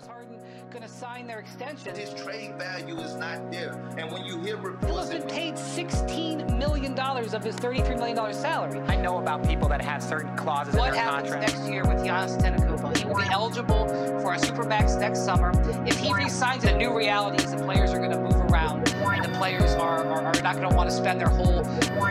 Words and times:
James 0.00 0.06
Harden 0.06 0.38
going 0.70 0.82
to 0.82 0.88
sign 0.88 1.26
their 1.26 1.40
extension. 1.40 1.94
His 1.94 2.14
trade 2.14 2.54
value 2.56 2.98
is 2.98 3.16
not 3.16 3.50
there. 3.50 3.72
And 3.98 4.10
when 4.10 4.24
you 4.24 4.40
hear 4.40 4.56
Bill 4.56 4.72
reports, 4.72 5.10
has 5.10 5.10
been 5.10 5.28
paid 5.28 5.54
$16 5.54 6.58
million 6.58 6.98
of 6.98 7.44
his 7.44 7.56
$33 7.56 7.98
million 7.98 8.34
salary. 8.34 8.80
I 8.88 8.96
know 8.96 9.18
about 9.18 9.46
people 9.46 9.68
that 9.68 9.82
have 9.82 10.02
certain 10.02 10.36
clauses 10.36 10.74
What 10.74 10.88
in 10.88 10.94
their 10.94 11.02
happens 11.02 11.30
next 11.32 11.68
year 11.68 11.82
with 11.82 11.98
Giannis 11.98 12.40
Antetokounmpo? 12.40 12.96
He 12.96 13.04
will 13.04 13.16
be 13.16 13.28
eligible 13.30 13.88
for 14.20 14.34
a 14.34 14.38
supermax 14.38 14.98
next 14.98 15.24
summer. 15.24 15.50
If 15.86 15.98
he 15.98 16.12
resigns, 16.14 16.64
a 16.64 16.76
new 16.76 16.96
reality 16.96 17.42
is 17.42 17.50
the 17.50 17.58
players 17.58 17.92
are 17.92 17.98
going 17.98 18.12
to 18.12 18.18
move 18.18 18.20
around, 18.20 18.20
and 18.20 18.29
the 18.29 18.29
players 19.58 19.74
are, 19.74 20.04
are, 20.04 20.22
are 20.22 20.42
not 20.42 20.56
going 20.56 20.68
to 20.68 20.74
want 20.74 20.88
to 20.88 20.94
spend 20.96 21.20
their 21.20 21.28
whole 21.28 21.64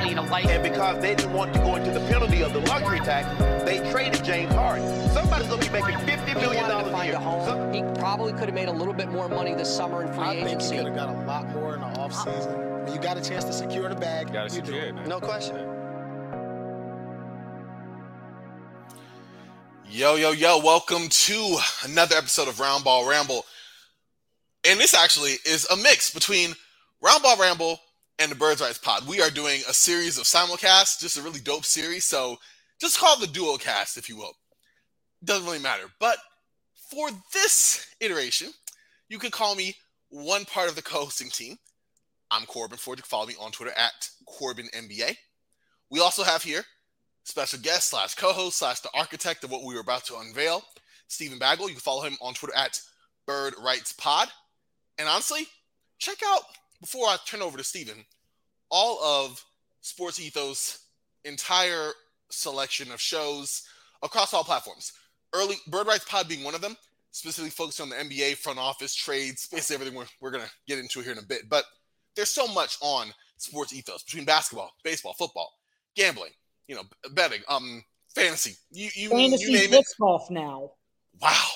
you 0.05 0.15
know 0.15 0.23
life. 0.23 0.45
and 0.47 0.61
because 0.63 1.01
they 1.01 1.15
didn't 1.15 1.33
want 1.33 1.53
to 1.53 1.59
go 1.59 1.75
into 1.75 1.91
the 1.91 1.99
penalty 2.07 2.41
of 2.41 2.53
the 2.53 2.59
luxury 2.61 2.99
tax, 2.99 3.27
they 3.65 3.77
traded 3.91 4.23
James 4.23 4.53
Harden. 4.53 5.09
Somebody's 5.11 5.47
going 5.47 5.61
to 5.61 5.71
be 5.71 5.79
making 5.81 5.97
$50 5.99 6.27
He 6.27 6.33
million 6.35 6.65
a 6.69 7.05
year. 7.05 7.15
a 7.15 7.19
home. 7.19 7.45
Some- 7.45 7.73
He 7.73 7.81
probably 7.99 8.33
could 8.33 8.45
have 8.45 8.53
made 8.53 8.67
a 8.67 8.71
little 8.73 8.93
bit 8.93 9.09
more 9.09 9.29
money 9.29 9.53
this 9.53 9.73
summer 9.73 10.01
in 10.03 10.11
free 10.13 10.23
I 10.23 10.43
think 10.43 10.61
he 10.61 10.69
could 10.77 10.85
have 10.87 10.95
got 10.95 11.09
a 11.09 11.25
lot 11.25 11.47
more 11.53 11.75
in 11.75 11.81
the 11.81 11.87
offseason. 11.87 12.55
Uh, 12.55 12.83
when 12.85 12.93
you 12.93 12.99
got 12.99 13.17
a 13.17 13.21
chance 13.21 13.45
to 13.45 13.53
secure 13.53 13.87
the 13.89 13.95
bag, 13.95 14.31
Gotta 14.33 14.53
you 14.53 14.61
do. 14.61 14.65
secure 14.67 14.83
it, 14.85 14.95
man. 14.95 15.07
No 15.07 15.19
question. 15.19 15.55
Yo, 19.91 20.15
yo, 20.15 20.31
yo, 20.31 20.59
welcome 20.59 21.07
to 21.09 21.57
another 21.85 22.15
episode 22.15 22.47
of 22.47 22.55
Roundball 22.57 23.07
Ramble. 23.09 23.43
And 24.69 24.79
this 24.79 24.93
actually 24.93 25.35
is 25.45 25.65
a 25.71 25.77
mix 25.77 26.13
between 26.13 26.53
Roundball 27.03 27.39
Ramble 27.39 27.79
and 28.19 28.29
the 28.29 28.35
Birds 28.35 28.61
Rights 28.61 28.77
Pod. 28.77 29.07
We 29.07 29.21
are 29.21 29.29
doing 29.29 29.61
a 29.69 29.73
series 29.73 30.17
of 30.17 30.25
simulcasts, 30.25 30.99
just 30.99 31.17
a 31.17 31.21
really 31.21 31.39
dope 31.39 31.63
series. 31.63 32.03
So 32.03 32.37
just 32.81 32.99
call 32.99 33.15
it 33.15 33.21
the 33.21 33.27
duo 33.27 33.55
cast, 33.55 33.97
if 33.97 34.09
you 34.09 34.17
will. 34.17 34.33
Doesn't 35.23 35.45
really 35.45 35.59
matter. 35.59 35.85
But 35.99 36.17
for 36.89 37.09
this 37.33 37.87
iteration, 38.01 38.49
you 39.07 39.17
can 39.17 39.31
call 39.31 39.55
me 39.55 39.75
one 40.09 40.43
part 40.45 40.69
of 40.69 40.75
the 40.75 40.81
co-hosting 40.81 41.29
team. 41.29 41.57
I'm 42.31 42.45
Corban 42.45 42.77
Ford. 42.77 42.99
You 42.99 43.03
can 43.03 43.09
follow 43.09 43.27
me 43.27 43.35
on 43.39 43.51
Twitter 43.51 43.73
at 43.77 44.09
Corbin 44.25 44.67
NBA. 44.75 45.15
We 45.89 46.01
also 46.01 46.23
have 46.23 46.43
here 46.43 46.63
special 47.23 47.59
guest 47.59 47.89
slash 47.89 48.15
co-host 48.15 48.57
slash 48.57 48.81
the 48.81 48.89
architect 48.93 49.43
of 49.43 49.51
what 49.51 49.63
we 49.63 49.73
were 49.73 49.81
about 49.81 50.03
to 50.05 50.17
unveil, 50.17 50.63
Steven 51.07 51.39
Bagwell. 51.39 51.69
You 51.69 51.75
can 51.75 51.81
follow 51.81 52.01
him 52.01 52.17
on 52.21 52.33
Twitter 52.33 52.55
at 52.55 52.79
Bird 53.25 53.53
Rights 53.63 53.93
Pod. 53.93 54.27
And 54.97 55.07
honestly, 55.07 55.47
check 55.97 56.17
out 56.25 56.41
before 56.81 57.07
I 57.07 57.17
turn 57.25 57.41
over 57.41 57.57
to 57.57 57.63
Steven, 57.63 58.05
all 58.69 59.01
of 59.03 59.43
Sports 59.81 60.19
Ethos' 60.19 60.85
entire 61.25 61.91
selection 62.29 62.91
of 62.91 63.01
shows 63.01 63.63
across 64.03 64.33
all 64.33 64.43
platforms. 64.43 64.93
Early 65.33 65.55
Bird 65.67 65.87
Rights 65.87 66.05
Pod 66.05 66.27
being 66.27 66.43
one 66.43 66.55
of 66.55 66.61
them, 66.61 66.75
specifically 67.11 67.49
focused 67.49 67.81
on 67.81 67.89
the 67.89 67.95
NBA 67.95 68.37
front 68.37 68.59
office 68.59 68.95
trades, 68.95 69.47
basically 69.47 69.75
everything 69.75 69.97
we're, 69.97 70.05
we're 70.21 70.31
gonna 70.31 70.49
get 70.67 70.79
into 70.79 71.01
here 71.01 71.11
in 71.11 71.17
a 71.17 71.23
bit. 71.23 71.49
But 71.49 71.65
there's 72.15 72.31
so 72.31 72.47
much 72.47 72.77
on 72.81 73.07
Sports 73.37 73.73
Ethos 73.73 74.03
between 74.03 74.25
basketball, 74.25 74.71
baseball, 74.83 75.13
football, 75.13 75.53
gambling, 75.95 76.31
you 76.67 76.75
know, 76.75 76.83
betting, 77.13 77.41
um, 77.47 77.83
fantasy. 78.15 78.55
You 78.71 78.89
you, 78.95 79.03
you 79.03 79.09
Fantasy 79.09 79.53
name 79.53 79.63
it. 79.65 79.71
disc 79.71 79.97
golf 79.99 80.29
now. 80.29 80.71
Wow. 81.21 81.47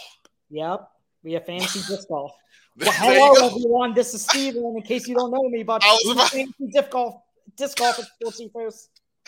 Yep. 0.49 0.87
We 1.23 1.33
have 1.33 1.45
fantasy 1.45 1.79
disc 1.87 2.07
golf. 2.07 2.31
Well, 2.77 2.91
hello, 2.95 3.47
everyone. 3.47 3.93
This 3.93 4.13
is 4.13 4.23
Steven, 4.23 4.75
in 4.75 4.81
case 4.81 5.07
you 5.07 5.15
don't 5.15 5.31
know 5.31 5.47
me, 5.49 5.63
but 5.63 5.83
I 5.83 5.91
was 6.03 6.11
about- 6.13 6.71
disc 6.71 6.89
golf, 6.89 7.21
disc 7.55 7.77
golf 7.77 7.99
at 7.99 8.05
Ethos. 8.39 8.89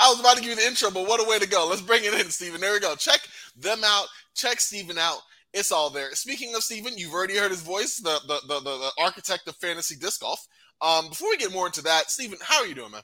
I 0.00 0.08
was 0.08 0.20
about 0.20 0.36
to 0.36 0.42
give 0.42 0.50
you 0.50 0.56
the 0.56 0.66
intro, 0.66 0.90
but 0.90 1.06
what 1.06 1.20
a 1.20 1.28
way 1.28 1.38
to 1.38 1.48
go. 1.48 1.66
Let's 1.68 1.80
bring 1.82 2.04
it 2.04 2.14
in, 2.14 2.30
Steven. 2.30 2.60
There 2.60 2.72
we 2.72 2.80
go. 2.80 2.94
Check 2.96 3.20
them 3.56 3.80
out. 3.84 4.06
Check 4.34 4.60
Steven 4.60 4.98
out. 4.98 5.18
It's 5.52 5.72
all 5.72 5.90
there. 5.90 6.14
Speaking 6.14 6.54
of 6.54 6.62
Steven, 6.62 6.96
you've 6.96 7.12
already 7.12 7.36
heard 7.36 7.50
his 7.50 7.62
voice, 7.62 7.96
the 7.96 8.20
the, 8.26 8.40
the, 8.46 8.60
the, 8.60 8.78
the 8.78 8.90
architect 9.02 9.48
of 9.48 9.56
fantasy 9.56 9.96
disc 9.96 10.20
golf. 10.20 10.46
Um, 10.80 11.08
before 11.08 11.30
we 11.30 11.36
get 11.36 11.52
more 11.52 11.66
into 11.66 11.82
that, 11.82 12.10
Steven, 12.10 12.38
how 12.42 12.60
are 12.60 12.66
you 12.66 12.74
doing, 12.74 12.92
man? 12.92 13.02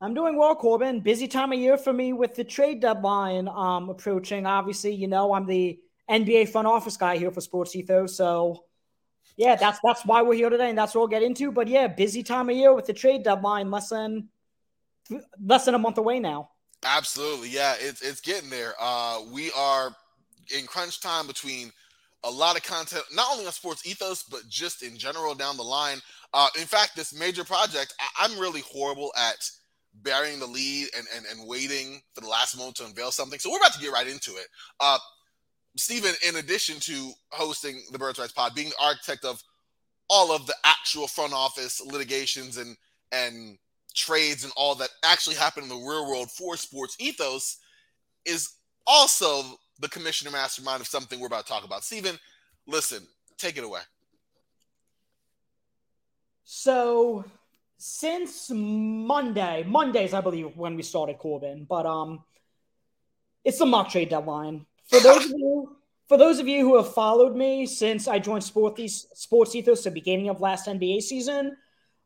I'm 0.00 0.14
doing 0.14 0.36
well, 0.36 0.54
Corban. 0.54 1.00
Busy 1.00 1.26
time 1.26 1.52
of 1.52 1.58
year 1.58 1.78
for 1.78 1.92
me 1.92 2.12
with 2.12 2.34
the 2.34 2.44
trade 2.44 2.80
deadline 2.80 3.48
um, 3.48 3.88
approaching. 3.88 4.44
Obviously, 4.44 4.94
you 4.94 5.08
know 5.08 5.32
I'm 5.32 5.46
the 5.46 5.78
NBA 6.10 6.48
front 6.50 6.66
office 6.66 6.96
guy 6.96 7.16
here 7.16 7.30
for 7.30 7.40
Sports 7.40 7.74
Ethos, 7.74 8.16
so 8.16 8.64
yeah, 9.36 9.56
that's 9.56 9.78
that's 9.84 10.04
why 10.04 10.22
we're 10.22 10.34
here 10.34 10.50
today, 10.50 10.70
and 10.70 10.78
that's 10.78 10.94
what 10.94 11.02
we'll 11.02 11.08
get 11.08 11.22
into. 11.22 11.52
But 11.52 11.68
yeah, 11.68 11.88
busy 11.88 12.22
time 12.22 12.48
of 12.48 12.56
year 12.56 12.74
with 12.74 12.86
the 12.86 12.94
trade 12.94 13.22
deadline, 13.22 13.70
less 13.70 13.90
than 13.90 14.28
less 15.44 15.66
than 15.66 15.74
a 15.74 15.78
month 15.78 15.98
away 15.98 16.20
now. 16.20 16.50
Absolutely, 16.84 17.50
yeah, 17.50 17.74
it's 17.78 18.00
it's 18.00 18.20
getting 18.20 18.48
there. 18.48 18.74
Uh, 18.80 19.20
we 19.30 19.52
are 19.52 19.94
in 20.56 20.66
crunch 20.66 21.00
time 21.00 21.26
between 21.26 21.70
a 22.24 22.30
lot 22.30 22.56
of 22.56 22.62
content, 22.62 23.04
not 23.12 23.30
only 23.32 23.46
on 23.46 23.52
Sports 23.52 23.86
Ethos, 23.86 24.22
but 24.22 24.40
just 24.48 24.82
in 24.82 24.96
general 24.96 25.34
down 25.34 25.56
the 25.56 25.62
line. 25.62 25.98
Uh, 26.32 26.48
in 26.58 26.66
fact, 26.66 26.96
this 26.96 27.16
major 27.16 27.44
project, 27.44 27.94
I, 28.00 28.24
I'm 28.24 28.38
really 28.38 28.62
horrible 28.62 29.12
at 29.16 29.48
burying 30.02 30.38
the 30.38 30.46
lead 30.46 30.88
and, 30.96 31.06
and 31.14 31.26
and 31.26 31.46
waiting 31.46 32.00
for 32.14 32.22
the 32.22 32.28
last 32.28 32.56
moment 32.56 32.76
to 32.76 32.86
unveil 32.86 33.10
something. 33.10 33.38
So 33.38 33.50
we're 33.50 33.58
about 33.58 33.74
to 33.74 33.80
get 33.80 33.92
right 33.92 34.06
into 34.06 34.32
it. 34.32 34.46
Uh, 34.80 34.98
Steven, 35.76 36.14
in 36.26 36.36
addition 36.36 36.80
to 36.80 37.12
hosting 37.30 37.82
the 37.92 37.98
Birds 37.98 38.18
Rights 38.18 38.32
Pod, 38.32 38.54
being 38.54 38.70
the 38.70 38.84
architect 38.84 39.24
of 39.24 39.42
all 40.08 40.32
of 40.32 40.46
the 40.46 40.54
actual 40.64 41.06
front 41.06 41.32
office 41.32 41.80
litigations 41.84 42.56
and 42.56 42.76
and 43.12 43.58
trades 43.94 44.44
and 44.44 44.52
all 44.56 44.74
that 44.74 44.90
actually 45.04 45.36
happen 45.36 45.62
in 45.62 45.68
the 45.68 45.74
real 45.74 46.08
world 46.08 46.30
for 46.30 46.56
sports 46.56 46.96
ethos 46.98 47.58
is 48.26 48.50
also 48.86 49.58
the 49.80 49.88
commissioner 49.88 50.30
mastermind 50.30 50.80
of 50.80 50.86
something 50.86 51.18
we're 51.18 51.26
about 51.26 51.46
to 51.46 51.52
talk 51.52 51.64
about. 51.64 51.82
Steven, 51.82 52.18
listen, 52.66 53.06
take 53.38 53.56
it 53.56 53.64
away. 53.64 53.80
So 56.44 57.24
since 57.78 58.50
Monday, 58.50 59.64
Mondays 59.66 60.12
I 60.14 60.20
believe 60.20 60.56
when 60.56 60.76
we 60.76 60.82
started 60.82 61.18
Corban, 61.18 61.66
but 61.68 61.86
um, 61.86 62.22
it's 63.44 63.58
the 63.58 63.66
mock 63.66 63.90
trade 63.90 64.10
deadline. 64.10 64.66
For 64.88 65.00
those 65.00 65.24
of 65.24 65.32
you, 65.32 65.76
for 66.08 66.16
those 66.16 66.38
of 66.38 66.46
you 66.46 66.60
who 66.60 66.76
have 66.76 66.94
followed 66.94 67.34
me 67.36 67.66
since 67.66 68.06
I 68.06 68.18
joined 68.18 68.44
Sports 68.44 69.06
Sports 69.14 69.54
Ethos 69.54 69.86
at 69.86 69.92
the 69.92 70.00
beginning 70.00 70.28
of 70.28 70.40
last 70.40 70.66
NBA 70.66 71.02
season, 71.02 71.56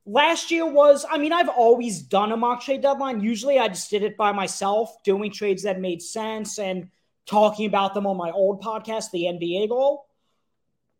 last 0.06 0.50
year 0.50 0.66
was 0.66 1.04
I 1.10 1.18
mean 1.18 1.32
I've 1.32 1.48
always 1.48 2.00
done 2.00 2.32
a 2.32 2.36
mock 2.36 2.62
trade 2.62 2.82
deadline. 2.82 3.20
Usually 3.20 3.58
I 3.58 3.68
just 3.68 3.90
did 3.90 4.02
it 4.02 4.16
by 4.16 4.32
myself, 4.32 5.02
doing 5.04 5.30
trades 5.30 5.64
that 5.64 5.80
made 5.80 6.00
sense 6.00 6.58
and 6.58 6.88
talking 7.26 7.66
about 7.66 7.94
them 7.94 8.06
on 8.06 8.16
my 8.16 8.30
old 8.30 8.62
podcast, 8.62 9.10
the 9.10 9.24
NBA 9.24 9.68
Goal. 9.68 10.06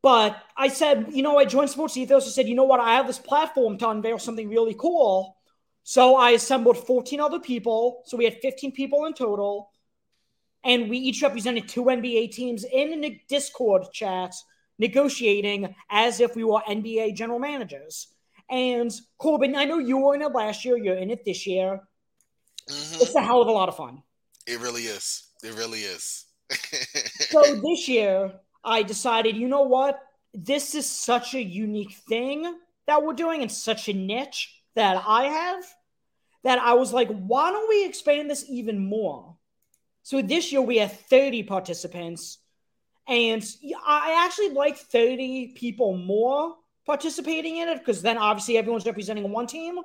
But 0.03 0.37
I 0.57 0.69
said, 0.69 1.09
you 1.11 1.23
know, 1.23 1.39
I 1.39 1.45
joined 1.45 1.71
Sports 1.71 1.97
Ethos. 1.97 2.27
I 2.27 2.31
said, 2.31 2.49
you 2.49 2.55
know 2.55 2.65
what? 2.65 2.81
I 2.81 2.95
have 2.95 3.07
this 3.07 3.19
platform 3.19 3.77
to 3.79 3.89
unveil 3.91 4.19
something 4.19 4.49
really 4.49 4.75
cool. 4.75 5.37
So 5.83 6.17
I 6.17 6.31
assembled 6.31 6.87
14 6.87 7.21
other 7.21 7.41
people. 7.41 8.03
So 8.07 8.17
we 8.17 8.25
had 8.25 8.39
15 8.41 8.73
people 8.73 9.05
in 9.07 9.13
total. 9.13 9.70
And 10.65 10.91
we 10.91 10.99
each 10.99 11.23
represented 11.23 11.69
two 11.69 11.85
NBA 11.85 12.33
teams 12.33 12.65
in 12.65 13.05
a 13.05 13.23
Discord 13.29 13.85
chat 13.93 14.35
negotiating 14.79 15.75
as 15.91 16.21
if 16.21 16.37
we 16.37 16.45
were 16.45 16.61
NBA 16.69 17.15
general 17.15 17.39
managers. 17.39 18.09
And 18.51 18.93
Corban, 19.19 19.55
I 19.55 19.65
know 19.65 19.79
you 19.79 19.99
were 19.99 20.15
in 20.15 20.23
it 20.23 20.33
last 20.33 20.65
year. 20.65 20.77
You're 20.77 20.97
in 20.97 21.11
it 21.11 21.25
this 21.25 21.47
year. 21.47 21.81
Mhm. 22.69 23.03
It's 23.03 23.15
a 23.15 23.23
hell 23.23 23.43
of 23.43 23.49
a 23.49 23.53
lot 23.53 23.69
of 23.69 23.77
fun. 23.77 24.03
It 24.47 24.61
really 24.61 24.83
is. 24.83 25.29
It 25.43 25.55
really 25.55 25.81
is. 25.81 26.27
so 27.31 27.61
this 27.61 27.89
year 27.89 28.33
I 28.65 28.83
decided, 28.83 29.37
you 29.37 29.49
know 29.49 29.63
what? 29.63 30.01
This 30.35 30.75
is 30.75 30.89
such 30.89 31.35
a 31.35 31.43
unique 31.43 31.95
thing 32.09 32.55
that 32.87 33.03
we're 33.03 33.15
doing 33.15 33.43
and 33.43 33.51
such 33.51 33.89
a 33.89 33.93
niche 33.93 34.55
that 34.75 35.03
I 35.07 35.25
have 35.25 35.65
that 36.43 36.59
I 36.59 36.75
was 36.75 36.93
like, 36.93 37.09
why 37.09 37.51
don't 37.51 37.69
we 37.69 37.85
expand 37.85 38.31
this 38.31 38.45
even 38.49 38.85
more? 38.85 39.37
So 40.03 40.23
this 40.23 40.51
year 40.53 40.63
we 40.63 40.79
have 40.79 40.93
30 40.93 41.45
participants, 41.45 42.39
and 43.07 43.45
I 43.87 44.25
actually 44.27 44.51
like 44.51 44.77
30 44.77 45.53
people 45.57 45.97
more 45.97 46.55
participating 46.87 47.59
in 47.59 47.69
it 47.69 47.79
because 47.79 48.03
then 48.03 48.19
obviously 48.19 48.57
everyone's 48.57 48.87
representing 48.87 49.31
one 49.31 49.47
team. 49.47 49.79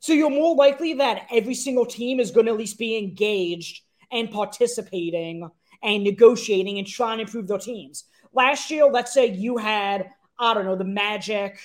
So 0.00 0.12
you're 0.12 0.30
more 0.30 0.54
likely 0.54 0.94
that 0.94 1.26
every 1.32 1.54
single 1.54 1.86
team 1.86 2.20
is 2.20 2.30
going 2.30 2.46
to 2.46 2.52
at 2.52 2.58
least 2.58 2.78
be 2.78 2.98
engaged 2.98 3.82
and 4.12 4.30
participating 4.30 5.48
and 5.82 6.04
negotiating 6.04 6.78
and 6.78 6.86
trying 6.86 7.18
to 7.18 7.24
improve 7.24 7.48
their 7.48 7.58
teams. 7.58 8.04
Last 8.32 8.70
year, 8.70 8.86
let's 8.86 9.14
say 9.14 9.26
you 9.26 9.56
had, 9.56 10.10
I 10.38 10.54
don't 10.54 10.64
know, 10.64 10.76
the 10.76 10.84
Magic 10.84 11.58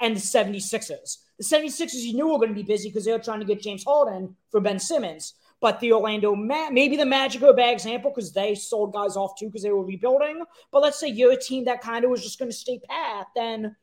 and 0.00 0.16
the 0.16 0.20
76ers. 0.20 1.18
The 1.38 1.44
76ers 1.44 2.02
you 2.02 2.14
knew 2.14 2.28
were 2.28 2.38
going 2.38 2.48
to 2.48 2.54
be 2.54 2.62
busy 2.62 2.88
because 2.88 3.04
they 3.04 3.12
were 3.12 3.18
trying 3.18 3.40
to 3.40 3.46
get 3.46 3.62
James 3.62 3.84
Harden 3.84 4.36
for 4.50 4.60
Ben 4.60 4.78
Simmons. 4.78 5.34
But 5.62 5.78
the 5.80 5.92
Orlando, 5.92 6.34
Ma- 6.34 6.70
maybe 6.70 6.96
the 6.96 7.06
Magic 7.06 7.40
are 7.42 7.50
a 7.50 7.54
bad 7.54 7.72
example 7.72 8.10
because 8.10 8.32
they 8.32 8.54
sold 8.56 8.92
guys 8.92 9.16
off 9.16 9.38
too 9.38 9.46
because 9.46 9.62
they 9.62 9.70
were 9.70 9.84
rebuilding. 9.84 10.42
But 10.72 10.82
let's 10.82 10.98
say 10.98 11.06
you're 11.08 11.32
a 11.32 11.40
team 11.40 11.64
that 11.66 11.80
kind 11.80 12.04
of 12.04 12.10
was 12.10 12.22
just 12.22 12.38
going 12.38 12.50
to 12.50 12.56
stay 12.56 12.80
pat, 12.90 13.28
then 13.36 13.74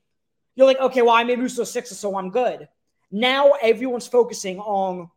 you're 0.56 0.68
like, 0.68 0.80
okay, 0.80 1.02
well, 1.02 1.16
I 1.16 1.24
may 1.24 1.38
lose 1.38 1.56
to 1.56 1.62
the 1.62 1.66
Sixers, 1.66 1.98
so 1.98 2.18
I'm 2.18 2.30
good. 2.32 2.68
Now 3.12 3.54
everyone's 3.62 4.08
focusing 4.08 4.60
on 4.60 5.10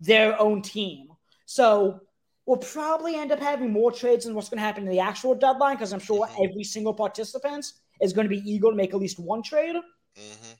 their 0.00 0.40
own 0.40 0.62
team. 0.62 1.08
So 1.44 2.00
we'll 2.46 2.56
probably 2.56 3.14
end 3.16 3.30
up 3.30 3.38
having 3.40 3.70
more 3.70 3.92
trades 3.92 4.24
than 4.24 4.34
what's 4.34 4.48
going 4.48 4.58
to 4.58 4.64
happen 4.64 4.84
in 4.84 4.90
the 4.90 4.98
actual 4.98 5.34
deadline 5.34 5.76
because 5.76 5.92
I'm 5.92 6.00
sure 6.00 6.26
Mhm. 6.26 6.48
every 6.48 6.64
single 6.64 6.94
participant 6.94 7.66
is 8.00 8.14
going 8.14 8.24
to 8.24 8.34
be 8.34 8.50
eager 8.50 8.70
to 8.70 8.74
make 8.74 8.94
at 8.94 8.98
least 9.00 9.18
one 9.20 9.42
trade. 9.42 9.76
hmm 10.16 10.52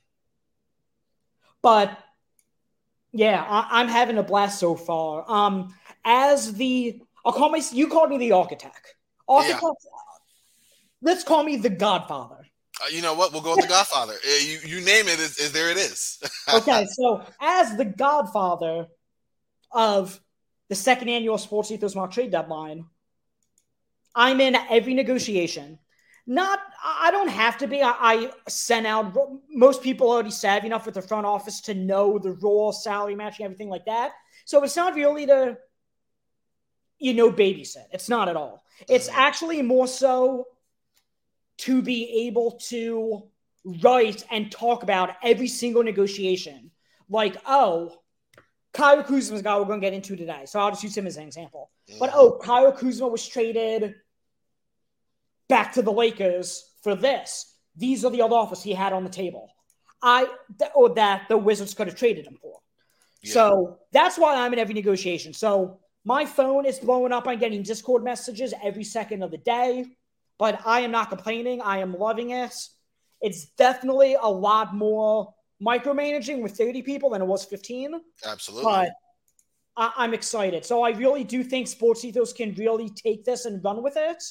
But 1.63 1.97
yeah, 3.13 3.45
I, 3.47 3.79
I'm 3.79 3.87
having 3.87 4.17
a 4.17 4.23
blast 4.23 4.59
so 4.59 4.75
far. 4.75 5.29
Um, 5.31 5.73
as 6.03 6.53
the 6.53 6.99
I'll 7.23 7.31
call 7.31 7.49
my 7.49 7.61
you 7.71 7.87
called 7.87 8.09
me 8.09 8.17
the 8.17 8.33
architect. 8.33 8.95
Architect. 9.27 9.63
Let's 11.01 11.23
call 11.23 11.43
me 11.43 11.57
the 11.57 11.69
Godfather. 11.69 12.47
Uh, 12.81 12.87
you 12.91 13.01
know 13.01 13.13
what? 13.13 13.31
We'll 13.31 13.41
go 13.41 13.51
with 13.51 13.61
the 13.61 13.67
Godfather. 13.69 14.15
You 14.41 14.59
you 14.65 14.81
name 14.81 15.07
it, 15.07 15.19
is, 15.19 15.37
is 15.37 15.51
there 15.51 15.69
it 15.69 15.77
is. 15.77 16.19
Okay, 16.53 16.85
so 16.91 17.23
as 17.39 17.77
the 17.77 17.85
Godfather 17.85 18.87
of 19.71 20.19
the 20.69 20.75
second 20.75 21.07
annual 21.07 21.37
Sports 21.37 21.71
Ethos 21.71 21.95
Mock 21.95 22.11
Trade 22.11 22.31
Deadline, 22.31 22.85
I'm 24.13 24.41
in 24.41 24.55
every 24.55 24.93
negotiation. 24.93 25.79
Not, 26.25 26.59
I 26.83 27.11
don't 27.11 27.27
have 27.27 27.57
to 27.57 27.67
be. 27.67 27.81
I, 27.81 27.91
I 27.99 28.31
sent 28.47 28.87
out. 28.87 29.13
Most 29.49 29.81
people 29.83 30.09
already 30.09 30.31
savvy 30.31 30.67
enough 30.67 30.85
with 30.85 30.95
the 30.95 31.01
front 31.01 31.25
office 31.25 31.59
to 31.61 31.73
know 31.73 32.17
the 32.17 32.31
role, 32.31 32.71
salary 32.71 33.15
matching, 33.15 33.45
everything 33.45 33.69
like 33.69 33.85
that. 33.85 34.11
So 34.45 34.63
it's 34.63 34.75
not 34.77 34.95
really 34.95 35.25
to, 35.25 35.57
you 36.99 37.13
know, 37.13 37.29
babysit. 37.31 37.87
It's 37.91 38.07
not 38.07 38.29
at 38.29 38.37
all. 38.37 38.63
It's 38.87 39.09
Mhm. 39.09 39.15
actually 39.15 39.61
more 39.61 39.87
so 39.87 40.47
to 41.57 41.81
be 41.81 42.27
able 42.27 42.51
to 42.69 43.23
write 43.81 44.25
and 44.31 44.51
talk 44.51 44.83
about 44.83 45.15
every 45.23 45.47
single 45.47 45.83
negotiation. 45.83 46.71
Like, 47.09 47.35
oh, 47.45 47.99
Kyle 48.71 49.03
Kuzma's 49.03 49.41
guy 49.41 49.57
we're 49.57 49.65
going 49.65 49.81
to 49.81 49.85
get 49.85 49.93
into 49.93 50.15
today. 50.15 50.45
So 50.45 50.59
I'll 50.59 50.71
just 50.71 50.83
use 50.83 50.97
him 50.97 51.05
as 51.05 51.17
an 51.17 51.27
example. 51.27 51.69
But 51.99 52.11
oh, 52.13 52.39
Kyle 52.41 52.71
Kuzma 52.71 53.07
was 53.07 53.27
traded 53.27 53.95
back 55.49 55.73
to 55.73 55.81
the 55.81 55.91
Lakers 55.91 56.63
for 56.83 56.95
this. 56.95 57.55
These 57.75 58.05
are 58.05 58.11
the 58.11 58.21
other 58.21 58.35
offers 58.35 58.61
he 58.63 58.73
had 58.73 58.93
on 58.93 59.03
the 59.03 59.09
table. 59.09 59.49
I 60.01 60.27
th- 60.59 60.71
or 60.75 60.93
that 60.95 61.27
the 61.29 61.37
Wizards 61.37 61.73
could 61.73 61.87
have 61.87 61.95
traded 61.95 62.27
him 62.27 62.37
for. 62.41 62.59
Yeah. 63.21 63.33
So 63.33 63.79
that's 63.91 64.17
why 64.17 64.35
I'm 64.35 64.53
in 64.53 64.59
every 64.59 64.73
negotiation. 64.73 65.33
So 65.33 65.79
my 66.05 66.25
phone 66.25 66.65
is 66.65 66.79
blowing 66.79 67.13
up. 67.13 67.27
I'm 67.27 67.39
getting 67.39 67.63
Discord 67.63 68.03
messages 68.03 68.53
every 68.61 68.83
second 68.83 69.23
of 69.23 69.31
the 69.31 69.37
day, 69.37 69.85
but 70.37 70.59
I 70.65 70.81
am 70.81 70.91
not 70.91 71.09
complaining. 71.09 71.61
I 71.61 71.77
am 71.77 71.93
loving 71.97 72.31
it. 72.31 72.53
It's 73.21 73.45
definitely 73.57 74.17
a 74.21 74.27
lot 74.29 74.75
more 74.75 75.33
micromanaging 75.65 76.41
with 76.43 76.57
30 76.57 76.81
people 76.81 77.09
than 77.11 77.21
it 77.21 77.25
was 77.25 77.45
15 77.45 78.01
Absolutely. 78.25 78.65
but 78.65 78.91
I- 79.77 79.93
I'm 79.95 80.13
excited. 80.13 80.65
So 80.65 80.83
I 80.83 80.89
really 80.91 81.23
do 81.23 81.43
think 81.43 81.67
Sports 81.69 82.03
Ethos 82.03 82.33
can 82.33 82.53
really 82.55 82.89
take 82.89 83.23
this 83.23 83.45
and 83.45 83.63
run 83.63 83.81
with 83.81 83.93
it. 83.95 84.21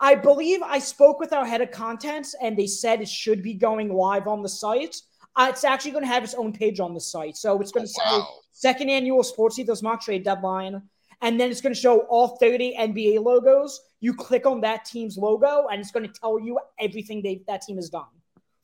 I 0.00 0.14
believe 0.14 0.62
I 0.62 0.78
spoke 0.78 1.18
with 1.20 1.32
our 1.32 1.46
head 1.46 1.60
of 1.60 1.70
content, 1.70 2.34
and 2.40 2.56
they 2.56 2.66
said 2.66 3.00
it 3.00 3.08
should 3.08 3.42
be 3.42 3.54
going 3.54 3.92
live 3.92 4.26
on 4.26 4.42
the 4.42 4.48
site. 4.48 4.96
Uh, 5.36 5.48
it's 5.50 5.64
actually 5.64 5.92
going 5.92 6.04
to 6.04 6.08
have 6.08 6.24
its 6.24 6.34
own 6.34 6.52
page 6.52 6.80
on 6.80 6.92
the 6.92 7.00
site, 7.00 7.36
so 7.36 7.60
it's 7.60 7.72
going 7.72 7.86
to 7.86 7.92
Oh, 8.04 8.20
say 8.20 8.26
second 8.52 8.90
annual 8.90 9.22
Sports 9.22 9.58
Ethos 9.58 9.82
mock 9.82 10.02
trade 10.02 10.24
deadline, 10.24 10.82
and 11.22 11.40
then 11.40 11.50
it's 11.50 11.60
going 11.60 11.74
to 11.74 11.80
show 11.80 12.00
all 12.00 12.36
30 12.36 12.76
NBA 12.78 13.22
logos. 13.24 13.80
You 14.00 14.12
click 14.12 14.44
on 14.44 14.60
that 14.62 14.84
team's 14.84 15.16
logo, 15.16 15.68
and 15.70 15.80
it's 15.80 15.90
going 15.90 16.06
to 16.06 16.12
tell 16.12 16.38
you 16.38 16.58
everything 16.78 17.22
they, 17.22 17.42
that 17.46 17.62
team 17.62 17.76
has 17.76 17.88
done. 17.88 18.04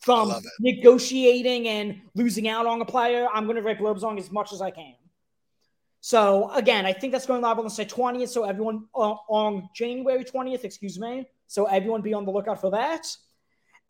From 0.01 0.33
negotiating 0.61 1.69
and 1.69 2.01
losing 2.15 2.49
out 2.49 2.67
on 2.67 2.81
a 2.81 2.85
player, 2.85 3.27
I'm 3.33 3.45
going 3.45 3.57
to 3.57 3.63
write 3.63 3.79
blurbs 3.79 4.05
on 4.05 4.17
as 4.19 4.31
much 4.31 4.53
as 4.53 4.63
I 4.63 4.71
can. 4.71 4.95
So 6.01 6.51
again, 6.53 6.87
I 6.87 6.93
think 6.93 7.13
that's 7.13 7.27
going 7.27 7.43
live 7.43 7.59
on 7.59 7.65
the 7.65 7.71
site 7.71 7.91
20th. 7.91 8.29
So 8.29 8.45
everyone 8.45 8.87
uh, 8.95 9.17
on 9.29 9.69
January 9.75 10.25
20th, 10.25 10.65
excuse 10.65 10.99
me. 10.99 11.27
So 11.47 11.65
everyone 11.65 12.03
be 12.03 12.15
on 12.15 12.25
the 12.25 12.31
lookout 12.31 12.61
for 12.61 12.71
that. 12.71 13.07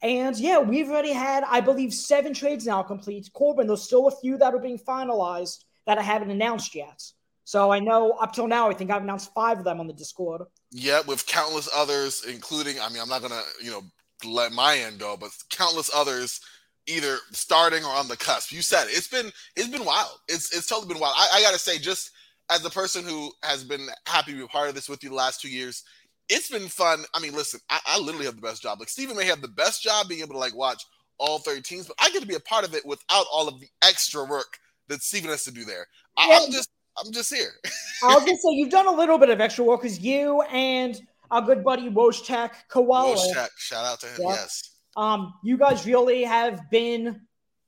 And 0.01 0.39
yeah, 0.39 0.59
we've 0.61 0.89
already 0.89 1.13
had, 1.13 1.45
I 1.45 1.61
believe, 1.61 1.93
seven 1.93 2.33
trades 2.33 2.67
now 2.67 2.83
complete. 2.83 3.29
Corban, 3.33 3.67
there's 3.67 3.83
still 3.83 4.07
a 4.07 4.13
few 4.13 4.39
that 4.39 4.55
are 4.55 4.61
being 4.61 4.79
finalized 4.79 5.65
that 5.87 5.99
I 5.99 6.03
haven't 6.03 6.31
announced 6.31 6.75
yet. 6.75 7.03
So 7.45 7.73
I 7.73 7.81
know 7.81 8.13
up 8.13 8.33
till 8.33 8.47
now, 8.47 8.71
I 8.71 8.75
think 8.75 8.91
I've 8.91 9.03
announced 9.03 9.33
five 9.35 9.59
of 9.59 9.65
them 9.65 9.81
on 9.81 9.87
the 9.87 9.93
Discord. 9.93 10.43
Yeah, 10.71 11.01
with 11.07 11.27
countless 11.27 11.69
others, 11.75 12.25
including, 12.29 12.79
I 12.79 12.91
mean, 12.91 13.01
I'm 13.01 13.09
not 13.09 13.23
going 13.23 13.33
to, 13.33 13.65
you 13.65 13.71
know, 13.71 13.83
let 14.25 14.53
my 14.53 14.77
end 14.77 14.99
go, 14.99 15.17
but 15.17 15.31
countless 15.51 15.91
others 15.95 16.41
either 16.89 17.19
starting 17.33 17.85
or 17.85 17.91
on 17.91 18.09
the 18.09 18.17
cusp. 18.17 18.51
You 18.53 18.63
said 18.63 18.87
it. 18.87 18.97
It's 18.97 19.09
been, 19.09 19.31
it's 19.57 19.69
been 19.69 19.85
wild. 19.85 20.19
It's, 20.27 20.57
it's 20.57 20.67
totally 20.67 20.89
been 20.89 21.01
wild. 21.01 21.15
I, 21.17 21.39
I 21.39 21.43
got 21.43 21.53
to 21.53 21.59
say, 21.59 21.79
just 21.79 22.11
as 22.51 22.65
a 22.65 22.71
person 22.71 23.05
who 23.05 23.31
has 23.43 23.63
been 23.63 23.87
happy 24.07 24.33
to 24.33 24.39
be 24.39 24.45
a 24.45 24.49
part 24.49 24.69
of 24.69 24.75
this 24.75 24.89
with 24.89 25.03
you 25.03 25.11
the 25.11 25.15
last 25.15 25.41
two 25.41 25.51
years, 25.51 25.85
it's 26.29 26.51
been 26.51 26.69
fun. 26.69 27.05
I 27.15 27.21
mean, 27.21 27.35
listen, 27.35 27.61
I, 27.71 27.81
I 27.87 27.99
literally 27.99 28.27
have 28.27 28.37
the 28.37 28.43
best 28.43 28.63
job. 28.63 28.81
Like 28.81 28.89
Steven 28.89 29.17
may 29.17 29.27
have 29.27 29.41
the 29.43 29.49
best 29.49 29.83
job 29.83 30.09
being 30.09 30.21
able 30.21 30.35
to 30.35 30.39
like 30.39 30.57
watch 30.57 30.83
all 31.19 31.39
30 31.39 31.63
teams, 31.63 31.87
but 31.87 31.97
I 32.01 32.11
get 32.11 32.21
to 32.21 32.29
be 32.29 32.35
a 32.35 32.41
part 32.41 32.67
of 32.67 32.75
it 32.75 32.85
without 32.87 33.27
all 33.33 33.49
of 33.49 33.61
the 33.61 33.67
extra 33.83 34.25
work 34.25 34.59
that 34.89 35.03
Steven 35.03 35.31
has 35.31 35.45
to 35.45 35.51
do 35.51 35.65
there. 35.65 35.87
I, 36.17 36.41
I'm 36.43 36.51
just, 36.51 36.71
I'm 36.99 37.13
just 37.13 37.33
here. 37.33 37.53
I 38.03 38.15
was 38.15 38.25
going 38.25 38.37
to 38.37 38.41
say, 38.41 38.51
you've 38.53 38.71
done 38.71 38.87
a 38.87 38.93
little 38.93 39.19
bit 39.19 39.31
of 39.31 39.41
extra 39.41 39.65
work 39.65 39.83
because 39.83 40.01
you 40.01 40.43
and 40.43 41.01
our 41.31 41.43
good 41.43 41.63
buddy 41.63 41.91
Wojtek 41.91 42.51
Koala. 42.69 43.17
Wojtek, 43.17 43.49
shout 43.57 43.85
out 43.85 44.01
to 44.01 44.07
him. 44.07 44.21
Yeah. 44.21 44.29
Yes. 44.31 44.78
Um, 44.97 45.35
you 45.43 45.57
guys 45.57 45.87
really 45.87 46.25
have 46.25 46.71
been 46.71 47.21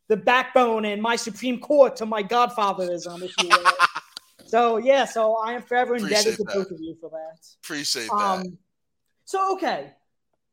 the 0.09 0.17
backbone 0.17 0.85
and 0.85 1.01
my 1.01 1.17
supreme 1.17 1.61
court 1.61 1.97
to 1.97 2.07
my 2.07 2.23
godfatherism, 2.23 3.23
if 3.23 3.33
you 3.43 3.49
will. 3.49 3.73
so 4.47 4.77
yeah, 4.79 5.05
so 5.05 5.37
I 5.37 5.53
am 5.53 5.63
forever 5.63 5.95
indebted 5.95 6.35
Appreciate 6.35 6.37
to 6.37 6.45
that. 6.45 6.55
both 6.55 6.71
of 6.71 6.81
you 6.81 6.97
for 7.01 7.11
that. 7.11 7.39
Appreciate 7.63 8.09
that. 8.09 8.13
Um, 8.15 8.59
so 9.25 9.53
okay, 9.55 9.93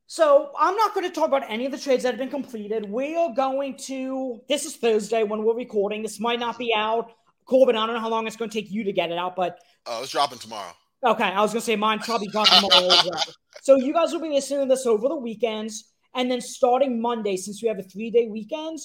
so 0.05 0.51
I'm 0.57 0.75
not 0.75 0.93
going 0.93 1.07
to 1.07 1.13
talk 1.13 1.27
about 1.27 1.49
any 1.49 1.65
of 1.65 1.71
the 1.71 1.79
trades 1.79 2.03
that 2.03 2.09
have 2.09 2.19
been 2.19 2.29
completed. 2.29 2.89
We 2.89 3.15
are 3.15 3.33
going 3.33 3.77
to. 3.87 4.41
This 4.47 4.65
is 4.65 4.75
Thursday 4.75 5.23
when 5.23 5.43
we're 5.43 5.55
recording. 5.55 6.03
This 6.03 6.19
might 6.19 6.39
not 6.39 6.57
be 6.57 6.73
out. 6.75 7.11
Corban, 7.45 7.75
I 7.77 7.85
don't 7.85 7.95
know 7.95 8.01
how 8.01 8.09
long 8.09 8.27
it's 8.27 8.35
going 8.35 8.49
to 8.49 8.61
take 8.61 8.69
you 8.69 8.83
to 8.83 8.91
get 8.91 9.09
it 9.09 9.17
out, 9.17 9.35
but 9.35 9.57
Oh, 9.87 10.03
it's 10.03 10.11
dropping 10.11 10.37
tomorrow. 10.37 10.73
Okay, 11.03 11.23
I 11.23 11.41
was 11.41 11.51
gonna 11.51 11.61
say 11.61 11.75
mine 11.75 11.99
probably 11.99 12.27
got 12.27 12.47
tomorrow 12.47 12.87
well. 12.87 13.23
So 13.61 13.75
you 13.75 13.91
guys 13.91 14.13
will 14.13 14.21
be 14.21 14.29
listening 14.29 14.61
to 14.61 14.65
this 14.67 14.85
over 14.85 15.09
the 15.09 15.15
weekends, 15.15 15.91
and 16.17 16.31
then 16.31 16.41
starting 16.41 16.99
Monday, 16.99 17.37
since 17.37 17.61
we 17.61 17.67
have 17.67 17.77
a 17.77 17.83
three-day 17.83 18.27
weekend, 18.27 18.79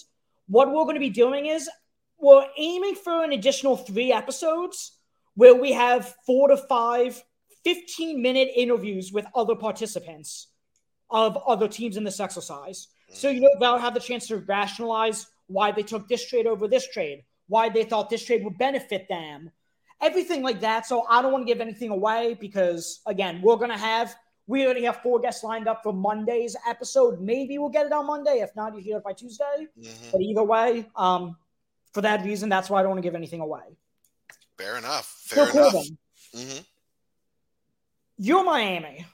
what 0.49 0.71
we're 0.71 0.85
gonna 0.85 1.01
be 1.01 1.09
doing 1.09 1.47
is 1.47 1.69
we're 2.19 2.47
aiming 2.59 2.95
for 2.95 3.25
an 3.25 3.33
additional 3.33 3.77
three 3.77 4.13
episodes 4.13 4.99
where 5.35 5.55
we 5.55 5.73
have 5.73 6.15
four 6.27 6.49
to 6.49 6.59
five 6.59 7.21
15-minute 7.67 8.51
interviews 8.55 9.13
with 9.13 9.25
other 9.35 9.57
participants 9.57 10.49
of 11.11 11.39
other 11.47 11.69
teams 11.69 11.97
in 11.97 12.05
this 12.05 12.21
exercise. 12.21 12.89
So 13.09 13.31
you 13.31 13.41
know 13.41 13.51
they'll 13.59 13.79
have 13.79 13.95
the 13.95 14.01
chance 14.01 14.27
to 14.29 14.37
rationalize 14.37 15.27
why 15.47 15.73
they 15.73 15.83
took 15.83 16.09
this 16.09 16.29
trade 16.29 16.47
over 16.47 16.69
this 16.69 16.87
trade, 16.89 17.25
why 17.49 17.71
they 17.71 17.85
thought 17.85 18.11
this 18.11 18.25
trade 18.25 18.45
would 18.45 18.59
benefit 18.59 19.07
them, 19.09 19.51
everything 20.03 20.43
like 20.43 20.61
that. 20.61 20.85
So 20.87 21.07
I 21.09 21.23
don't 21.23 21.33
want 21.33 21.47
to 21.47 21.53
give 21.53 21.63
anything 21.63 21.91
away 21.91 22.37
because 22.39 23.01
again, 23.07 23.41
we're 23.43 23.57
gonna 23.57 23.79
have 23.79 24.15
we 24.53 24.67
already 24.67 24.85
have 24.85 24.99
four 25.03 25.19
guests 25.19 25.43
lined 25.43 25.67
up 25.67 25.83
for 25.83 25.95
Monday's 25.95 26.55
episode. 26.69 27.19
Maybe 27.23 27.57
we'll 27.57 27.71
get 27.71 27.87
it 27.87 27.93
on 27.93 28.07
Monday. 28.07 28.41
If 28.41 28.55
not, 28.55 28.75
you 28.77 28.83
hear 28.83 28.99
it 28.99 29.03
by 29.03 29.15
Tuesday. 29.15 29.67
Mhm. 29.79 30.13
But 30.13 30.21
either 30.21 30.45
way, 30.45 30.91
um, 30.95 31.39
for 31.95 32.03
that 32.03 32.23
reason, 32.23 32.51
that's 32.51 32.69
why 32.69 32.81
I 32.81 32.83
don't 32.83 32.91
want 32.91 32.99
to 32.99 33.09
give 33.09 33.15
anything 33.15 33.41
away. 33.41 33.63
Fair 34.59 34.77
enough. 34.77 35.09
So 35.25 35.37
Fair 35.37 35.49
enough. 35.49 35.73
Corban, 35.73 35.99
hmm 36.35 36.59
you're 38.19 38.45
Miami. 38.45 39.07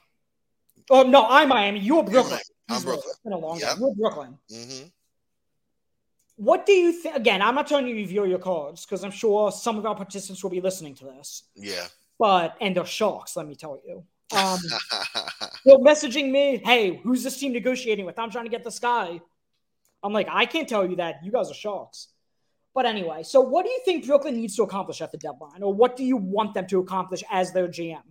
Oh 0.89 1.03
no, 1.03 1.25
I'm 1.27 1.47
Miami. 1.49 1.79
You're 1.79 2.03
Brooklyn. 2.03 2.31
Miami. 2.31 2.43
I'm 2.67 2.83
Brooklyn. 2.83 3.09
It's 3.11 3.19
been 3.23 3.33
a 3.33 3.37
long 3.37 3.59
Yep. 3.59 3.69
time. 3.69 3.79
You're 3.79 3.95
Brooklyn. 3.95 4.37
hmm 4.51 4.87
What 6.35 6.65
do 6.65 6.73
you 6.73 6.91
think? 6.91 7.15
Again, 7.15 7.41
I'm 7.41 7.55
not 7.55 7.65
telling 7.67 7.87
you 7.87 7.95
to 7.95 8.01
reveal 8.01 8.27
your 8.27 8.39
cards 8.39 8.85
because 8.85 9.03
I'm 9.05 9.11
sure 9.11 9.51
some 9.53 9.77
of 9.77 9.85
our 9.85 9.95
participants 9.95 10.43
will 10.43 10.51
be 10.51 10.61
listening 10.61 10.95
to 10.95 11.05
this. 11.05 11.43
Yeah. 11.55 11.87
But 12.19 12.57
and 12.59 12.75
they're 12.75 12.85
sharks, 12.85 13.37
let 13.37 13.47
me 13.47 13.55
tell 13.55 13.79
you. 13.87 14.05
Um, 14.35 14.59
they're 15.65 15.77
messaging 15.79 16.31
me, 16.31 16.61
"Hey, 16.63 16.97
who's 17.03 17.23
this 17.23 17.37
team 17.37 17.53
negotiating 17.53 18.05
with? 18.05 18.19
I'm 18.19 18.31
trying 18.31 18.45
to 18.45 18.51
get 18.51 18.63
this 18.63 18.79
guy." 18.79 19.21
I'm 20.01 20.13
like, 20.13 20.27
I 20.31 20.45
can't 20.45 20.67
tell 20.67 20.89
you 20.89 20.95
that. 20.97 21.19
You 21.23 21.31
guys 21.31 21.51
are 21.51 21.55
sharks. 21.55 22.07
But 22.73 22.85
anyway, 22.85 23.23
so 23.23 23.41
what 23.41 23.65
do 23.65 23.71
you 23.71 23.81
think 23.83 24.05
Brooklyn 24.05 24.35
needs 24.35 24.55
to 24.55 24.63
accomplish 24.63 25.01
at 25.01 25.11
the 25.11 25.17
deadline, 25.17 25.63
or 25.63 25.73
what 25.73 25.97
do 25.97 26.05
you 26.05 26.17
want 26.17 26.53
them 26.53 26.67
to 26.67 26.79
accomplish 26.79 27.23
as 27.29 27.51
their 27.51 27.67
GM? 27.67 28.03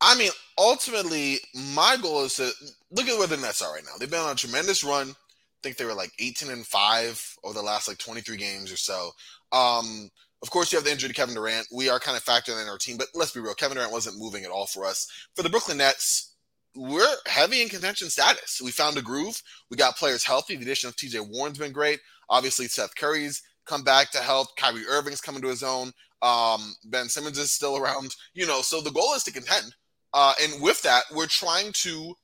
I 0.00 0.16
mean, 0.16 0.30
ultimately, 0.58 1.38
my 1.74 1.96
goal 2.00 2.24
is 2.24 2.34
to 2.34 2.50
look 2.90 3.06
at 3.06 3.18
where 3.18 3.26
the 3.26 3.36
Nets 3.36 3.62
are 3.62 3.72
right 3.72 3.84
now. 3.84 3.92
They've 3.98 4.10
been 4.10 4.20
on 4.20 4.32
a 4.32 4.34
tremendous 4.34 4.82
run. 4.82 5.10
I 5.10 5.60
think 5.62 5.76
they 5.76 5.84
were 5.84 5.94
like 5.94 6.10
18 6.18 6.50
and 6.50 6.66
5 6.66 7.36
over 7.44 7.54
the 7.54 7.62
last 7.62 7.86
like 7.86 7.98
23 7.98 8.36
games 8.38 8.72
or 8.72 8.78
so. 8.78 9.10
Um, 9.52 10.10
of 10.42 10.50
course, 10.50 10.72
you 10.72 10.78
have 10.78 10.84
the 10.84 10.92
injury 10.92 11.08
to 11.08 11.14
Kevin 11.14 11.34
Durant. 11.34 11.66
We 11.72 11.90
are 11.90 12.00
kind 12.00 12.16
of 12.16 12.24
factoring 12.24 12.62
in 12.62 12.68
our 12.68 12.78
team, 12.78 12.96
but 12.96 13.08
let's 13.14 13.32
be 13.32 13.40
real. 13.40 13.54
Kevin 13.54 13.76
Durant 13.76 13.92
wasn't 13.92 14.18
moving 14.18 14.44
at 14.44 14.50
all 14.50 14.66
for 14.66 14.86
us. 14.86 15.06
For 15.36 15.42
the 15.42 15.50
Brooklyn 15.50 15.78
Nets, 15.78 16.34
we're 16.74 17.14
heavy 17.26 17.62
in 17.62 17.68
contention 17.68 18.08
status. 18.08 18.60
We 18.62 18.70
found 18.70 18.96
a 18.96 19.02
groove. 19.02 19.42
We 19.70 19.76
got 19.76 19.96
players 19.96 20.24
healthy. 20.24 20.56
The 20.56 20.62
addition 20.62 20.88
of 20.88 20.96
TJ 20.96 21.28
Warren's 21.28 21.58
been 21.58 21.72
great. 21.72 22.00
Obviously, 22.28 22.66
Seth 22.68 22.94
Curry's 22.94 23.42
come 23.66 23.82
back 23.82 24.10
to 24.12 24.18
help. 24.18 24.56
Kyrie 24.56 24.86
Irving's 24.88 25.20
coming 25.20 25.42
to 25.42 25.48
his 25.48 25.62
own. 25.62 25.92
Um, 26.22 26.74
ben 26.84 27.08
Simmons 27.08 27.38
is 27.38 27.52
still 27.52 27.76
around, 27.82 28.14
you 28.34 28.46
know, 28.46 28.62
so 28.62 28.80
the 28.80 28.90
goal 28.90 29.14
is 29.14 29.24
to 29.24 29.32
contend. 29.32 29.74
Uh, 30.12 30.34
and 30.42 30.62
with 30.62 30.82
that, 30.82 31.04
we're 31.14 31.26
trying 31.26 31.72
to 31.72 32.14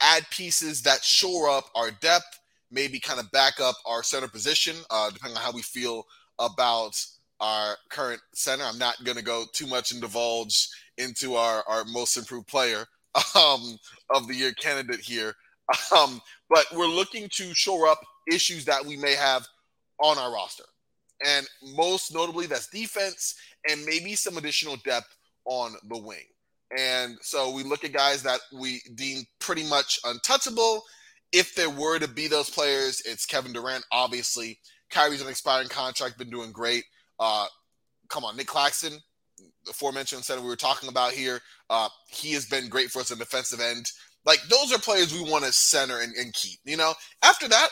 add 0.00 0.28
pieces 0.30 0.82
that 0.82 1.02
shore 1.02 1.48
up 1.48 1.64
our 1.74 1.90
depth, 1.90 2.40
maybe 2.70 2.98
kind 2.98 3.20
of 3.20 3.30
back 3.30 3.60
up 3.60 3.76
our 3.86 4.02
center 4.02 4.28
position, 4.28 4.76
uh, 4.90 5.10
depending 5.10 5.36
on 5.36 5.42
how 5.42 5.52
we 5.52 5.62
feel 5.62 6.04
about 6.38 6.94
our 7.42 7.76
current 7.90 8.20
center. 8.32 8.64
I'm 8.64 8.78
not 8.78 9.04
going 9.04 9.18
to 9.18 9.24
go 9.24 9.44
too 9.52 9.66
much 9.66 9.90
and 9.92 10.00
divulge 10.00 10.68
into 10.96 11.34
our, 11.34 11.64
our 11.68 11.84
most 11.84 12.16
improved 12.16 12.46
player 12.46 12.86
um, 13.34 13.76
of 14.14 14.28
the 14.28 14.34
year 14.34 14.52
candidate 14.52 15.00
here. 15.00 15.34
Um, 15.96 16.20
but 16.50 16.66
we're 16.74 16.86
looking 16.86 17.28
to 17.30 17.54
shore 17.54 17.88
up 17.88 17.98
issues 18.30 18.66
that 18.66 18.84
we 18.84 18.96
may 18.96 19.14
have 19.14 19.46
on 20.00 20.18
our 20.18 20.30
roster. 20.30 20.64
And 21.26 21.46
most 21.76 22.12
notably, 22.12 22.46
that's 22.46 22.68
defense 22.68 23.34
and 23.70 23.82
maybe 23.86 24.14
some 24.14 24.36
additional 24.36 24.76
depth 24.84 25.16
on 25.46 25.74
the 25.88 25.98
wing. 25.98 26.26
And 26.76 27.16
so 27.22 27.50
we 27.50 27.62
look 27.62 27.84
at 27.84 27.92
guys 27.92 28.22
that 28.24 28.40
we 28.52 28.80
deem 28.94 29.24
pretty 29.38 29.64
much 29.64 29.98
untouchable. 30.04 30.82
If 31.32 31.54
there 31.54 31.70
were 31.70 31.98
to 31.98 32.08
be 32.08 32.26
those 32.26 32.50
players, 32.50 33.00
it's 33.06 33.24
Kevin 33.24 33.52
Durant, 33.52 33.84
obviously. 33.92 34.58
Kyrie's 34.90 35.22
an 35.22 35.28
expiring 35.28 35.68
contract, 35.68 36.18
been 36.18 36.30
doing 36.30 36.52
great. 36.52 36.84
Uh, 37.22 37.46
come 38.08 38.24
on, 38.24 38.36
Nic 38.36 38.48
Claxton, 38.48 38.98
the 39.64 39.70
aforementioned 39.70 40.24
center 40.24 40.42
we 40.42 40.48
were 40.48 40.56
talking 40.56 40.88
about 40.88 41.12
here. 41.12 41.40
Uh, 41.70 41.88
he 42.08 42.32
has 42.32 42.46
been 42.46 42.68
great 42.68 42.90
for 42.90 42.98
us 42.98 43.12
in 43.12 43.18
defensive 43.18 43.60
end. 43.60 43.88
Like 44.26 44.40
those 44.50 44.72
are 44.72 44.78
players 44.78 45.14
we 45.14 45.30
want 45.30 45.44
to 45.44 45.52
center 45.52 46.00
and, 46.00 46.12
and 46.16 46.34
keep. 46.34 46.58
You 46.64 46.76
know, 46.76 46.94
after 47.22 47.46
that, 47.46 47.68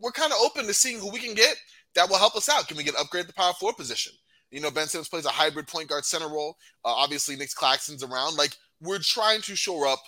we're 0.00 0.10
kind 0.10 0.32
of 0.32 0.38
open 0.42 0.66
to 0.66 0.74
seeing 0.74 0.98
who 0.98 1.08
we 1.12 1.20
can 1.20 1.34
get 1.34 1.54
that 1.94 2.08
will 2.08 2.18
help 2.18 2.34
us 2.34 2.48
out. 2.48 2.66
Can 2.66 2.76
we 2.76 2.82
get 2.82 2.96
upgrade 2.98 3.28
the 3.28 3.32
power 3.32 3.52
forward 3.52 3.76
position? 3.76 4.12
You 4.50 4.60
know, 4.60 4.72
Ben 4.72 4.88
Simmons 4.88 5.08
plays 5.08 5.24
a 5.24 5.30
hybrid 5.30 5.68
point 5.68 5.88
guard 5.88 6.04
center 6.04 6.28
role. 6.28 6.56
Uh, 6.84 6.88
obviously, 6.88 7.36
Nic 7.36 7.54
Claxton's 7.54 8.02
around. 8.02 8.36
Like 8.36 8.56
we're 8.82 8.98
trying 8.98 9.40
to 9.42 9.54
shore 9.54 9.86
up 9.86 10.00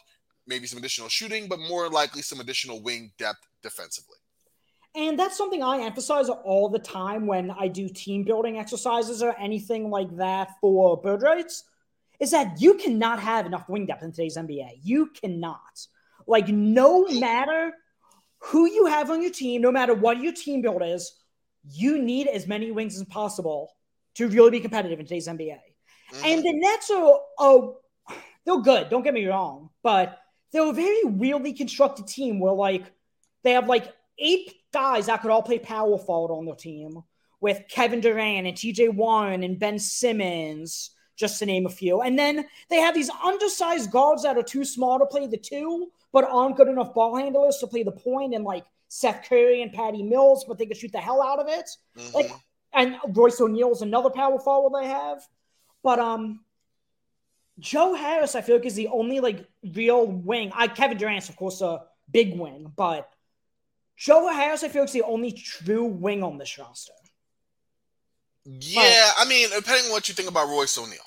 maybe 0.48 0.66
some 0.66 0.80
additional 0.80 1.08
shooting, 1.08 1.46
but 1.46 1.60
more 1.60 1.88
likely 1.88 2.22
some 2.22 2.40
additional 2.40 2.82
wing 2.82 3.12
depth 3.16 3.46
defensively. 3.62 4.16
And 4.94 5.18
that's 5.18 5.38
something 5.38 5.62
I 5.62 5.80
emphasize 5.80 6.28
all 6.28 6.68
the 6.68 6.78
time 6.78 7.26
when 7.26 7.50
I 7.50 7.68
do 7.68 7.88
team 7.88 8.24
building 8.24 8.58
exercises 8.58 9.22
or 9.22 9.34
anything 9.38 9.88
like 9.90 10.14
that 10.16 10.50
for 10.60 11.00
bird 11.00 11.22
rights 11.22 11.64
is 12.20 12.30
that 12.32 12.60
you 12.60 12.74
cannot 12.74 13.18
have 13.18 13.46
enough 13.46 13.68
wing 13.68 13.86
depth 13.86 14.02
in 14.02 14.12
today's 14.12 14.36
NBA. 14.36 14.80
You 14.82 15.06
cannot. 15.06 15.86
Like, 16.26 16.48
no 16.48 17.06
matter 17.08 17.72
who 18.38 18.70
you 18.70 18.86
have 18.86 19.10
on 19.10 19.22
your 19.22 19.32
team, 19.32 19.62
no 19.62 19.72
matter 19.72 19.94
what 19.94 20.20
your 20.20 20.32
team 20.32 20.62
build 20.62 20.82
is, 20.82 21.18
you 21.70 22.00
need 22.00 22.26
as 22.26 22.46
many 22.46 22.70
wings 22.70 22.96
as 22.96 23.04
possible 23.04 23.74
to 24.14 24.28
really 24.28 24.50
be 24.50 24.60
competitive 24.60 25.00
in 25.00 25.06
today's 25.06 25.26
NBA. 25.26 25.58
Mm-hmm. 26.12 26.24
And 26.24 26.42
the 26.42 26.52
Nets 26.52 26.90
are, 26.90 27.20
are 27.38 27.74
they're 28.44 28.60
good. 28.60 28.90
Don't 28.90 29.02
get 29.02 29.14
me 29.14 29.26
wrong, 29.26 29.70
but 29.82 30.18
they're 30.52 30.68
a 30.68 30.72
very 30.72 31.04
weirdly 31.04 31.54
constructed 31.54 32.06
team 32.06 32.40
where 32.40 32.52
like 32.52 32.84
they 33.42 33.52
have 33.52 33.68
like 33.68 33.92
eight 34.18 34.54
guys 34.72 35.06
that 35.06 35.22
could 35.22 35.30
all 35.30 35.42
play 35.42 35.58
power 35.58 35.98
forward 35.98 36.34
on 36.34 36.44
their 36.44 36.54
team 36.54 37.02
with 37.40 37.62
Kevin 37.68 38.00
Durant 38.00 38.46
and 38.46 38.56
TJ 38.56 38.94
Warren 38.94 39.42
and 39.42 39.58
Ben 39.58 39.78
Simmons, 39.78 40.90
just 41.16 41.38
to 41.40 41.46
name 41.46 41.66
a 41.66 41.70
few. 41.70 42.00
And 42.00 42.18
then 42.18 42.46
they 42.70 42.76
have 42.76 42.94
these 42.94 43.10
undersized 43.24 43.90
guards 43.90 44.22
that 44.22 44.38
are 44.38 44.42
too 44.42 44.64
small 44.64 44.98
to 44.98 45.06
play 45.06 45.26
the 45.26 45.36
two, 45.36 45.90
but 46.12 46.24
aren't 46.24 46.56
good 46.56 46.68
enough 46.68 46.94
ball 46.94 47.16
handlers 47.16 47.58
to 47.58 47.66
play 47.66 47.82
the 47.82 47.92
point, 47.92 48.34
and 48.34 48.44
like 48.44 48.64
Seth 48.88 49.28
Curry 49.28 49.62
and 49.62 49.72
Patty 49.72 50.02
Mills, 50.02 50.44
but 50.46 50.58
they 50.58 50.66
could 50.66 50.76
shoot 50.76 50.92
the 50.92 50.98
hell 50.98 51.22
out 51.22 51.40
of 51.40 51.48
it. 51.48 51.68
Mm-hmm. 51.96 52.14
Like, 52.14 52.30
and 52.72 52.96
Royce 53.08 53.40
O'Neale's 53.40 53.82
another 53.82 54.10
power 54.10 54.38
forward 54.38 54.80
they 54.80 54.88
have. 54.88 55.20
But 55.82 55.98
um, 55.98 56.40
Joe 57.58 57.94
Harris, 57.94 58.34
I 58.34 58.40
feel 58.40 58.56
like 58.56 58.66
is 58.66 58.74
the 58.74 58.88
only 58.88 59.20
like 59.20 59.46
real 59.74 60.06
wing. 60.06 60.52
I 60.54 60.68
Kevin 60.68 60.96
Durant's 60.96 61.28
of 61.28 61.36
course 61.36 61.60
a 61.60 61.82
big 62.10 62.38
wing, 62.38 62.72
but 62.76 63.10
Joe 64.02 64.26
Harris, 64.26 64.64
I 64.64 64.68
feel 64.68 64.82
like 64.82 64.88
is 64.88 64.94
the 64.94 65.02
only 65.02 65.30
true 65.30 65.84
wing 65.84 66.24
on 66.24 66.36
this 66.36 66.58
roster. 66.58 66.92
Yeah, 68.44 69.12
but, 69.16 69.24
I 69.24 69.28
mean, 69.28 69.48
depending 69.54 69.84
on 69.86 69.92
what 69.92 70.08
you 70.08 70.14
think 70.14 70.28
about 70.28 70.48
Royce 70.48 70.76
O'Neale. 70.76 70.98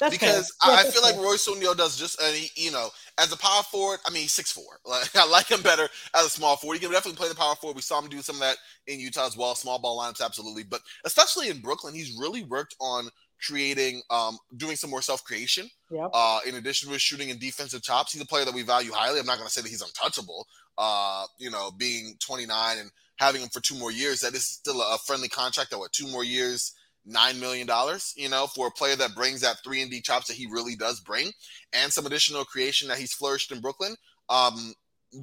That's 0.00 0.16
because 0.16 0.54
yeah, 0.64 0.72
I, 0.72 0.80
I 0.80 0.82
feel 0.84 1.02
fair. 1.02 1.12
like 1.12 1.22
Royce 1.22 1.46
O'Neale 1.46 1.74
does 1.74 1.98
just, 1.98 2.20
uh, 2.22 2.32
you 2.54 2.70
know, 2.70 2.88
as 3.18 3.32
a 3.32 3.36
power 3.36 3.62
forward. 3.64 3.98
I 4.06 4.10
mean, 4.10 4.28
six 4.28 4.50
four. 4.50 4.64
Like 4.86 5.14
I 5.14 5.26
like 5.28 5.50
him 5.50 5.60
better 5.60 5.88
as 6.14 6.24
a 6.24 6.30
small 6.30 6.56
forward. 6.56 6.74
He 6.76 6.80
can 6.80 6.90
definitely 6.90 7.18
play 7.18 7.28
the 7.28 7.34
power 7.34 7.54
forward. 7.54 7.76
We 7.76 7.82
saw 7.82 8.00
him 8.00 8.08
do 8.08 8.22
some 8.22 8.36
of 8.36 8.40
that 8.40 8.56
in 8.86 8.98
Utah 8.98 9.26
as 9.26 9.36
well. 9.36 9.54
Small 9.54 9.78
ball 9.78 10.00
lineups, 10.00 10.24
absolutely. 10.24 10.64
But 10.64 10.80
especially 11.04 11.50
in 11.50 11.60
Brooklyn, 11.60 11.94
he's 11.94 12.16
really 12.18 12.44
worked 12.44 12.76
on 12.80 13.10
creating, 13.46 14.00
um, 14.10 14.38
doing 14.56 14.76
some 14.76 14.88
more 14.88 15.02
self 15.02 15.22
creation. 15.24 15.68
Yep. 15.90 16.10
Uh, 16.14 16.40
in 16.46 16.54
addition 16.54 16.88
to 16.88 16.94
his 16.94 17.02
shooting 17.02 17.30
and 17.30 17.38
defensive 17.38 17.82
chops, 17.82 18.12
he's 18.12 18.22
a 18.22 18.26
player 18.26 18.44
that 18.44 18.54
we 18.54 18.62
value 18.62 18.92
highly. 18.92 19.20
I'm 19.20 19.26
not 19.26 19.36
going 19.36 19.48
to 19.48 19.52
say 19.52 19.60
that 19.60 19.68
he's 19.68 19.82
untouchable. 19.82 20.46
Uh, 20.78 21.24
you 21.38 21.50
know, 21.50 21.70
being 21.70 22.16
29 22.20 22.78
and 22.78 22.90
having 23.18 23.42
him 23.42 23.48
for 23.48 23.60
two 23.60 23.76
more 23.76 23.92
years, 23.92 24.20
that 24.20 24.34
is 24.34 24.44
still 24.44 24.80
a 24.80 24.98
friendly 25.06 25.28
contract. 25.28 25.70
That 25.70 25.78
what 25.78 25.92
two 25.92 26.08
more 26.08 26.24
years 26.24 26.72
nine 27.06 27.38
million 27.38 27.66
dollars, 27.66 28.12
you 28.16 28.28
know, 28.28 28.46
for 28.46 28.66
a 28.66 28.70
player 28.70 28.96
that 28.96 29.14
brings 29.14 29.40
that 29.40 29.62
three 29.62 29.80
and 29.80 29.90
D 29.90 30.00
chops 30.00 30.26
that 30.26 30.36
he 30.36 30.46
really 30.46 30.74
does 30.74 31.00
bring, 31.00 31.30
and 31.72 31.92
some 31.92 32.06
additional 32.06 32.44
creation 32.44 32.88
that 32.88 32.98
he's 32.98 33.14
flourished 33.14 33.52
in 33.52 33.60
Brooklyn. 33.60 33.94
Um, 34.28 34.74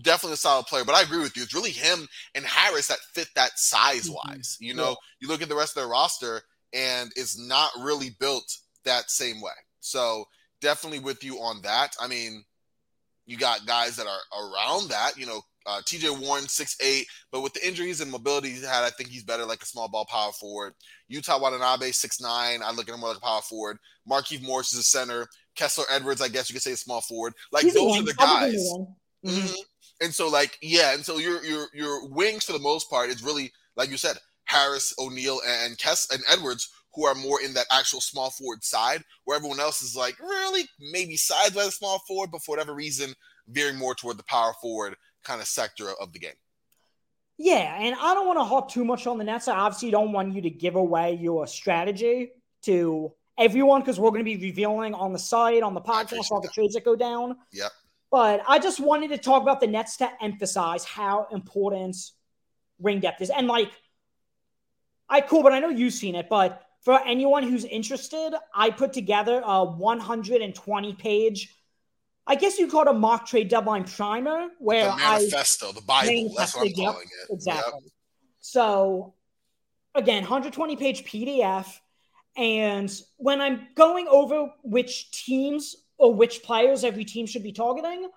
definitely 0.01 0.33
a 0.33 0.37
solid 0.37 0.65
player. 0.65 0.85
But 0.85 0.95
I 0.95 1.01
agree 1.01 1.19
with 1.19 1.35
you; 1.35 1.43
it's 1.43 1.53
really 1.53 1.71
him 1.71 2.07
and 2.33 2.45
Harris 2.45 2.87
that 2.87 2.99
fit 3.13 3.27
that 3.35 3.59
size 3.59 4.09
wise. 4.09 4.55
Mm-hmm. 4.55 4.65
You 4.65 4.73
know, 4.75 4.89
yeah. 4.89 4.95
you 5.19 5.27
look 5.27 5.41
at 5.41 5.49
the 5.49 5.55
rest 5.55 5.75
of 5.75 5.83
their 5.83 5.91
roster, 5.91 6.41
and 6.73 7.11
it's 7.15 7.37
not 7.37 7.71
really 7.79 8.11
built 8.19 8.57
that 8.85 9.11
same 9.11 9.41
way. 9.41 9.51
So 9.81 10.25
definitely 10.61 10.99
with 10.99 11.23
you 11.23 11.37
on 11.37 11.61
that. 11.63 11.95
I 11.99 12.07
mean, 12.07 12.45
you 13.25 13.37
got 13.37 13.65
guys 13.65 13.95
that 13.95 14.07
are 14.07 14.41
around 14.41 14.89
that. 14.89 15.17
You 15.17 15.25
know, 15.25 15.41
uh, 15.65 15.81
TJ 15.81 16.19
Warren, 16.19 16.47
six 16.47 16.75
eight, 16.81 17.07
but 17.31 17.41
with 17.41 17.53
the 17.53 17.65
injuries 17.65 18.01
and 18.01 18.11
mobility 18.11 18.49
he's 18.49 18.65
had, 18.65 18.83
I 18.83 18.89
think 18.89 19.09
he's 19.09 19.23
better 19.23 19.45
like 19.45 19.61
a 19.61 19.65
small 19.65 19.87
ball 19.87 20.05
power 20.05 20.31
forward. 20.31 20.73
Yuta 21.11 21.39
Watanabe, 21.39 21.91
six 21.91 22.21
nine. 22.21 22.61
I 22.63 22.71
look 22.71 22.87
at 22.89 22.93
him 22.93 23.01
more 23.01 23.09
like 23.09 23.19
a 23.19 23.21
power 23.21 23.41
forward. 23.41 23.77
Markieff 24.09 24.45
Morris 24.45 24.73
is 24.73 24.79
a 24.79 24.83
center. 24.83 25.27
Kessler 25.55 25.85
Edwards, 25.91 26.21
I 26.21 26.27
guess 26.27 26.49
you 26.49 26.53
could 26.53 26.63
say 26.63 26.71
a 26.71 26.77
small 26.77 27.01
forward. 27.01 27.33
Like 27.51 27.63
he's 27.63 27.73
those 27.73 27.99
are 27.99 28.03
the 28.03 28.13
guys. 28.13 28.55
Mm-hmm. 28.55 29.29
mm-hmm. 29.29 29.53
And 30.01 30.13
so, 30.13 30.27
like, 30.27 30.57
yeah, 30.61 30.93
and 30.93 31.05
so 31.05 31.17
your 31.17 31.43
your 31.45 31.67
your 31.73 32.09
wings 32.09 32.43
for 32.43 32.51
the 32.51 32.59
most 32.59 32.89
part 32.89 33.09
is 33.09 33.23
really 33.23 33.53
like 33.75 33.89
you 33.89 33.97
said, 33.97 34.17
Harris, 34.45 34.93
O'Neale, 34.99 35.39
and 35.47 35.77
Kess 35.77 36.13
and 36.13 36.23
Edwards, 36.29 36.69
who 36.95 37.05
are 37.05 37.15
more 37.15 37.41
in 37.41 37.53
that 37.53 37.65
actual 37.71 38.01
small 38.01 38.29
forward 38.29 38.63
side, 38.63 39.03
where 39.25 39.37
everyone 39.37 39.59
else 39.59 39.81
is 39.81 39.95
like 39.95 40.19
really 40.19 40.67
maybe 40.91 41.17
sides 41.17 41.55
by 41.55 41.65
the 41.65 41.71
small 41.71 41.99
forward, 42.07 42.31
but 42.31 42.41
for 42.41 42.53
whatever 42.53 42.73
reason, 42.73 43.13
veering 43.47 43.77
more 43.77 43.95
toward 43.95 44.17
the 44.17 44.23
power 44.23 44.53
forward 44.61 44.95
kind 45.23 45.41
of 45.41 45.47
sector 45.47 45.89
of 45.99 46.13
the 46.13 46.19
game. 46.19 46.33
Yeah, 47.37 47.77
and 47.79 47.95
I 47.99 48.13
don't 48.13 48.27
want 48.27 48.39
to 48.39 48.43
hop 48.43 48.71
too 48.71 48.85
much 48.85 49.07
on 49.07 49.17
the 49.17 49.23
Nets. 49.23 49.47
I 49.47 49.55
obviously 49.55 49.89
don't 49.91 50.11
want 50.11 50.35
you 50.35 50.41
to 50.43 50.49
give 50.49 50.75
away 50.75 51.15
your 51.15 51.47
strategy 51.47 52.31
to 52.63 53.11
everyone 53.37 53.81
because 53.81 53.99
we're 53.99 54.11
going 54.11 54.23
to 54.23 54.25
be 54.25 54.37
revealing 54.37 54.93
on 54.93 55.13
the 55.13 55.19
site, 55.19 55.63
on 55.63 55.73
the 55.73 55.81
podcast, 55.81 56.29
all 56.31 56.41
the 56.41 56.49
trades 56.49 56.75
that 56.75 56.85
go 56.85 56.95
down. 56.95 57.37
Yep. 57.51 57.71
But 58.11 58.43
I 58.47 58.59
just 58.59 58.79
wanted 58.79 59.09
to 59.09 59.17
talk 59.17 59.41
about 59.41 59.59
the 59.59 59.67
Nets 59.67 59.97
to 59.97 60.09
emphasize 60.21 60.85
how 60.85 61.27
important 61.31 61.95
ring 62.79 62.99
depth 62.99 63.21
is. 63.21 63.31
And 63.31 63.47
like, 63.47 63.71
I 65.09 65.21
cool, 65.21 65.41
but 65.41 65.51
I 65.51 65.59
know 65.59 65.69
you've 65.69 65.93
seen 65.93 66.13
it. 66.13 66.29
But 66.29 66.62
for 66.83 66.99
anyone 67.05 67.43
who's 67.43 67.65
interested, 67.65 68.33
I 68.53 68.69
put 68.69 68.93
together 68.93 69.41
a 69.43 69.63
120 69.63 70.93
page 70.93 71.55
I 72.25 72.35
guess 72.35 72.57
you 72.57 72.69
call 72.69 72.83
it 72.83 72.87
a 72.87 72.93
mock 72.93 73.27
trade 73.27 73.49
deadline 73.49 73.83
primer, 73.83 74.49
where 74.59 74.91
the 74.91 74.97
manifesto, 74.97 75.69
I, 75.69 75.71
the 75.73 75.81
Bible. 75.81 76.33
That's 76.37 76.55
what 76.55 76.67
I'm 76.67 76.73
yep, 76.75 76.91
calling 76.91 77.07
it. 77.07 77.33
Exactly. 77.33 77.81
Yep. 77.83 77.91
So, 78.39 79.13
again, 79.93 80.23
120 80.23 80.75
page 80.77 81.03
PDF. 81.03 81.67
And 82.35 82.91
when 83.17 83.41
I'm 83.41 83.67
going 83.75 84.07
over 84.07 84.51
which 84.63 85.11
teams 85.11 85.75
or 85.97 86.15
which 86.15 86.43
players 86.43 86.83
every 86.83 87.05
team 87.05 87.27
should 87.27 87.43
be 87.43 87.51
targeting, 87.51 88.09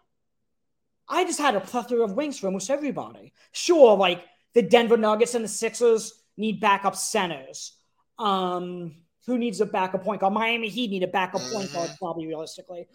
I 1.08 1.25
just 1.25 1.40
had 1.40 1.54
a 1.54 1.61
plethora 1.61 2.02
of 2.02 2.12
wings 2.12 2.38
for 2.38 2.46
almost 2.46 2.70
everybody. 2.70 3.32
Sure, 3.52 3.96
like 3.96 4.25
the 4.54 4.62
Denver 4.62 4.96
Nuggets 4.96 5.35
and 5.35 5.44
the 5.44 5.49
Sixers 5.49 6.23
need 6.37 6.61
backup 6.61 6.96
centers. 6.96 7.75
Um, 8.18 8.96
who 9.26 9.38
needs 9.38 9.61
a 9.61 9.66
backup 9.66 10.04
point 10.04 10.20
guard? 10.20 10.32
Miami 10.32 10.68
Heat 10.68 10.90
need 10.90 11.02
a 11.02 11.08
backup 11.08 11.40
mm-hmm. 11.40 11.54
point 11.54 11.73
guard, 11.73 11.88
mm-hmm. 11.88 12.04
probably 12.04 12.26
realistically 12.26 12.87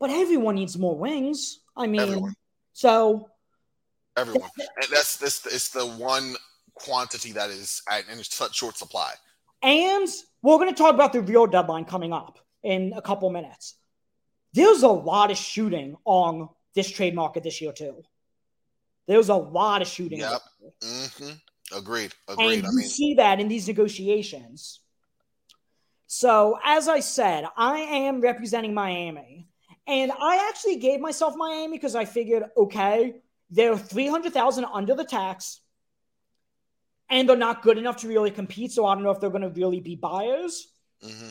but 0.00 0.10
everyone 0.10 0.54
needs 0.56 0.76
more 0.78 0.96
wings. 0.96 1.60
I 1.76 1.86
mean, 1.86 2.00
everyone. 2.00 2.34
so 2.72 3.28
everyone, 4.16 4.48
and 4.58 4.86
that's 4.90 5.18
this. 5.18 5.46
It's 5.46 5.68
the 5.68 5.86
one 5.86 6.34
quantity 6.74 7.32
that 7.32 7.50
is 7.50 7.82
in 8.10 8.24
such 8.24 8.56
short 8.56 8.76
supply. 8.76 9.12
And 9.62 10.08
we're 10.42 10.56
going 10.56 10.70
to 10.70 10.74
talk 10.74 10.94
about 10.94 11.12
the 11.12 11.20
real 11.20 11.46
deadline 11.46 11.84
coming 11.84 12.14
up 12.14 12.38
in 12.62 12.94
a 12.96 13.02
couple 13.02 13.28
minutes. 13.28 13.74
There's 14.54 14.82
a 14.82 14.88
lot 14.88 15.30
of 15.30 15.36
shooting 15.36 15.96
on 16.06 16.48
this 16.74 16.90
trade 16.90 17.14
market 17.14 17.42
this 17.42 17.60
year 17.60 17.72
too. 17.72 18.02
There's 19.06 19.28
a 19.28 19.34
lot 19.34 19.82
of 19.82 19.88
shooting. 19.88 20.20
Yep. 20.20 20.40
Mm-hmm. 20.82 21.30
Agreed. 21.74 22.12
Agreed. 22.28 22.58
And 22.58 22.66
I 22.66 22.70
you 22.70 22.76
mean, 22.76 22.88
see 22.88 23.14
that 23.14 23.40
in 23.40 23.48
these 23.48 23.68
negotiations. 23.68 24.80
So, 26.06 26.58
as 26.64 26.88
I 26.88 27.00
said, 27.00 27.44
I 27.56 27.78
am 27.78 28.20
representing 28.20 28.74
Miami. 28.74 29.48
And 29.86 30.12
I 30.12 30.48
actually 30.48 30.76
gave 30.76 31.00
myself 31.00 31.34
Miami 31.36 31.76
because 31.76 31.94
I 31.94 32.04
figured, 32.04 32.44
okay, 32.56 33.14
they're 33.50 33.76
300,000 33.76 34.64
under 34.64 34.94
the 34.94 35.04
tax 35.04 35.60
and 37.08 37.28
they're 37.28 37.36
not 37.36 37.62
good 37.62 37.78
enough 37.78 37.98
to 37.98 38.08
really 38.08 38.30
compete. 38.30 38.72
So 38.72 38.86
I 38.86 38.94
don't 38.94 39.02
know 39.02 39.10
if 39.10 39.20
they're 39.20 39.30
going 39.30 39.42
to 39.42 39.48
really 39.50 39.80
be 39.80 39.96
buyers. 39.96 40.68
Mm-hmm. 41.04 41.30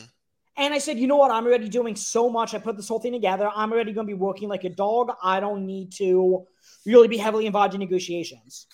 And 0.56 0.74
I 0.74 0.78
said, 0.78 0.98
you 0.98 1.06
know 1.06 1.16
what? 1.16 1.30
I'm 1.30 1.46
already 1.46 1.70
doing 1.70 1.96
so 1.96 2.28
much. 2.28 2.52
I 2.52 2.58
put 2.58 2.76
this 2.76 2.88
whole 2.88 3.00
thing 3.00 3.12
together. 3.12 3.50
I'm 3.54 3.72
already 3.72 3.92
going 3.92 4.06
to 4.06 4.10
be 4.10 4.18
working 4.18 4.48
like 4.48 4.64
a 4.64 4.68
dog. 4.68 5.10
I 5.22 5.40
don't 5.40 5.64
need 5.64 5.92
to 5.92 6.46
really 6.84 7.08
be 7.08 7.16
heavily 7.16 7.46
involved 7.46 7.72
in 7.72 7.80
negotiations. 7.80 8.66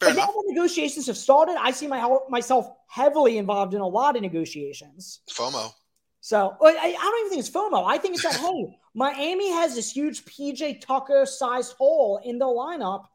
Fair 0.00 0.10
now 0.10 0.14
enough. 0.14 0.34
that 0.34 0.44
negotiations 0.48 1.06
have 1.06 1.16
started, 1.16 1.56
I 1.58 1.70
see 1.70 1.86
my, 1.86 2.18
myself 2.28 2.70
heavily 2.86 3.38
involved 3.38 3.74
in 3.74 3.80
a 3.80 3.86
lot 3.86 4.16
of 4.16 4.22
negotiations. 4.22 5.20
FOMO. 5.30 5.72
So 6.20 6.56
I, 6.60 6.68
I 6.68 6.92
don't 6.92 7.20
even 7.20 7.30
think 7.30 7.40
it's 7.40 7.50
FOMO. 7.50 7.84
I 7.86 7.98
think 7.98 8.14
it's 8.14 8.24
that, 8.24 8.34
hey, 8.40 8.78
Miami 8.94 9.50
has 9.50 9.74
this 9.74 9.90
huge 9.90 10.24
PJ 10.24 10.80
Tucker 10.80 11.26
sized 11.26 11.74
hole 11.74 12.20
in 12.24 12.38
the 12.38 12.46
lineup. 12.46 13.06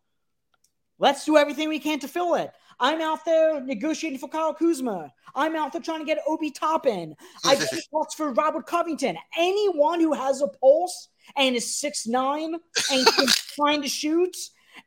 Let's 1.00 1.26
do 1.26 1.38
everything 1.38 1.70
we 1.70 1.80
can 1.80 2.00
to 2.00 2.08
fill 2.08 2.36
it. 2.36 2.52
I'm 2.80 3.02
out 3.02 3.26
there 3.26 3.62
negotiating 3.62 4.20
for 4.20 4.30
Kyle 4.30 4.54
Kuzma. 4.54 5.12
I'm 5.36 5.56
out 5.56 5.72
there 5.72 5.82
trying 5.82 6.00
to 6.00 6.06
get 6.06 6.20
Obi 6.28 6.52
Toppin. 6.52 7.16
I 7.46 7.56
get 7.56 7.70
talks 7.92 8.14
for 8.14 8.32
Robert 8.32 8.68
Covington. 8.68 9.18
Anyone 9.38 10.00
who 10.00 10.14
has 10.14 10.42
a 10.42 10.48
pulse 10.48 11.10
and 11.36 11.56
is 11.56 11.80
six 11.80 12.08
nine 12.08 12.56
and 12.92 13.08
can 13.08 13.28
trying 13.56 13.82
to 13.82 13.88
shoot 13.88 14.36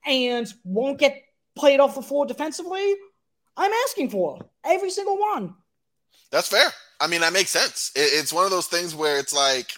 and 0.04 0.52
won't 0.64 0.98
get 0.98 1.22
played 1.56 1.80
off 1.80 1.94
the 1.94 2.02
floor 2.02 2.26
defensively, 2.26 2.94
I'm 3.56 3.72
asking 3.84 4.10
for 4.10 4.38
every 4.64 4.90
single 4.90 5.18
one. 5.18 5.54
That's 6.30 6.48
fair. 6.48 6.68
I 7.00 7.06
mean, 7.06 7.20
that 7.22 7.32
makes 7.32 7.50
sense. 7.50 7.92
It's 7.94 8.32
one 8.32 8.44
of 8.44 8.50
those 8.50 8.66
things 8.66 8.94
where 8.94 9.18
it's 9.18 9.34
like, 9.34 9.72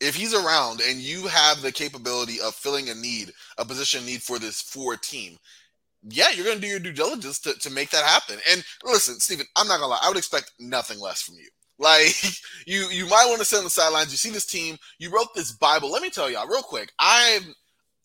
if 0.00 0.14
he's 0.14 0.34
around 0.34 0.80
and 0.80 0.98
you 0.98 1.26
have 1.26 1.60
the 1.60 1.72
capability 1.72 2.40
of 2.40 2.54
filling 2.54 2.88
a 2.88 2.94
need, 2.94 3.32
a 3.58 3.64
position 3.64 4.06
need 4.06 4.22
for 4.22 4.38
this 4.38 4.60
for 4.60 4.96
team, 4.96 5.36
yeah, 6.08 6.26
you're 6.34 6.44
going 6.44 6.56
to 6.56 6.62
do 6.62 6.68
your 6.68 6.78
due 6.78 6.92
diligence 6.92 7.40
to, 7.40 7.54
to 7.54 7.70
make 7.70 7.90
that 7.90 8.04
happen. 8.04 8.38
And 8.50 8.62
listen, 8.84 9.18
Steven, 9.18 9.46
I'm 9.56 9.66
not 9.66 9.80
gonna 9.80 9.90
lie, 9.90 10.00
I 10.00 10.08
would 10.08 10.16
expect 10.16 10.52
nothing 10.58 11.00
less 11.00 11.22
from 11.22 11.36
you. 11.36 11.48
Like 11.80 12.12
you, 12.66 12.88
you 12.90 13.06
might 13.06 13.26
want 13.28 13.38
to 13.38 13.44
sit 13.44 13.58
on 13.58 13.62
the 13.62 13.70
sidelines. 13.70 14.10
You 14.10 14.16
see 14.16 14.30
this 14.30 14.46
team. 14.46 14.76
You 14.98 15.10
wrote 15.10 15.32
this 15.36 15.52
Bible. 15.52 15.92
Let 15.92 16.02
me 16.02 16.10
tell 16.10 16.28
y'all 16.28 16.48
real 16.48 16.60
quick. 16.60 16.90
I'm 16.98 17.54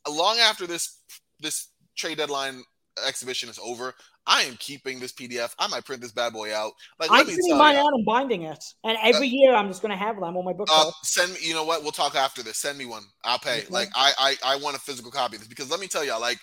long 0.07 0.37
after 0.37 0.67
this 0.67 0.99
this 1.39 1.69
trade 1.95 2.17
deadline 2.17 2.63
exhibition 3.07 3.49
is 3.49 3.59
over. 3.63 3.93
I 4.25 4.43
am 4.43 4.55
keeping 4.57 4.99
this 4.99 5.11
PDF. 5.11 5.53
I 5.59 5.67
might 5.67 5.83
print 5.83 6.01
this 6.01 6.11
bad 6.13 6.31
boy 6.31 6.55
out. 6.55 6.71
Like, 6.99 7.09
I'm 7.11 7.25
sitting 7.25 7.57
mine 7.57 7.75
out 7.75 7.91
and 7.93 8.05
binding 8.05 8.43
it. 8.43 8.63
And 8.85 8.97
every 9.03 9.27
year 9.27 9.53
I'm 9.53 9.67
just 9.67 9.81
going 9.81 9.91
to 9.91 9.97
have 9.97 10.15
them 10.15 10.23
on 10.37 10.45
my 10.45 10.51
Uh, 10.51 10.53
bookshelf. 10.53 10.93
send 11.03 11.33
me. 11.33 11.39
You 11.41 11.53
know 11.53 11.65
what? 11.65 11.83
We'll 11.83 11.91
talk 11.91 12.15
after 12.15 12.41
this. 12.41 12.57
Send 12.59 12.77
me 12.77 12.85
one. 12.85 13.03
I'll 13.25 13.39
pay. 13.39 13.59
Okay. 13.59 13.67
Like 13.69 13.89
I, 13.95 14.13
I, 14.17 14.53
I 14.53 14.55
want 14.57 14.77
a 14.77 14.79
physical 14.79 15.11
copy 15.11 15.35
of 15.35 15.41
this 15.41 15.49
because 15.49 15.69
let 15.69 15.79
me 15.81 15.87
tell 15.87 16.05
y'all. 16.05 16.21
Like 16.21 16.39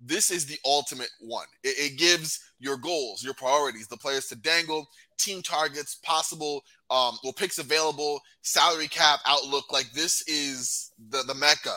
this 0.00 0.30
is 0.30 0.46
the 0.46 0.56
ultimate 0.64 1.10
one. 1.20 1.46
It, 1.64 1.92
it 1.92 1.98
gives 1.98 2.40
your 2.60 2.76
goals, 2.78 3.22
your 3.22 3.34
priorities, 3.34 3.88
the 3.88 3.96
players 3.98 4.26
to 4.28 4.36
dangle, 4.36 4.86
team 5.18 5.42
targets, 5.42 5.96
possible, 5.96 6.62
um, 6.88 7.18
well 7.22 7.32
picks 7.34 7.58
available, 7.58 8.20
salary 8.40 8.88
cap 8.88 9.20
outlook. 9.26 9.70
Like 9.70 9.90
this 9.92 10.26
is 10.28 10.92
the 11.10 11.24
the 11.24 11.34
mecca. 11.34 11.74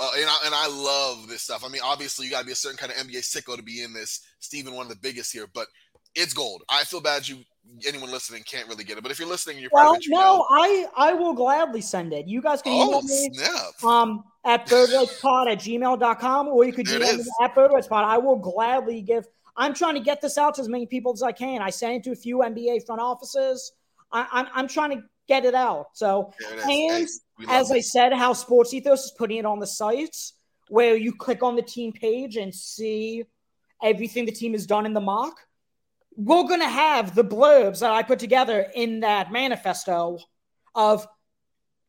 Uh, 0.00 0.10
and, 0.16 0.26
I, 0.28 0.36
and 0.46 0.54
I 0.54 0.68
love 0.68 1.26
this 1.28 1.42
stuff. 1.42 1.64
I 1.64 1.68
mean, 1.68 1.82
obviously, 1.84 2.26
you 2.26 2.30
got 2.32 2.40
to 2.40 2.46
be 2.46 2.52
a 2.52 2.56
certain 2.56 2.76
kind 2.78 2.92
of 2.92 2.98
NBA 2.98 3.18
sicko 3.18 3.56
to 3.56 3.62
be 3.62 3.82
in 3.82 3.92
this. 3.92 4.20
Steven, 4.38 4.74
one 4.74 4.86
of 4.86 4.90
the 4.90 4.98
biggest 4.98 5.32
here, 5.32 5.46
but 5.52 5.66
it's 6.14 6.32
gold. 6.32 6.62
I 6.68 6.84
feel 6.84 7.00
bad 7.00 7.26
you 7.26 7.38
anyone 7.86 8.10
listening 8.10 8.42
can't 8.44 8.68
really 8.68 8.84
get 8.84 8.96
it, 8.96 9.02
but 9.02 9.10
if 9.12 9.18
you're 9.18 9.28
listening, 9.28 9.58
you're 9.58 9.70
Well, 9.72 9.88
part 9.88 9.96
of 9.96 10.02
it. 10.02 10.06
you 10.06 10.12
know. 10.12 10.38
no, 10.38 10.46
I 10.50 10.86
I 10.96 11.12
will 11.12 11.34
gladly 11.34 11.80
send 11.80 12.12
it. 12.12 12.26
You 12.26 12.40
guys 12.40 12.62
can 12.62 12.72
email 12.72 12.94
Oh 12.94 13.02
me 13.02 13.30
snap! 13.34 13.84
um 13.84 14.24
at 14.44 14.66
birdrightspod 14.66 15.52
at 15.52 15.58
gmail.com 15.58 16.48
or 16.48 16.64
you 16.64 16.72
could 16.72 16.88
it 16.88 17.00
me 17.18 17.24
at 17.42 17.54
birdrightspod. 17.54 18.04
I 18.04 18.18
will 18.18 18.36
gladly 18.36 19.02
give 19.02 19.26
I'm 19.56 19.74
trying 19.74 19.94
to 19.94 20.00
get 20.00 20.22
this 20.22 20.38
out 20.38 20.54
to 20.54 20.62
as 20.62 20.68
many 20.68 20.86
people 20.86 21.12
as 21.12 21.22
I 21.22 21.32
can. 21.32 21.60
I 21.60 21.70
sent 21.70 21.94
it 21.96 22.04
to 22.04 22.12
a 22.12 22.16
few 22.16 22.38
NBA 22.38 22.86
front 22.86 23.00
offices. 23.02 23.72
I, 24.12 24.26
I'm 24.32 24.46
I'm 24.54 24.68
trying 24.68 24.90
to 24.92 25.02
get 25.26 25.44
it 25.44 25.54
out. 25.54 25.88
So 25.92 26.32
it 26.40 26.52
and 26.52 26.60
Hey, 26.62 27.06
as 27.46 27.70
I 27.70 27.80
said, 27.80 28.12
how 28.12 28.32
Sports 28.32 28.74
Ethos 28.74 29.04
is 29.04 29.12
putting 29.16 29.38
it 29.38 29.44
on 29.46 29.58
the 29.58 29.66
site 29.66 30.16
where 30.68 30.96
you 30.96 31.12
click 31.14 31.42
on 31.42 31.56
the 31.56 31.62
team 31.62 31.92
page 31.92 32.36
and 32.36 32.54
see 32.54 33.24
everything 33.82 34.24
the 34.26 34.32
team 34.32 34.52
has 34.52 34.66
done 34.66 34.86
in 34.86 34.92
the 34.92 35.00
mock. 35.00 35.36
We're 36.16 36.48
going 36.48 36.60
to 36.60 36.68
have 36.68 37.14
the 37.14 37.24
blurbs 37.24 37.80
that 37.80 37.92
I 37.92 38.02
put 38.02 38.18
together 38.18 38.66
in 38.74 39.00
that 39.00 39.30
manifesto 39.30 40.18
of 40.74 41.06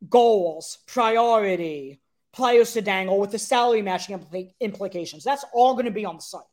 goals, 0.08 0.78
priority, 0.86 2.00
players 2.32 2.74
to 2.74 2.82
dangle 2.82 3.20
with 3.20 3.32
the 3.32 3.40
salary 3.40 3.82
matching 3.82 4.18
impli- 4.20 4.54
implications. 4.60 5.24
That's 5.24 5.44
all 5.52 5.74
going 5.74 5.86
to 5.86 5.92
be 5.92 6.06
on 6.06 6.16
the 6.18 6.22
site. 6.22 6.44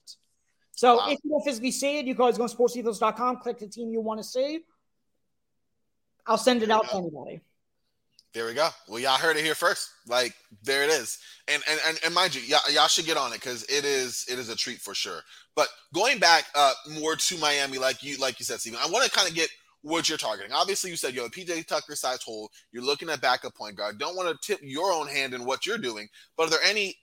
So 0.73 0.97
Wow. 0.97 1.11
if 1.11 1.19
you 1.23 1.31
don't 1.31 1.43
physically 1.45 1.71
see 1.71 1.99
it, 1.99 2.07
you 2.07 2.15
guys 2.15 2.37
go 2.39 2.45
on 2.45 2.49
sportsethos.com, 2.49 3.39
click 3.41 3.59
the 3.59 3.67
team 3.69 3.91
you 3.93 4.01
want 4.01 4.21
to 4.21 4.25
see. 4.25 4.61
I'll 6.27 6.39
send 6.39 6.63
it 6.63 6.67
There 6.67 6.77
out 6.77 6.89
to 6.89 6.97
anybody. 6.97 7.41
There 8.37 8.44
we 8.44 8.53
go. 8.53 8.68
Well, 8.87 8.99
y'all 8.99 9.16
heard 9.16 9.38
it 9.38 9.44
here 9.46 9.55
first. 9.55 9.92
Like 10.07 10.35
there 10.62 10.85
it 10.85 10.90
is. 10.90 11.16
And 11.49 11.62
and 11.70 11.81
and, 11.88 11.99
and 12.05 12.14
mind 12.14 12.35
you, 12.35 12.42
y'all, 12.42 12.70
y'all 12.70 12.87
should 12.87 13.07
get 13.07 13.16
on 13.16 13.33
it 13.33 13.40
because 13.40 13.62
it 13.62 13.87
is 13.87 14.27
it 14.31 14.38
is 14.38 14.51
a 14.51 14.55
treat 14.55 14.79
for 14.79 14.92
sure. 14.92 15.22
But 15.55 15.68
going 15.94 16.18
back 16.18 16.44
uh 16.55 16.75
more 17.01 17.16
to 17.16 17.38
Miami, 17.38 17.79
like 17.79 18.03
you 18.03 18.18
like 18.18 18.38
you 18.38 18.44
said, 18.44 18.61
Steven, 18.61 18.79
I 18.79 18.90
want 18.90 19.07
to 19.07 19.11
kind 19.11 19.27
of 19.27 19.35
get 19.35 19.49
what 19.81 20.11
you're 20.11 20.18
targeting. 20.18 20.53
Obviously, 20.53 20.90
you 20.90 20.96
said 20.96 21.14
you 21.14 21.22
have 21.22 21.31
a 21.31 21.35
PJ 21.35 21.66
Tucker 21.66 21.96
size 21.96 22.22
hole. 22.22 22.51
You're 22.72 22.85
looking 22.85 23.09
at 23.09 23.22
backup 23.22 23.55
point 23.55 23.75
guard. 23.75 23.99
Don't 23.99 24.16
want 24.16 24.29
to 24.29 24.46
tip 24.46 24.61
your 24.62 24.92
own 24.92 25.07
hand 25.07 25.33
in 25.33 25.46
what 25.46 25.64
you're 25.64 25.79
doing. 25.79 26.07
But 26.37 26.49
are 26.49 26.51
there 26.51 26.62
any, 26.62 26.94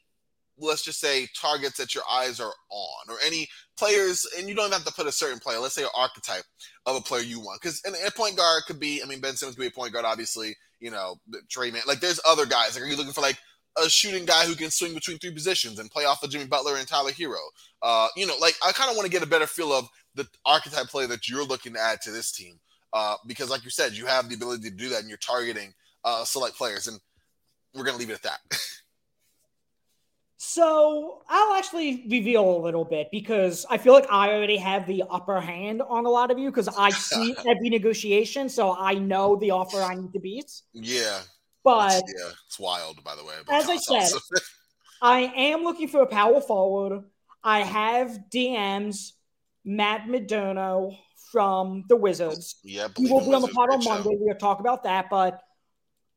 let's 0.58 0.84
just 0.84 1.00
say, 1.00 1.28
targets 1.40 1.78
that 1.78 1.96
your 1.96 2.04
eyes 2.12 2.40
are 2.40 2.54
on, 2.70 3.10
or 3.10 3.18
any 3.26 3.48
players? 3.78 4.28
And 4.38 4.48
you 4.48 4.56
don't 4.56 4.74
have 4.74 4.86
to 4.86 4.94
put 4.94 5.08
a 5.08 5.12
certain 5.12 5.40
player. 5.40 5.60
Let's 5.60 5.76
say 5.76 5.84
an 5.84 5.90
archetype 5.98 6.44
of 6.86 6.96
a 6.96 7.02
player 7.02 7.22
you 7.22 7.40
want, 7.40 7.62
because 7.62 7.82
a 7.86 8.12
point 8.12 8.38
guard 8.38 8.64
could 8.68 8.80
be. 8.80 9.02
I 9.04 9.08
mean, 9.08 9.20
Ben 9.20 9.36
Simmons 9.36 9.56
could 9.56 9.62
be 9.62 9.68
a 9.68 9.72
point 9.72 9.94
guard, 9.94 10.06
obviously. 10.06 10.56
You 10.80 10.92
know, 10.92 11.16
Trey 11.50 11.72
Man. 11.72 11.82
Like, 11.88 12.00
there's 12.00 12.20
other 12.28 12.46
guys. 12.46 12.76
Like, 12.76 12.84
are 12.84 12.88
you 12.88 12.98
looking 12.98 13.14
for 13.14 13.22
like 13.22 13.38
a 13.78 13.90
shooting 13.90 14.26
guy 14.26 14.46
who 14.46 14.56
can 14.56 14.70
swing 14.70 14.94
between 14.94 15.18
three 15.18 15.32
positions 15.32 15.80
and 15.80 15.90
play 15.90 16.06
off 16.06 16.24
of 16.24 16.30
Jimmy 16.30 16.46
Butler 16.46 16.76
and 16.78 16.88
Tyler 16.88 17.12
Herro? 17.12 17.38
Uh, 17.82 18.08
you 18.16 18.28
know, 18.28 18.36
like 18.40 18.56
I 18.66 18.72
kind 18.72 18.90
of 18.90 18.96
want 18.96 19.06
to 19.06 19.12
get 19.12 19.24
a 19.24 19.28
better 19.28 19.48
feel 19.48 19.72
of 19.72 19.88
the 20.16 20.28
archetype 20.46 20.88
player 20.88 21.08
that 21.08 21.28
you're 21.28 21.46
looking 21.46 21.74
to 21.74 21.80
add 21.80 22.02
to 22.02 22.12
this 22.12 22.32
team. 22.32 22.60
Uh, 22.92 23.16
because, 23.26 23.50
like 23.50 23.64
you 23.64 23.72
said, 23.72 23.94
you 23.94 24.06
have 24.06 24.30
the 24.30 24.36
ability 24.36 24.70
to 24.70 24.76
do 24.76 24.90
that, 24.90 25.00
and 25.00 25.10
you're 25.10 25.18
targeting 25.18 25.74
uh, 26.04 26.24
select 26.24 26.56
players, 26.56 26.88
and 26.88 27.00
we're 27.74 27.84
gonna 27.84 27.98
leave 27.98 28.12
it 28.12 28.14
at 28.14 28.24
that. 28.24 28.40
So 30.46 31.22
I'll 31.30 31.54
actually 31.54 32.06
reveal 32.10 32.58
a 32.58 32.60
little 32.62 32.84
bit 32.84 33.08
because 33.12 33.66
I 33.70 33.78
feel 33.78 33.94
like 33.94 34.06
I 34.12 34.34
already 34.34 34.58
have 34.58 34.86
the 34.86 35.04
upper 35.10 35.40
hand 35.40 35.82
on 35.82 36.06
a 36.06 36.10
lot 36.10 36.32
of 36.32 36.38
you 36.38 36.50
because 36.52 36.68
I 36.68 36.90
see 36.90 37.34
every 37.48 37.70
negotiation, 37.70 38.50
so 38.50 38.76
I 38.78 38.96
know 38.96 39.38
the 39.38 39.52
offer 39.52 39.82
I 39.82 39.96
need 39.96 40.12
to 40.12 40.20
beat. 40.20 40.52
yeah, 40.74 41.22
But 41.64 42.04
it's, 42.04 42.14
yeah, 42.20 42.30
it's 42.46 42.60
wild, 42.60 43.02
by 43.06 43.16
the 43.16 43.24
way. 43.24 43.36
but 43.48 43.56
As 43.56 43.70
I 43.70 43.78
said, 43.78 44.02
awesome. 44.02 44.20
I 45.02 45.20
am 45.22 45.64
looking 45.64 45.88
for 45.88 46.02
a 46.02 46.08
power 46.08 46.42
forward. 46.42 47.06
I 47.42 47.62
have 47.62 48.20
DMs 48.30 49.14
Matt 49.64 50.08
Moderno 50.08 50.98
from 51.32 51.86
the 51.88 51.96
Wizards. 51.96 52.58
yeah, 52.66 52.90
He 52.98 53.10
will 53.10 53.22
be 53.26 53.34
on 53.34 53.42
the 53.44 53.48
pod 53.48 53.70
on. 53.70 53.82
Monday. 53.84 54.18
We'll 54.20 54.36
talk 54.36 54.60
about 54.60 54.84
that. 54.84 55.10
But 55.10 55.40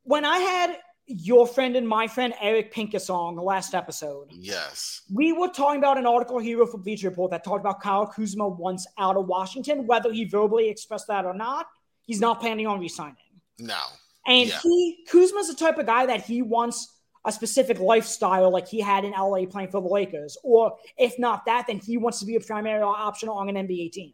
when 0.02 0.24
I 0.24 0.38
had 0.38 0.78
your 1.06 1.46
friend 1.46 1.76
and 1.76 1.86
my 1.88 2.06
friend 2.08 2.34
Eric 2.40 2.72
on 3.08 3.36
the 3.36 3.42
last 3.42 3.74
episode, 3.74 4.28
Yes, 4.32 5.02
we 5.12 5.32
were 5.32 5.48
talking 5.48 5.78
about 5.78 5.98
an 5.98 6.06
article 6.06 6.38
here 6.38 6.64
from 6.66 6.82
Bleacher 6.82 7.08
Report 7.08 7.30
that 7.30 7.44
talked 7.44 7.60
about 7.60 7.80
Kyle 7.80 8.06
Kuzma 8.06 8.48
once 8.48 8.86
out 8.98 9.16
of 9.16 9.26
Washington, 9.26 9.86
whether 9.86 10.12
he 10.12 10.24
verbally 10.24 10.68
expressed 10.68 11.06
that 11.08 11.24
or 11.24 11.34
not. 11.34 11.66
He's 12.06 12.20
not 12.20 12.40
planning 12.40 12.66
on 12.66 12.80
resigning. 12.80 13.16
No. 13.58 13.80
And 14.26 14.48
Yeah. 14.48 14.58
he 14.62 15.04
Kuzma's 15.08 15.48
the 15.48 15.54
type 15.54 15.78
of 15.78 15.86
guy 15.86 16.06
that 16.06 16.24
he 16.24 16.42
wants 16.42 16.92
a 17.24 17.32
specific 17.32 17.78
lifestyle 17.80 18.50
like 18.52 18.68
he 18.68 18.80
had 18.80 19.04
in 19.04 19.12
LA 19.12 19.46
playing 19.46 19.68
for 19.70 19.80
the 19.82 19.88
Lakers. 19.88 20.36
Or 20.44 20.76
if 20.96 21.18
not 21.18 21.44
that, 21.46 21.66
then 21.66 21.78
he 21.78 21.96
wants 21.96 22.20
to 22.20 22.26
be 22.26 22.36
a 22.36 22.40
primary 22.40 22.82
option 22.82 23.28
on 23.28 23.48
an 23.48 23.56
NBA 23.66 23.90
team. 23.92 24.12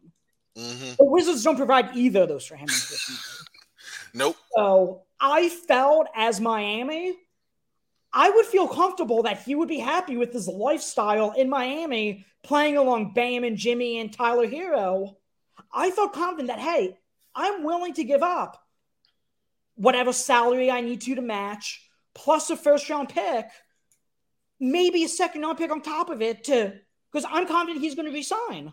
hmm 0.56 0.92
The 0.98 1.04
Wizards 1.04 1.42
don't 1.42 1.56
provide 1.56 1.94
either 1.96 2.22
of 2.22 2.28
those 2.28 2.46
for 2.46 2.56
him. 2.56 2.68
nope. 4.14 4.36
So 4.56 5.02
I 5.22 5.48
felt 5.48 6.08
as 6.16 6.40
Miami, 6.40 7.16
I 8.12 8.28
would 8.28 8.44
feel 8.44 8.66
comfortable 8.66 9.22
that 9.22 9.42
he 9.42 9.54
would 9.54 9.68
be 9.68 9.78
happy 9.78 10.16
with 10.16 10.32
his 10.32 10.48
lifestyle 10.48 11.30
in 11.30 11.48
Miami, 11.48 12.26
playing 12.42 12.76
along 12.76 13.14
Bam 13.14 13.44
and 13.44 13.56
Jimmy 13.56 14.00
and 14.00 14.12
Tyler 14.12 14.46
Herro. 14.48 15.14
I 15.72 15.92
felt 15.92 16.12
confident 16.12 16.48
that, 16.48 16.58
hey, 16.58 16.98
I'm 17.34 17.62
willing 17.62 17.94
to 17.94 18.04
give 18.04 18.22
up 18.22 18.62
whatever 19.76 20.12
salary 20.12 20.70
I 20.70 20.80
need 20.80 21.00
to 21.02 21.14
to 21.14 21.22
match, 21.22 21.88
plus 22.14 22.50
a 22.50 22.56
first 22.56 22.90
round 22.90 23.08
pick, 23.08 23.46
maybe 24.60 25.04
a 25.04 25.08
second 25.08 25.42
round 25.42 25.56
pick 25.56 25.70
on 25.70 25.80
top 25.82 26.10
of 26.10 26.20
it 26.20 26.44
to 26.44 26.74
because 27.10 27.26
I'm 27.30 27.46
confident 27.46 27.80
he's 27.82 27.94
going 27.94 28.08
to 28.08 28.12
resign. 28.12 28.72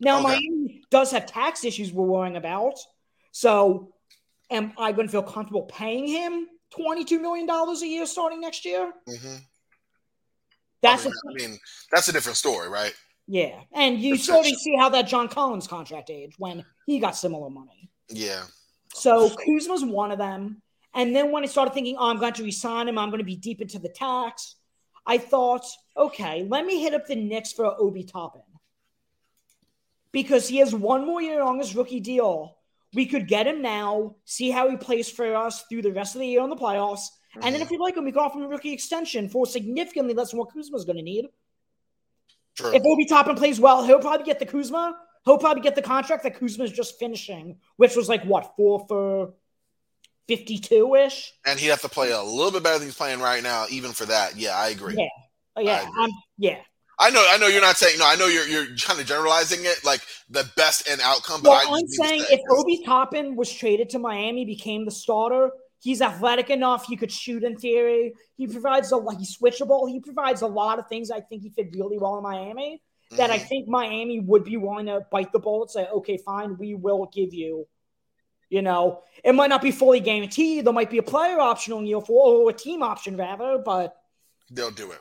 Now, 0.00 0.20
Okay. 0.20 0.28
Miami 0.28 0.82
does 0.90 1.10
have 1.12 1.26
tax 1.26 1.62
issues 1.64 1.92
we're 1.92 2.04
worrying 2.06 2.36
about. 2.36 2.78
So, 3.32 3.92
am 4.50 4.72
I 4.78 4.92
going 4.92 5.06
to 5.06 5.12
feel 5.12 5.22
comfortable 5.22 5.62
paying 5.62 6.06
him 6.06 6.46
$22 6.78 7.20
million 7.20 7.48
a 7.48 7.86
year 7.86 8.06
starting 8.06 8.40
next 8.40 8.64
year? 8.64 8.92
hmm 9.06 9.36
That's 10.82 11.06
I 11.06 11.08
mean, 11.08 11.14
a, 11.14 11.30
I 11.30 11.48
mean, 11.48 11.58
that's 11.92 12.08
a 12.08 12.12
different 12.12 12.36
story, 12.36 12.68
right? 12.68 12.94
yeah. 13.26 13.60
And 13.72 13.98
you 14.00 14.14
Protection. 14.14 14.34
sort 14.34 14.46
of 14.46 14.58
see 14.58 14.76
how 14.76 14.88
that 14.90 15.06
John 15.06 15.28
Collins 15.28 15.66
contract 15.68 16.10
aged 16.10 16.34
when 16.38 16.64
he 16.86 16.98
got 16.98 17.16
similar 17.16 17.48
money. 17.50 17.90
Yeah. 18.08 18.42
So 18.92 19.30
Kuzma's 19.30 19.84
one 19.84 20.10
of 20.10 20.18
them. 20.18 20.62
And 20.94 21.14
then 21.14 21.30
when 21.30 21.44
I 21.44 21.46
started 21.46 21.72
thinking, 21.72 21.96
oh, 21.96 22.10
I'm 22.10 22.18
going 22.18 22.32
to 22.32 22.42
resign 22.42 22.88
him, 22.88 22.98
I'm 22.98 23.10
going 23.10 23.20
to 23.20 23.24
be 23.24 23.36
deep 23.36 23.60
into 23.60 23.78
the 23.78 23.88
tax, 23.88 24.56
I 25.06 25.18
thought, 25.18 25.64
okay, 25.96 26.44
let 26.48 26.66
me 26.66 26.82
hit 26.82 26.94
up 26.94 27.06
the 27.06 27.14
Knicks 27.14 27.52
for 27.52 27.72
Obi 27.80 28.02
Toppin. 28.02 28.42
Because 30.12 30.48
he 30.48 30.56
has 30.58 30.74
one 30.74 31.06
more 31.06 31.22
year 31.22 31.40
on 31.42 31.58
his 31.58 31.76
rookie 31.76 32.00
deal. 32.00 32.56
We 32.94 33.06
could 33.06 33.28
get 33.28 33.46
him 33.46 33.62
now, 33.62 34.16
see 34.24 34.50
how 34.50 34.68
he 34.68 34.76
plays 34.76 35.08
for 35.08 35.34
us 35.34 35.62
through 35.68 35.82
the 35.82 35.92
rest 35.92 36.16
of 36.16 36.20
the 36.20 36.26
year 36.26 36.42
in 36.42 36.50
the 36.50 36.56
playoffs. 36.56 37.06
And 37.40 37.54
then 37.54 37.62
if 37.62 37.70
we 37.70 37.78
like 37.78 37.96
him, 37.96 38.04
we 38.04 38.12
can 38.12 38.20
offer 38.20 38.38
him 38.38 38.44
a 38.44 38.48
rookie 38.48 38.72
extension 38.72 39.28
for 39.28 39.46
significantly 39.46 40.14
less 40.14 40.30
than 40.30 40.40
what 40.40 40.52
Kuzma's 40.52 40.84
going 40.84 40.96
to 40.96 41.02
need. 41.02 41.26
True. 42.56 42.74
If 42.74 42.82
Obi 42.84 43.06
Toppin 43.06 43.36
plays 43.36 43.60
well, 43.60 43.84
he'll 43.84 44.00
probably 44.00 44.26
get 44.26 44.40
the 44.40 44.46
Kuzma. 44.46 44.96
He'll 45.24 45.38
probably 45.38 45.62
get 45.62 45.76
the 45.76 45.82
contract 45.82 46.24
that 46.24 46.38
Kuzma's 46.38 46.72
just 46.72 46.98
finishing, 46.98 47.58
which 47.76 47.94
was 47.94 48.08
like 48.08 48.24
what, 48.24 48.54
four 48.56 48.84
for 48.88 49.34
52 50.28 50.94
ish? 50.94 51.32
and 51.44 51.58
he'd 51.58 51.68
have 51.68 51.82
to 51.82 51.88
play 51.88 52.10
a 52.10 52.22
little 52.22 52.50
bit 52.50 52.62
better 52.62 52.78
than 52.78 52.88
he's 52.88 52.96
playing 52.96 53.20
right 53.20 53.42
now, 53.42 53.66
even 53.70 53.92
for 53.92 54.06
that. 54.06 54.36
Yeah, 54.36 54.56
I 54.56 54.68
agree. 54.68 54.94
Yeah. 54.96 55.08
Oh, 55.56 55.60
yeah. 55.60 55.88
Agree. 55.88 56.14
Yeah. 56.38 56.58
I 57.02 57.08
know, 57.10 57.26
I 57.28 57.38
know 57.38 57.46
you're 57.46 57.62
not 57.62 57.78
saying 57.78 57.98
no. 57.98 58.06
I 58.06 58.14
know 58.14 58.26
you're 58.26 58.46
you're 58.46 58.66
kind 58.76 59.00
of 59.00 59.06
generalizing 59.06 59.60
it 59.64 59.82
like 59.84 60.02
the 60.28 60.48
best 60.56 60.88
end 60.88 61.00
outcome. 61.02 61.40
But 61.42 61.48
Well, 61.50 61.74
I 61.74 61.78
I'm 61.78 61.88
saying 61.88 62.26
if 62.28 62.40
Obi 62.50 62.82
Toppin 62.84 63.36
was 63.36 63.50
traded 63.50 63.88
to 63.90 63.98
Miami, 63.98 64.44
became 64.44 64.84
the 64.84 64.90
starter, 64.90 65.50
he's 65.80 66.02
athletic 66.02 66.50
enough. 66.50 66.84
He 66.86 66.96
could 66.96 67.10
shoot 67.10 67.42
in 67.42 67.56
theory. 67.56 68.12
He 68.36 68.46
provides 68.46 68.92
a 68.92 68.98
lot. 68.98 69.16
He's 69.16 69.36
switchable. 69.38 69.88
He 69.88 70.00
provides 70.00 70.42
a 70.42 70.46
lot 70.46 70.78
of 70.78 70.88
things. 70.88 71.10
I 71.10 71.22
think 71.22 71.42
he 71.42 71.48
fit 71.48 71.70
really 71.74 71.96
well 71.96 72.18
in 72.18 72.22
Miami. 72.22 72.82
That 73.12 73.30
I 73.30 73.38
Mhm. 73.38 73.48
think 73.48 73.68
Miami 73.68 74.20
would 74.20 74.44
be 74.44 74.56
willing 74.56 74.86
to 74.86 75.00
bite 75.10 75.32
the 75.32 75.40
bullet, 75.40 75.70
say, 75.70 75.86
okay, 75.86 76.18
fine, 76.18 76.58
we 76.58 76.74
will 76.74 77.06
give 77.12 77.34
you. 77.34 77.66
You 78.50 78.62
know, 78.62 79.02
it 79.24 79.34
might 79.34 79.48
not 79.48 79.62
be 79.62 79.70
fully 79.72 80.00
guaranteed. 80.00 80.64
There 80.64 80.72
might 80.72 80.90
be 80.90 80.98
a 80.98 81.02
player 81.02 81.40
option 81.40 81.72
on 81.72 81.86
year 81.86 82.00
four, 82.00 82.42
or 82.42 82.50
a 82.50 82.52
team 82.52 82.82
option 82.82 83.16
rather, 83.16 83.58
but 83.58 83.96
they'll 84.50 84.70
do 84.70 84.90
it. 84.92 85.00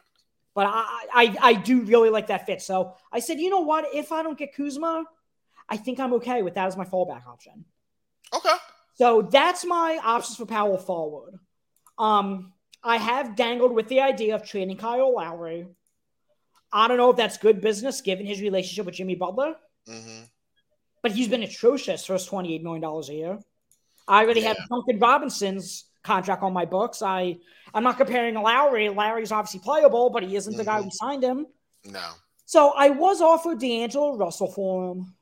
But 0.60 0.68
I, 0.68 1.06
I 1.14 1.38
I 1.42 1.54
do 1.54 1.84
really 1.84 2.10
like 2.10 2.28
that 2.28 2.46
fit. 2.46 2.62
So 2.62 2.94
I 3.14 3.20
said, 3.22 3.40
you 3.40 3.50
know 3.50 3.62
what? 3.62 3.86
If 3.94 4.12
I 4.12 4.24
don't 4.24 4.38
get 4.38 4.54
Kuzma, 4.54 5.06
I 5.70 5.78
think 5.78 6.02
I'm 6.02 6.12
okay 6.16 6.42
with 6.42 6.56
that 6.56 6.68
as 6.68 6.76
my 6.76 6.84
fallback 6.84 7.26
option. 7.26 7.64
Okay. 8.36 8.56
So 8.96 9.22
that's 9.22 9.64
my 9.64 10.02
options 10.04 10.36
for 10.36 10.46
power 10.46 10.78
forward. 10.78 11.36
Um, 11.98 12.52
I 12.84 12.98
have 12.98 13.38
dangled 13.38 13.72
with 13.72 13.88
the 13.88 14.02
idea 14.02 14.36
of 14.36 14.44
trading 14.44 14.76
Kyle 14.76 15.16
Lowry. 15.16 15.66
I 16.74 16.90
don't 16.90 16.98
know 16.98 17.12
if 17.12 17.16
that's 17.16 17.38
good 17.38 17.62
business 17.62 18.02
given 18.02 18.26
his 18.26 18.42
relationship 18.42 18.86
with 18.86 18.96
Jimmy 18.96 19.16
Butler, 19.16 19.56
hmm 19.88 20.24
but 21.02 21.14
he's 21.14 21.30
been 21.30 21.44
atrocious 21.44 22.06
for 22.06 22.12
his 22.12 22.28
$28 22.28 22.62
million 22.62 22.84
a 22.84 23.14
year. 23.14 23.40
I 24.10 24.26
already 24.26 24.42
have 24.42 24.58
Yeah. 24.58 24.66
Duncan 24.70 25.00
Robinson's 25.00 25.86
contract 26.04 26.44
on 26.44 26.54
my 26.54 26.66
books. 26.66 27.02
I 27.02 27.38
I'm 27.74 27.84
not 27.84 27.98
comparing 27.98 28.36
Lowry. 28.36 28.90
Lowry's 28.90 29.32
obviously 29.32 29.60
playable, 29.60 30.10
but 30.10 30.24
he 30.24 30.36
isn't 30.36 30.56
the 30.58 30.64
guy 30.64 30.80
Mhm. 30.80 30.86
who 30.86 30.92
signed 30.92 31.24
him. 31.24 31.46
No. 31.86 32.12
So 32.46 32.70
I 32.72 32.90
was 32.90 33.22
offered 33.22 33.60
D'Angelo 33.60 34.18
Russell 34.18 34.52
for 34.52 34.92
him. 34.92 35.16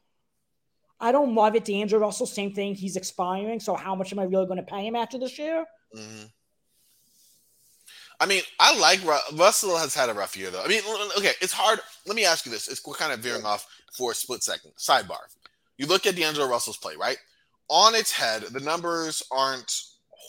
I 1.00 1.12
don't 1.12 1.36
love 1.36 1.56
it. 1.56 1.66
D'Angelo 1.66 2.02
Russell, 2.02 2.26
same 2.26 2.54
thing. 2.54 2.74
He's 2.74 2.96
expiring. 2.96 3.60
So 3.60 3.76
how 3.76 3.96
much 3.96 4.12
am 4.14 4.20
I 4.20 4.24
really 4.24 4.46
going 4.46 4.58
to 4.58 4.64
pay 4.64 4.88
him 4.88 4.96
after 4.96 5.18
this 5.20 5.38
year? 5.38 5.66
hmm 5.94 6.24
I 8.20 8.26
mean, 8.26 8.42
I 8.60 8.76
like 8.80 9.04
Ru- 9.04 9.38
Russell 9.38 9.78
has 9.78 9.94
had 9.94 10.10
a 10.10 10.14
rough 10.14 10.36
year 10.36 10.50
though. 10.50 10.64
I 10.64 10.68
mean, 10.68 10.82
okay, 11.18 11.34
it's 11.40 11.54
hard. 11.54 11.80
Let 12.08 12.16
me 12.16 12.26
ask 12.26 12.46
you 12.48 12.52
this: 12.52 12.68
It's 12.68 12.84
we're 12.86 12.96
kind 12.96 13.14
of 13.14 13.20
veering 13.20 13.46
off 13.46 13.68
for 13.96 14.12
a 14.12 14.16
split 14.16 14.42
second. 14.44 14.72
Sidebar: 14.78 15.20
You 15.78 15.86
look 15.86 16.08
at 16.08 16.16
D'Angelo 16.16 16.48
Russell's 16.50 16.78
play, 16.78 16.96
right? 16.96 17.18
On 17.70 17.94
its 17.94 18.12
head, 18.12 18.42
the 18.44 18.60
numbers 18.60 19.22
aren't 19.32 19.72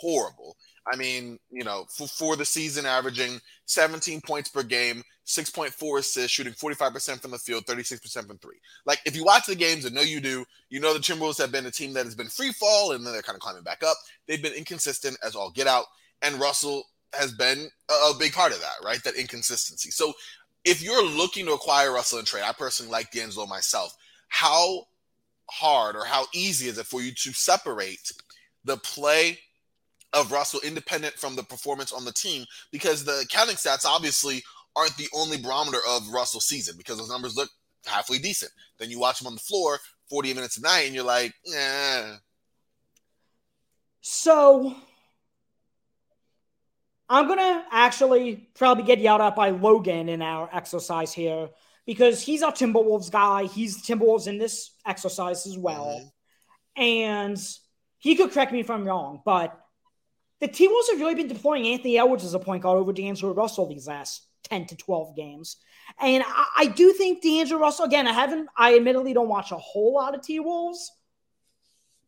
horrible. 0.01 0.57
I 0.91 0.97
mean, 0.97 1.39
you 1.51 1.65
know, 1.65 1.85
for, 1.89 2.09
for 2.09 2.37
the 2.37 2.45
season, 2.45 2.87
averaging 2.87 3.41
17 3.67 4.21
points 4.23 4.49
per 4.49 4.63
game, 4.63 5.03
6.4 5.27 5.99
assists, 5.99 6.31
shooting 6.31 6.55
45% 6.55 7.21
from 7.21 7.33
the 7.33 7.39
field, 7.39 7.67
36% 7.67 8.27
from 8.27 8.39
three. 8.39 8.57
Like, 8.87 9.01
if 9.05 9.15
you 9.15 9.25
watch 9.25 9.47
the 9.47 9.55
games, 9.55 9.85
I 9.85 9.91
know 9.91 10.01
you 10.01 10.21
do, 10.21 10.45
you 10.71 10.81
know 10.81 10.95
the 10.95 11.01
Timberwolves 11.01 11.39
have 11.39 11.53
been 11.53 11.67
a 11.67 11.71
team 11.71 11.93
that 11.95 12.07
has 12.07 12.15
been 12.15 12.29
free 12.29 12.53
fall 12.53 12.93
and 12.93 13.05
then 13.05 13.13
they're 13.13 13.23
kind 13.23 13.37
of 13.37 13.43
climbing 13.43 13.65
back 13.65 13.83
up. 13.83 13.97
They've 14.27 14.43
been 14.43 14.55
inconsistent 14.55 15.19
as 15.23 15.35
all 15.35 15.51
get 15.51 15.67
out, 15.67 15.85
and 16.23 16.41
Russell 16.41 16.85
has 17.13 17.33
been 17.33 17.69
a, 17.91 17.93
a 17.93 18.15
big 18.19 18.33
part 18.33 18.53
of 18.53 18.61
that, 18.61 18.85
right? 18.85 19.03
That 19.05 19.17
inconsistency. 19.17 19.91
So, 19.91 20.15
if 20.65 20.83
you're 20.83 21.05
looking 21.05 21.47
to 21.47 21.53
acquire 21.53 21.93
Russell 21.93 22.19
and 22.19 22.27
trade, 22.27 22.45
I 22.45 22.53
personally 22.53 22.93
like 22.93 23.11
D'Angelo 23.11 23.47
myself. 23.47 23.97
How 24.29 24.87
hard 25.51 25.97
or 25.97 26.05
how 26.05 26.27
easy 26.35 26.69
is 26.69 26.79
it 26.79 26.87
for 26.87 27.01
you 27.01 27.13
to 27.13 27.33
separate 27.33 28.13
the 28.65 28.77
play 28.79 29.39
of 30.13 30.33
Russell 30.33 30.61
independent 30.65 31.15
from 31.15 31.37
the 31.37 31.43
performance 31.43 31.93
on 31.93 32.05
the 32.05 32.13
team? 32.13 32.45
Because 32.73 33.05
the 33.05 33.27
counting 33.31 33.57
stats 33.57 33.85
obviously 33.85 34.43
aren't 34.77 34.97
the 34.97 35.09
only 35.15 35.39
barometer 35.39 35.81
of 35.89 36.09
Russell's 36.11 36.47
season 36.47 36.77
because 36.77 36.99
those 36.99 37.11
numbers 37.11 37.37
look 37.37 37.51
halfway 37.87 38.19
decent. 38.19 38.53
Then 38.79 38.91
you 38.91 38.99
watch 38.99 39.21
him 39.21 39.27
on 39.27 39.35
the 39.35 39.41
floor 39.41 39.79
40 40.11 40.35
minutes 40.35 40.57
a 40.59 40.63
night 40.63 40.87
and 40.87 40.95
you're 40.95 41.05
like, 41.05 41.33
eh. 41.55 42.15
So 44.01 44.75
I'm 47.09 47.27
going 47.27 47.39
to 47.39 47.65
actually 47.71 48.49
probably 48.55 48.85
get 48.85 49.01
yelled 49.01 49.21
at 49.21 49.35
by 49.35 49.51
Logan 49.51 50.09
in 50.09 50.23
our 50.23 50.49
exercise 50.53 51.13
here 51.13 51.49
because 51.87 52.23
he's 52.23 52.43
a 52.43 52.47
Timberwolves 52.47 53.11
guy. 53.11 53.45
He's 53.45 53.83
Timberwolves 53.83 54.29
in 54.29 54.39
this 54.39 54.71
exercise 54.87 55.47
as 55.47 55.57
well. 55.57 56.13
And 56.77 57.39
he 57.99 58.15
could 58.15 58.31
correct 58.31 58.53
me 58.53 58.61
if 58.61 58.71
I'm 58.71 58.85
wrong, 58.85 59.23
but 59.25 59.59
the 60.41 60.49
T-Wolves 60.49 60.91
have 60.91 61.01
really 61.01 61.15
been 61.15 61.29
deploying 61.29 61.67
Anthony 61.67 61.99
Edwards 61.99 62.25
as 62.25 62.35
a 62.35 62.39
point 62.39 62.63
guard 62.63 62.79
over 62.79 62.93
D'Angelo 62.93 63.35
Russell 63.35 63.67
these 63.67 63.89
last 63.89 64.27
10 64.45 64.67
to 64.67 64.77
12 64.77 65.17
games. 65.17 65.57
And 66.01 66.23
I, 66.27 66.47
I 66.59 66.67
do 66.67 66.93
think 66.93 67.23
D'Angelo 67.23 67.61
Russell, 67.61 67.87
again, 67.87 68.07
I 68.07 68.13
haven't, 68.13 68.49
I 68.57 68.77
admittedly 68.77 69.13
don't 69.15 69.29
watch 69.29 69.51
a 69.51 69.57
whole 69.57 69.95
lot 69.95 70.15
of 70.15 70.23
T-Wolves, 70.23 70.93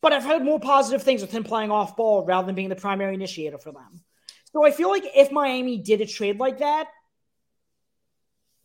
but 0.01 0.13
I've 0.13 0.25
heard 0.25 0.43
more 0.43 0.61
positive 0.61 1.03
things 1.03 1.23
with 1.23 1.33
him 1.33 1.45
playing 1.45 1.71
off 1.71 1.97
ball 1.97 2.25
rather 2.25 2.47
than 2.47 2.55
being 2.55 2.69
the 2.69 2.77
primary 2.77 3.15
initiator 3.15 3.59
for 3.59 3.73
them. 3.73 4.03
So 4.53 4.65
I 4.65 4.71
feel 4.71 4.89
like 4.89 5.05
if 5.15 5.31
Miami 5.31 5.79
did 5.79 6.01
a 6.01 6.07
trade 6.07 6.39
like 6.39 6.59
that, 6.59 6.89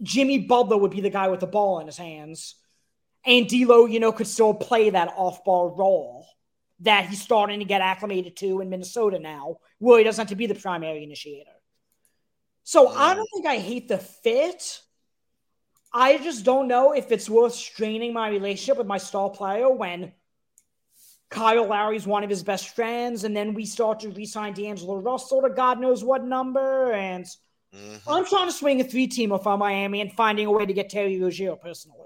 Jimmy 0.01 0.39
Butler 0.39 0.77
would 0.77 0.91
be 0.91 1.01
the 1.01 1.09
guy 1.09 1.29
with 1.29 1.39
the 1.39 1.47
ball 1.47 1.79
in 1.79 1.87
his 1.87 1.97
hands. 1.97 2.55
And 3.25 3.47
D'Lo, 3.47 3.85
you 3.85 3.99
know, 3.99 4.11
could 4.11 4.27
still 4.27 4.53
play 4.53 4.91
that 4.91 5.13
off-ball 5.15 5.75
role 5.75 6.27
that 6.81 7.07
he's 7.07 7.21
starting 7.21 7.59
to 7.59 7.65
get 7.65 7.81
acclimated 7.81 8.35
to 8.37 8.61
in 8.61 8.69
Minnesota 8.69 9.19
now, 9.19 9.57
where 9.79 9.97
he 9.97 10.03
doesn't 10.03 10.21
have 10.21 10.29
to 10.29 10.35
be 10.35 10.47
the 10.47 10.55
primary 10.55 11.03
initiator. 11.03 11.51
So 12.63 12.89
I 12.89 13.13
don't 13.13 13.29
think 13.33 13.45
I 13.45 13.57
hate 13.57 13.87
the 13.87 13.97
fit. 13.97 14.81
I 15.93 16.17
just 16.17 16.43
don't 16.43 16.67
know 16.67 16.91
if 16.91 17.11
it's 17.11 17.29
worth 17.29 17.53
straining 17.53 18.11
my 18.11 18.29
relationship 18.29 18.77
with 18.77 18.87
my 18.87 18.97
star 18.97 19.29
player 19.29 19.69
when 19.69 20.11
Kyle 21.29 21.67
Lowry's 21.67 22.05
one 22.05 22.23
of 22.23 22.29
his 22.29 22.43
best 22.43 22.75
friends, 22.75 23.23
and 23.23 23.35
then 23.35 23.53
we 23.53 23.65
start 23.65 24.01
to 24.01 24.09
re-sign 24.09 24.53
D'Angelo 24.53 24.97
Russell 24.97 25.41
to 25.41 25.49
God 25.49 25.79
knows 25.79 26.03
what 26.03 26.23
number, 26.23 26.91
and 26.91 27.25
Mhm. 27.73 28.01
I'm 28.07 28.25
trying 28.25 28.47
to 28.47 28.53
swing 28.53 28.79
a 28.79 28.83
three 28.83 29.07
teamer 29.07 29.41
for 29.41 29.57
Miami 29.57 30.01
and 30.01 30.11
finding 30.13 30.45
a 30.45 30.51
way 30.51 30.65
to 30.65 30.73
get 30.73 30.89
Terry 30.89 31.19
Rozier 31.19 31.55
personally. 31.55 32.04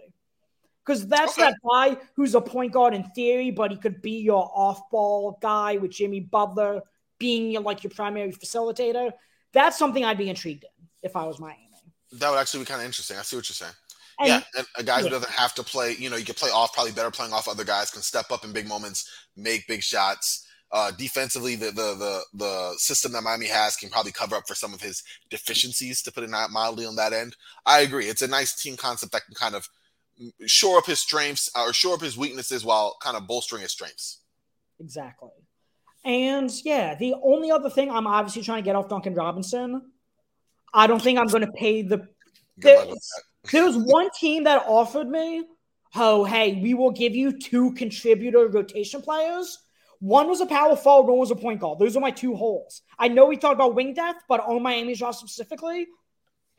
Because 0.89 1.08
that's 1.08 1.38
Okay. 1.38 1.43
that 1.43 1.56
guy 1.71 1.97
who's 2.15 2.34
a 2.34 2.41
point 2.41 2.71
guard 2.71 2.95
in 2.95 3.04
theory, 3.12 3.52
but 3.52 3.69
he 3.69 3.78
could 3.78 4.02
be 4.02 4.21
your 4.21 4.52
off 4.56 4.89
ball 4.89 5.38
guy 5.39 5.78
with 5.78 5.91
Jimmy 5.91 6.19
Butler 6.19 6.82
being 7.19 7.52
your, 7.52 7.62
like 7.62 7.84
your 7.84 7.91
primary 7.91 8.32
facilitator. 8.32 9.12
That's 9.54 9.78
something 9.78 10.04
I'd 10.04 10.17
be 10.17 10.30
intrigued 10.30 10.63
in 10.63 10.88
if 11.04 11.15
I 11.15 11.25
was 11.25 11.39
Miami. 11.39 11.69
That 12.13 12.32
would 12.32 12.39
actually 12.39 12.62
be 12.62 12.65
kind 12.65 12.82
of 12.82 12.88
interesting. 12.88 13.17
I 13.17 13.21
see 13.21 13.36
what 13.36 13.47
you're 13.47 13.54
saying. 13.54 13.73
And 14.19 14.28
yeah, 14.30 14.41
and 14.58 14.67
a 14.78 14.84
guy 14.84 14.97
who 14.97 15.06
yeah. 15.06 15.12
doesn't 15.12 15.30
have 15.30 15.54
to 15.54 15.63
play, 15.63 15.95
you 15.99 16.10
know, 16.10 16.15
you 16.15 16.25
can 16.25 16.34
play 16.34 16.49
off, 16.49 16.73
probably 16.73 16.91
better 16.91 17.12
playing 17.12 17.34
off 17.34 17.47
other 17.47 17.63
guys, 17.63 17.91
can 17.91 18.02
step 18.02 18.32
up 18.32 18.43
in 18.43 18.52
big 18.52 18.67
moments, 18.67 19.08
make 19.38 19.67
big 19.67 19.84
shots. 19.84 20.47
Uh, 20.71 20.89
defensively, 20.97 21.56
the, 21.56 21.67
the 21.67 21.95
the 21.95 22.21
the 22.34 22.73
system 22.78 23.12
that 23.12 23.21
Miami 23.21 23.45
has 23.45 23.75
can 23.75 23.89
probably 23.89 24.12
cover 24.12 24.36
up 24.36 24.47
for 24.47 24.56
some 24.56 24.73
of 24.73 24.82
his 24.82 25.04
deficiencies, 25.30 26.02
to 26.02 26.12
put 26.12 26.23
it 26.23 26.32
mildly 26.52 26.88
on 26.88 26.95
that 26.95 27.13
end. 27.13 27.36
I 27.67 27.82
agree. 27.82 28.06
It's 28.06 28.23
a 28.23 28.28
nice 28.28 28.56
team 28.56 28.75
concept 28.75 29.12
that 29.12 29.25
can 29.28 29.36
kind 29.36 29.54
of 29.54 29.69
shore 30.45 30.77
up 30.77 30.86
his 30.86 30.99
strengths 30.99 31.49
uh, 31.55 31.63
or 31.63 31.73
shore 31.73 31.95
up 31.95 32.01
his 32.01 32.17
weaknesses 32.17 32.65
while 32.65 32.97
kind 33.01 33.15
of 33.17 33.27
bolstering 33.27 33.62
his 33.62 33.71
strengths. 33.71 34.19
Exactly. 34.79 35.29
And 36.05 36.49
yeah, 36.63 36.95
the 36.95 37.15
only 37.21 37.51
other 37.51 37.69
thing 37.69 37.91
I'm 37.91 38.08
obviously 38.08 38.41
trying 38.41 38.63
to 38.63 38.65
get 38.65 38.75
off 38.75 38.88
Duncan 38.89 39.13
Robinson, 39.13 39.82
I 40.73 40.88
don't 40.88 41.01
think 41.01 41.19
I'm 41.19 41.27
going 41.27 41.45
to 41.45 41.51
pay 41.51 41.82
the. 41.82 42.08
There's, 42.58 43.12
there 43.51 43.63
was 43.65 43.77
one 43.77 44.10
team 44.17 44.43
that 44.43 44.63
offered 44.67 45.10
me, 45.10 45.43
oh, 45.95 46.23
hey, 46.25 46.60
we 46.62 46.73
will 46.73 46.91
give 46.91 47.15
you 47.15 47.39
two 47.39 47.73
contributor 47.73 48.47
rotation 48.47 49.01
players 49.01 49.58
One 49.99 50.29
was 50.29 50.39
a 50.39 50.45
power 50.45 50.77
forward, 50.77 51.10
one 51.12 51.19
was 51.19 51.32
a 51.32 51.36
point 51.36 51.60
guard. 51.60 51.79
Those 51.79 51.97
are 51.97 51.99
my 51.99 52.12
two 52.12 52.34
holes. 52.36 52.82
I 52.97 53.10
know 53.10 53.25
we 53.25 53.36
talked 53.36 53.55
about 53.55 53.75
wing 53.75 53.93
depth, 53.93 54.23
but 54.29 54.39
on 54.39 54.63
Miami's 54.63 55.01
roster 55.01 55.27
specifically, 55.27 55.88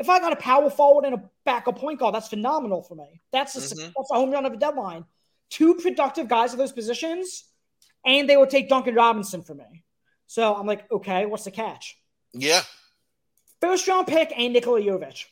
if 0.01 0.09
I 0.09 0.19
got 0.19 0.33
a 0.33 0.37
power 0.37 0.71
forward 0.71 1.05
and 1.05 1.15
a 1.15 1.23
backup 1.45 1.79
point 1.79 2.01
guard, 2.01 2.15
that's 2.15 2.29
phenomenal 2.29 2.83
for 2.83 2.95
me. 2.97 3.21
That's 3.33 3.55
a, 3.55 3.61
Mhm. 3.75 3.93
that's 3.97 4.11
a 4.11 4.15
home 4.15 4.31
run 4.31 4.47
of 4.47 4.53
a 4.53 4.57
deadline. 4.57 5.05
Two 5.51 5.75
productive 5.75 6.27
guys 6.27 6.53
at 6.53 6.59
those 6.59 6.73
positions, 6.73 7.45
and 8.05 8.29
they 8.29 8.37
would 8.37 8.51
take 8.51 8.69
Duncan 8.69 8.95
Robinson 8.95 9.43
for 9.43 9.55
me. 9.55 9.85
So 10.27 10.55
I'm 10.55 10.67
like, 10.67 10.91
okay, 10.91 11.27
what's 11.27 11.45
the 11.45 11.51
catch? 11.51 11.97
Yeah. 12.33 12.63
First 13.61 13.87
round 13.87 14.07
pick 14.07 14.33
and 14.37 14.53
Nikola 14.53 14.81
Jovic. 14.81 15.27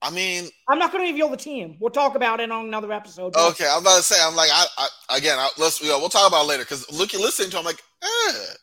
I 0.00 0.10
mean, 0.10 0.48
I'm 0.68 0.78
not 0.78 0.90
going 0.90 1.04
to 1.04 1.12
reveal 1.12 1.28
the 1.28 1.36
team. 1.36 1.76
We'll 1.78 1.90
talk 1.90 2.16
about 2.16 2.40
it 2.40 2.50
on 2.50 2.64
another 2.66 2.90
episode. 2.92 3.36
okay. 3.36 3.68
I'm 3.68 3.82
about 3.82 3.98
to 3.98 4.02
say, 4.02 4.16
I'm 4.20 4.34
like, 4.34 4.50
I, 4.52 4.66
I 4.78 5.16
again, 5.18 5.38
I, 5.38 5.48
let's, 5.58 5.80
you 5.80 5.88
know, 5.88 5.98
we'll 5.98 6.08
talk 6.08 6.26
about 6.28 6.44
it 6.44 6.48
later 6.48 6.64
because 6.64 6.90
looking, 6.90 7.20
listening 7.20 7.50
to, 7.50 7.56
him, 7.56 7.60
I'm 7.60 7.66
like, 7.66 7.82
eh. 8.02 8.54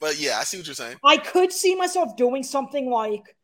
But 0.00 0.18
yeah, 0.18 0.38
I 0.38 0.44
see 0.44 0.58
what 0.58 0.66
you're 0.66 0.74
saying. 0.74 0.96
I 1.04 1.16
could 1.16 1.52
see 1.52 1.74
myself 1.76 2.16
doing 2.16 2.42
something 2.42 2.90
like 2.90 3.36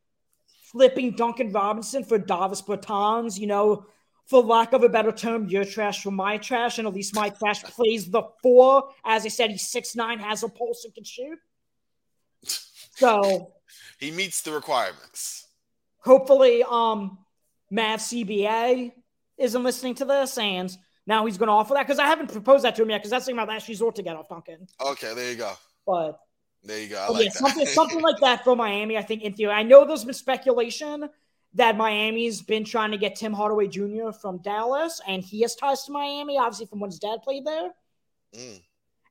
flipping 0.73 1.13
Duncan 1.13 1.53
Robinson 1.53 2.05
for 2.05 2.19
Davis 2.19 2.63
Bertans, 2.63 3.39
you 3.39 3.47
know, 3.47 3.87
for 4.27 4.43
lack 4.43 4.73
of 4.75 4.83
a 4.83 4.89
better 4.89 5.13
term, 5.13 5.49
your 5.49 5.65
trash 5.65 6.03
for 6.03 6.11
my 6.11 6.37
trash, 6.37 6.79
and 6.79 6.87
at 6.87 6.95
least 6.95 7.15
my 7.15 7.31
trash 7.31 7.63
plays 7.65 8.11
the 8.11 8.23
four. 8.43 8.91
As 9.05 9.25
I 9.25 9.29
said, 9.29 9.51
he's 9.51 9.69
six 9.69 9.97
nine, 9.97 10.19
has 10.19 10.43
a 10.43 10.49
pulse, 10.49 10.85
and 10.85 10.95
can 10.95 11.05
shoot. 11.05 11.39
So 12.43 13.53
He 13.99 14.11
meets 14.11 14.43
the 14.43 14.53
requirements. 14.53 15.47
hopefully, 16.01 16.63
um, 16.69 17.19
Mav 17.71 18.01
CBA 18.01 18.93
isn't 19.39 19.63
listening 19.63 19.95
to 19.97 20.05
this, 20.05 20.39
and 20.39 20.75
now 21.07 21.27
he's 21.27 21.39
going 21.39 21.49
to 21.49 21.53
offer 21.53 21.75
that 21.75 21.87
because 21.87 21.99
I 21.99 22.07
haven't 22.07 22.31
proposed 22.31 22.65
that 22.65 22.77
to 22.77 22.83
him 22.83 22.91
yet 22.91 22.99
because 22.99 23.11
that's 23.11 23.27
like 23.27 23.37
my 23.37 23.45
last 23.45 23.69
resort 23.69 23.97
to 23.97 24.03
get 24.03 24.15
off 24.17 24.29
Duncan. 24.29 24.67
Okay, 24.81 25.15
there 25.15 25.31
you 25.31 25.37
go. 25.37 25.53
But 25.87 26.21
There 26.65 26.81
you 26.81 26.89
go. 26.89 26.97
I 26.99 27.07
Oh, 27.09 27.13
like 27.13 27.25
yeah, 27.27 27.31
something 27.31 27.67
something 27.81 28.01
like 28.01 28.19
that 28.21 28.45
for 28.45 28.57
Miami. 28.57 28.97
I 28.97 29.03
think 29.03 29.23
in 29.23 29.35
theory, 29.35 29.53
I 29.53 29.63
know 29.63 29.85
there's 29.85 30.05
been 30.05 30.15
speculation 30.15 31.09
that 31.55 31.77
Miami's 31.77 32.43
been 32.43 32.65
trying 32.65 32.91
to 32.91 32.99
get 32.99 33.17
Tim 33.17 33.33
Hardaway 33.33 33.69
Jr. 33.69 34.11
from 34.11 34.39
Dallas, 34.39 35.01
and 35.07 35.23
he 35.23 35.41
has 35.43 35.55
ties 35.55 35.85
to 35.85 35.93
Miami, 35.93 36.37
obviously 36.39 36.67
from 36.67 36.81
when 36.81 36.91
his 36.91 36.99
dad 36.99 37.23
played 37.23 37.47
there. 37.47 37.71
Mm. 38.37 38.61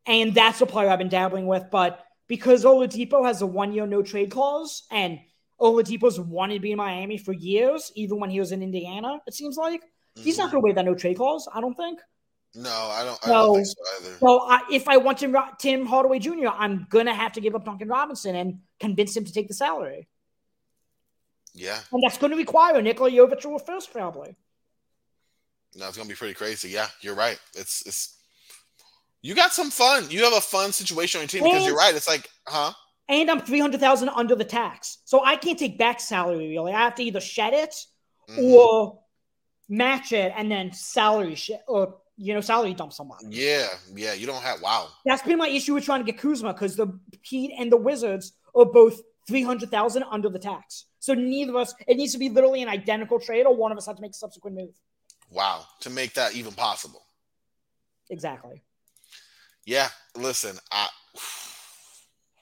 And 0.05 0.35
that's 0.35 0.61
a 0.61 0.65
player 0.65 0.89
I've 0.89 0.99
been 0.99 1.09
dabbling 1.09 1.47
with, 1.47 1.65
but 1.71 2.03
because 2.27 2.63
Oladipo 2.63 3.25
has 3.25 3.41
a 3.41 3.47
one-year 3.47 3.87
no 3.87 4.03
trade 4.03 4.29
clause, 4.31 4.83
and 4.91 5.19
Oladipo's 5.59 6.19
wanted 6.19 6.55
to 6.55 6.59
be 6.59 6.71
in 6.71 6.77
Miami 6.77 7.17
for 7.17 7.33
years, 7.33 7.91
even 7.95 8.19
when 8.19 8.29
he 8.29 8.39
was 8.39 8.51
in 8.51 8.61
Indiana, 8.61 9.19
it 9.25 9.33
seems 9.33 9.57
like 9.57 9.81
he's 10.15 10.37
not 10.37 10.49
Mhm. 10.49 10.51
going 10.51 10.61
to 10.61 10.65
waive 10.65 10.75
that 10.75 10.85
no 10.85 10.93
trade 10.95 11.17
clause. 11.17 11.47
I 11.51 11.59
don't 11.59 11.75
think. 11.75 11.99
No, 12.55 12.71
I 12.71 13.03
don't. 13.03 13.19
I 13.23 13.27
No. 13.29 13.33
don't 13.45 13.55
think 13.55 13.67
so 13.67 13.75
either. 14.07 14.17
So 14.19 14.39
I, 14.47 14.61
if 14.71 14.87
I 14.87 14.97
want 14.97 15.19
Tim, 15.19 15.35
Tim 15.59 15.85
Hardaway 15.85 16.19
Jr., 16.19 16.47
I'm 16.47 16.87
gonna 16.89 17.13
have 17.13 17.33
to 17.33 17.41
give 17.41 17.53
up 17.55 17.65
Duncan 17.65 17.87
Robinson 17.87 18.35
and 18.35 18.59
convince 18.79 19.15
him 19.15 19.25
to 19.25 19.31
take 19.33 19.47
the 19.47 19.53
salary, 19.53 20.07
Yeah, 21.53 21.79
and 21.91 22.01
that's 22.03 22.17
going 22.17 22.31
to 22.31 22.37
require 22.37 22.81
Nikola 22.81 23.11
Jovic 23.11 23.45
or 23.45 23.55
a 23.55 23.59
first, 23.59 23.91
probably. 23.91 24.35
no, 25.75 25.87
it's 25.87 25.97
gonna 25.97 26.09
be 26.09 26.15
pretty 26.15 26.33
crazy. 26.33 26.69
Yeah, 26.69 26.87
you're 27.01 27.15
right. 27.15 27.39
It's 27.55 27.85
it's. 27.85 28.15
You 29.21 29.35
got 29.35 29.51
some 29.51 29.69
fun. 29.71 30.09
You 30.09 30.23
have 30.23 30.33
a 30.33 30.41
fun 30.41 30.71
situation 30.71 31.19
on 31.19 31.23
your 31.23 31.27
team 31.29 31.43
because 31.43 31.65
you're 31.65 31.75
right. 31.75 31.93
It's 31.93 32.07
like, 32.07 32.29
huh? 32.47 32.71
And 33.09 33.29
I'm 33.29 33.41
three 33.41 33.59
hundred 33.59 33.79
thousand 33.81 34.09
under 34.09 34.35
the 34.35 34.45
tax, 34.45 34.99
so 35.05 35.23
I 35.23 35.35
can't 35.35 35.59
take 35.59 35.77
back 35.77 35.99
salary. 35.99 36.49
Really, 36.49 36.71
I 36.73 36.79
have 36.81 36.95
to 36.95 37.03
either 37.03 37.19
shed 37.19 37.53
it 37.53 37.75
Mhm. 38.29 38.51
or 38.53 38.99
match 39.69 40.11
it, 40.11 40.33
and 40.35 40.49
then 40.51 40.71
salary 40.73 41.35
shit 41.35 41.61
or 41.67 41.97
you 42.17 42.33
know 42.33 42.41
salary 42.41 42.73
dump 42.73 42.93
someone. 42.93 43.19
Yeah, 43.29 43.67
yeah. 43.95 44.13
You 44.13 44.27
don't 44.27 44.41
have. 44.41 44.61
Wow. 44.61 44.89
That's 45.05 45.21
been 45.21 45.37
my 45.37 45.47
issue 45.47 45.73
with 45.75 45.85
trying 45.85 46.03
to 46.03 46.11
get 46.11 46.19
Kuzma 46.19 46.53
because 46.53 46.75
the 46.75 46.99
Heat 47.21 47.53
and 47.57 47.71
the 47.71 47.77
Wizards 47.77 48.33
are 48.55 48.65
both 48.65 49.01
three 49.27 49.43
hundred 49.43 49.71
thousand 49.71 50.03
under 50.09 50.29
the 50.29 50.39
tax. 50.39 50.85
So 50.99 51.13
neither 51.13 51.51
of 51.51 51.57
us. 51.57 51.73
It 51.87 51.97
needs 51.97 52.13
to 52.13 52.19
be 52.19 52.29
literally 52.29 52.61
an 52.63 52.69
identical 52.69 53.19
trade, 53.19 53.45
or 53.45 53.55
one 53.55 53.71
of 53.71 53.77
us 53.77 53.85
has 53.85 53.95
to 53.95 54.01
make 54.01 54.11
a 54.11 54.15
subsequent 54.15 54.55
move. 54.55 54.75
Wow. 55.31 55.65
To 55.81 55.89
make 55.89 56.13
that 56.13 56.35
even 56.35 56.53
possible. 56.53 57.03
Exactly. 58.09 58.63
Yeah, 59.65 59.89
listen, 60.15 60.57
I 60.71 60.87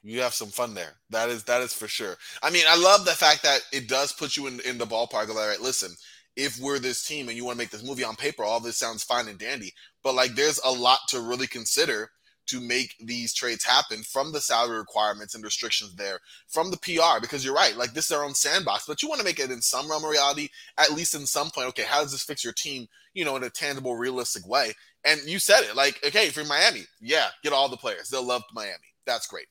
you 0.04 0.22
have 0.22 0.36
some 0.36 0.50
fun 0.50 0.76
there. 0.76 0.94
That 1.10 1.30
is 1.30 1.44
that 1.46 1.62
is 1.62 1.74
for 1.74 1.88
sure. 1.88 2.16
I 2.44 2.52
mean, 2.52 2.64
I 2.70 2.78
love 2.78 3.04
the 3.04 3.12
fact 3.12 3.42
that 3.44 3.62
it 3.74 3.90
does 3.90 4.14
put 4.14 4.38
you 4.38 4.46
in, 4.46 4.60
in 4.60 4.78
the 4.78 4.86
ballpark 4.86 5.24
of 5.24 5.32
all 5.32 5.48
right, 5.48 5.60
listen, 5.60 5.90
if 6.36 6.60
we're 6.60 6.80
this 6.80 7.06
team 7.06 7.28
and 7.30 7.38
you 7.38 7.46
want 7.46 7.56
to 7.58 7.62
make 7.64 7.70
this 7.70 7.84
movie 7.84 8.04
on 8.04 8.16
paper, 8.16 8.44
all 8.44 8.60
this 8.60 8.78
sounds 8.78 9.04
fine 9.04 9.28
and 9.28 9.40
dandy. 9.40 9.74
But 10.04 10.16
like 10.16 10.36
there's 10.36 10.60
a 10.66 10.72
lot 10.72 11.00
to 11.10 11.22
really 11.22 11.48
consider 11.48 12.10
to 12.48 12.60
make 12.60 12.94
these 13.00 13.34
trades 13.34 13.64
happen 13.64 14.04
from 14.04 14.32
the 14.32 14.40
salary 14.40 14.78
requirements 14.78 15.34
and 15.34 15.44
restrictions 15.44 15.96
there, 15.96 16.20
from 16.48 16.70
the 16.70 16.78
PR, 16.78 17.20
because 17.20 17.44
you're 17.44 17.56
right, 17.56 17.76
like 17.76 17.94
this 17.94 18.06
is 18.06 18.10
their 18.10 18.24
own 18.24 18.36
sandbox, 18.36 18.86
but 18.86 19.02
you 19.02 19.10
want 19.10 19.20
to 19.20 19.26
make 19.26 19.40
it 19.40 19.50
in 19.50 19.62
some 19.62 19.90
realm 19.90 20.04
of 20.04 20.12
reality, 20.12 20.50
at 20.78 20.92
least 20.92 21.16
in 21.16 21.26
some 21.26 21.50
point. 21.50 21.68
Okay, 21.70 21.84
how 21.84 22.04
does 22.04 22.12
this 22.12 22.22
fix 22.24 22.44
your 22.44 22.54
team, 22.54 22.88
you 23.16 23.26
know, 23.26 23.36
in 23.36 23.44
a 23.44 23.50
tangible, 23.50 23.96
realistic 23.96 24.48
way? 24.48 24.74
And 25.06 25.22
you 25.26 25.40
said 25.40 25.62
it, 25.62 25.76
like, 25.76 26.00
okay, 26.06 26.28
if 26.28 26.36
you're 26.36 26.46
Miami, 26.46 26.84
yeah, 27.02 27.30
get 27.44 27.54
all 27.54 27.68
the 27.68 27.78
players. 27.78 28.10
They'll 28.10 28.24
love 28.24 28.44
Miami. 28.54 28.74
That's 29.08 29.26
great. 29.26 29.48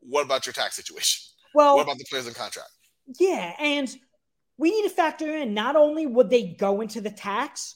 What 0.00 0.24
about 0.24 0.44
your 0.46 0.52
tax 0.52 0.74
situation? 0.74 1.30
Well, 1.54 1.76
What 1.76 1.82
about 1.82 1.98
the 1.98 2.06
players 2.10 2.26
in 2.26 2.34
contract? 2.34 2.70
yeah, 3.20 3.54
and 3.60 3.94
we 4.62 4.70
need 4.70 4.84
to 4.88 4.94
factor 4.94 5.36
in 5.38 5.54
not 5.54 5.74
only 5.74 6.06
would 6.06 6.30
they 6.30 6.44
go 6.44 6.82
into 6.82 7.00
the 7.00 7.10
tax, 7.10 7.74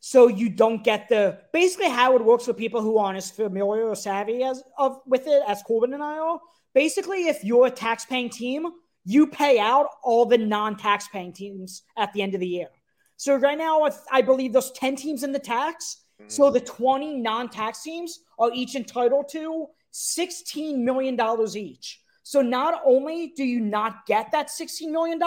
so 0.00 0.26
you 0.26 0.48
don't 0.48 0.82
get 0.82 1.10
the 1.10 1.38
basically 1.52 1.90
how 1.90 2.16
it 2.16 2.24
works 2.24 2.46
for 2.46 2.54
people 2.54 2.80
who 2.80 2.96
aren't 2.96 3.18
as 3.18 3.30
familiar 3.30 3.84
or 3.86 3.94
savvy 3.94 4.42
as 4.42 4.62
of 4.78 5.02
with 5.06 5.26
it 5.26 5.42
as 5.46 5.62
Corban 5.62 5.92
and 5.92 6.02
I 6.02 6.16
are. 6.16 6.40
Basically, 6.72 7.28
if 7.28 7.44
you're 7.44 7.66
a 7.66 7.70
tax-paying 7.70 8.30
team, 8.30 8.70
you 9.04 9.26
pay 9.26 9.58
out 9.58 9.88
all 10.02 10.24
the 10.24 10.38
non-tax-paying 10.38 11.34
teams 11.34 11.82
at 11.98 12.10
the 12.14 12.22
end 12.22 12.32
of 12.32 12.40
the 12.40 12.48
year. 12.48 12.70
So 13.18 13.36
right 13.36 13.58
now, 13.58 13.84
if- 13.84 14.00
I 14.10 14.22
believe 14.22 14.54
there's 14.54 14.70
ten 14.70 14.96
teams 14.96 15.22
in 15.24 15.30
the 15.30 15.38
tax. 15.38 15.98
Mm. 16.22 16.32
So 16.32 16.50
the 16.50 16.60
20 16.60 17.16
non-tax 17.20 17.82
teams 17.82 18.20
are 18.38 18.50
each 18.54 18.76
entitled 18.76 19.28
to 19.32 19.66
$16 19.92 20.78
million 20.78 21.20
each. 21.54 22.00
So 22.22 22.40
not 22.40 22.80
only 22.84 23.34
do 23.36 23.44
you 23.44 23.60
not 23.60 24.06
get 24.06 24.32
that 24.32 24.48
$16 24.48 24.90
million 24.90 25.20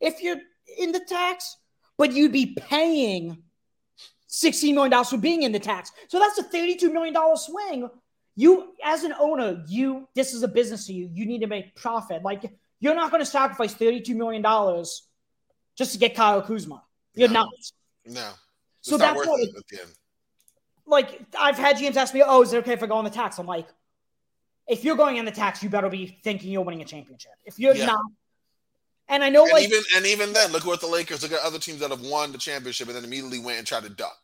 if 0.00 0.22
you're 0.22 0.38
in 0.78 0.92
the 0.92 1.00
tax, 1.00 1.56
but 1.96 2.12
you'd 2.12 2.32
be 2.32 2.54
paying 2.58 3.42
$16 4.28 4.74
million 4.74 5.04
for 5.04 5.18
being 5.18 5.42
in 5.42 5.52
the 5.52 5.58
tax. 5.58 5.92
So 6.08 6.18
that's 6.18 6.38
a 6.38 6.44
$32 6.44 6.92
million 6.92 7.14
swing. 7.36 7.88
You, 8.36 8.72
as 8.82 9.04
an 9.04 9.12
owner, 9.18 9.62
you 9.68 10.08
this 10.14 10.32
is 10.32 10.42
a 10.42 10.48
business 10.48 10.86
to 10.86 10.92
you. 10.94 11.10
You 11.12 11.26
need 11.26 11.40
to 11.40 11.46
make 11.46 11.74
profit. 11.74 12.22
Like 12.22 12.50
you're 12.78 12.94
not 12.94 13.10
going 13.10 13.20
to 13.20 13.26
sacrifice 13.26 13.74
$32 13.74 14.14
million 14.14 14.42
just 15.76 15.92
to 15.92 15.98
get 15.98 16.14
Kyle 16.14 16.40
Kuzma. 16.40 16.82
You're 17.14 17.28
No. 17.28 17.40
not. 17.40 17.48
No. 18.06 18.30
It's 18.78 18.88
So 18.88 18.96
not 18.96 19.14
that's 19.14 19.26
what 19.26 19.40
it 19.40 19.50
at 19.56 19.66
the 19.68 19.80
end. 19.82 19.90
like 20.86 21.20
I've 21.38 21.58
had 21.58 21.76
GMs 21.76 21.96
ask 21.96 22.14
me, 22.14 22.22
"Oh, 22.24 22.40
is 22.42 22.52
it 22.54 22.58
okay 22.58 22.72
if 22.72 22.82
I 22.82 22.86
go 22.86 22.94
on 22.94 23.04
the 23.04 23.10
tax?" 23.10 23.38
I'm 23.38 23.46
like, 23.46 23.68
if 24.66 24.84
you're 24.84 24.96
going 24.96 25.18
on 25.18 25.26
the 25.26 25.30
tax, 25.32 25.62
you 25.62 25.68
better 25.68 25.90
be 25.90 26.18
thinking 26.24 26.50
you're 26.50 26.62
winning 26.62 26.80
a 26.80 26.84
championship. 26.86 27.32
If 27.44 27.58
you're 27.58 27.74
Yeah. 27.74 27.86
not, 27.86 28.00
and 29.10 29.22
I 29.22 29.28
know 29.28 29.42
And 29.44 29.52
like 29.52 29.64
even 29.64 29.82
and 29.96 30.06
even 30.06 30.32
then, 30.32 30.52
look 30.52 30.64
what 30.64 30.80
the 30.80 30.86
Lakers. 30.86 31.22
Look 31.22 31.32
at 31.32 31.40
other 31.40 31.58
teams 31.58 31.80
that 31.80 31.90
have 31.90 32.00
won 32.00 32.32
the 32.32 32.38
championship 32.38 32.88
and 32.88 32.96
then 32.96 33.04
immediately 33.04 33.38
went 33.38 33.58
and 33.58 33.66
tried 33.66 33.82
to 33.82 33.90
duck. 33.90 34.16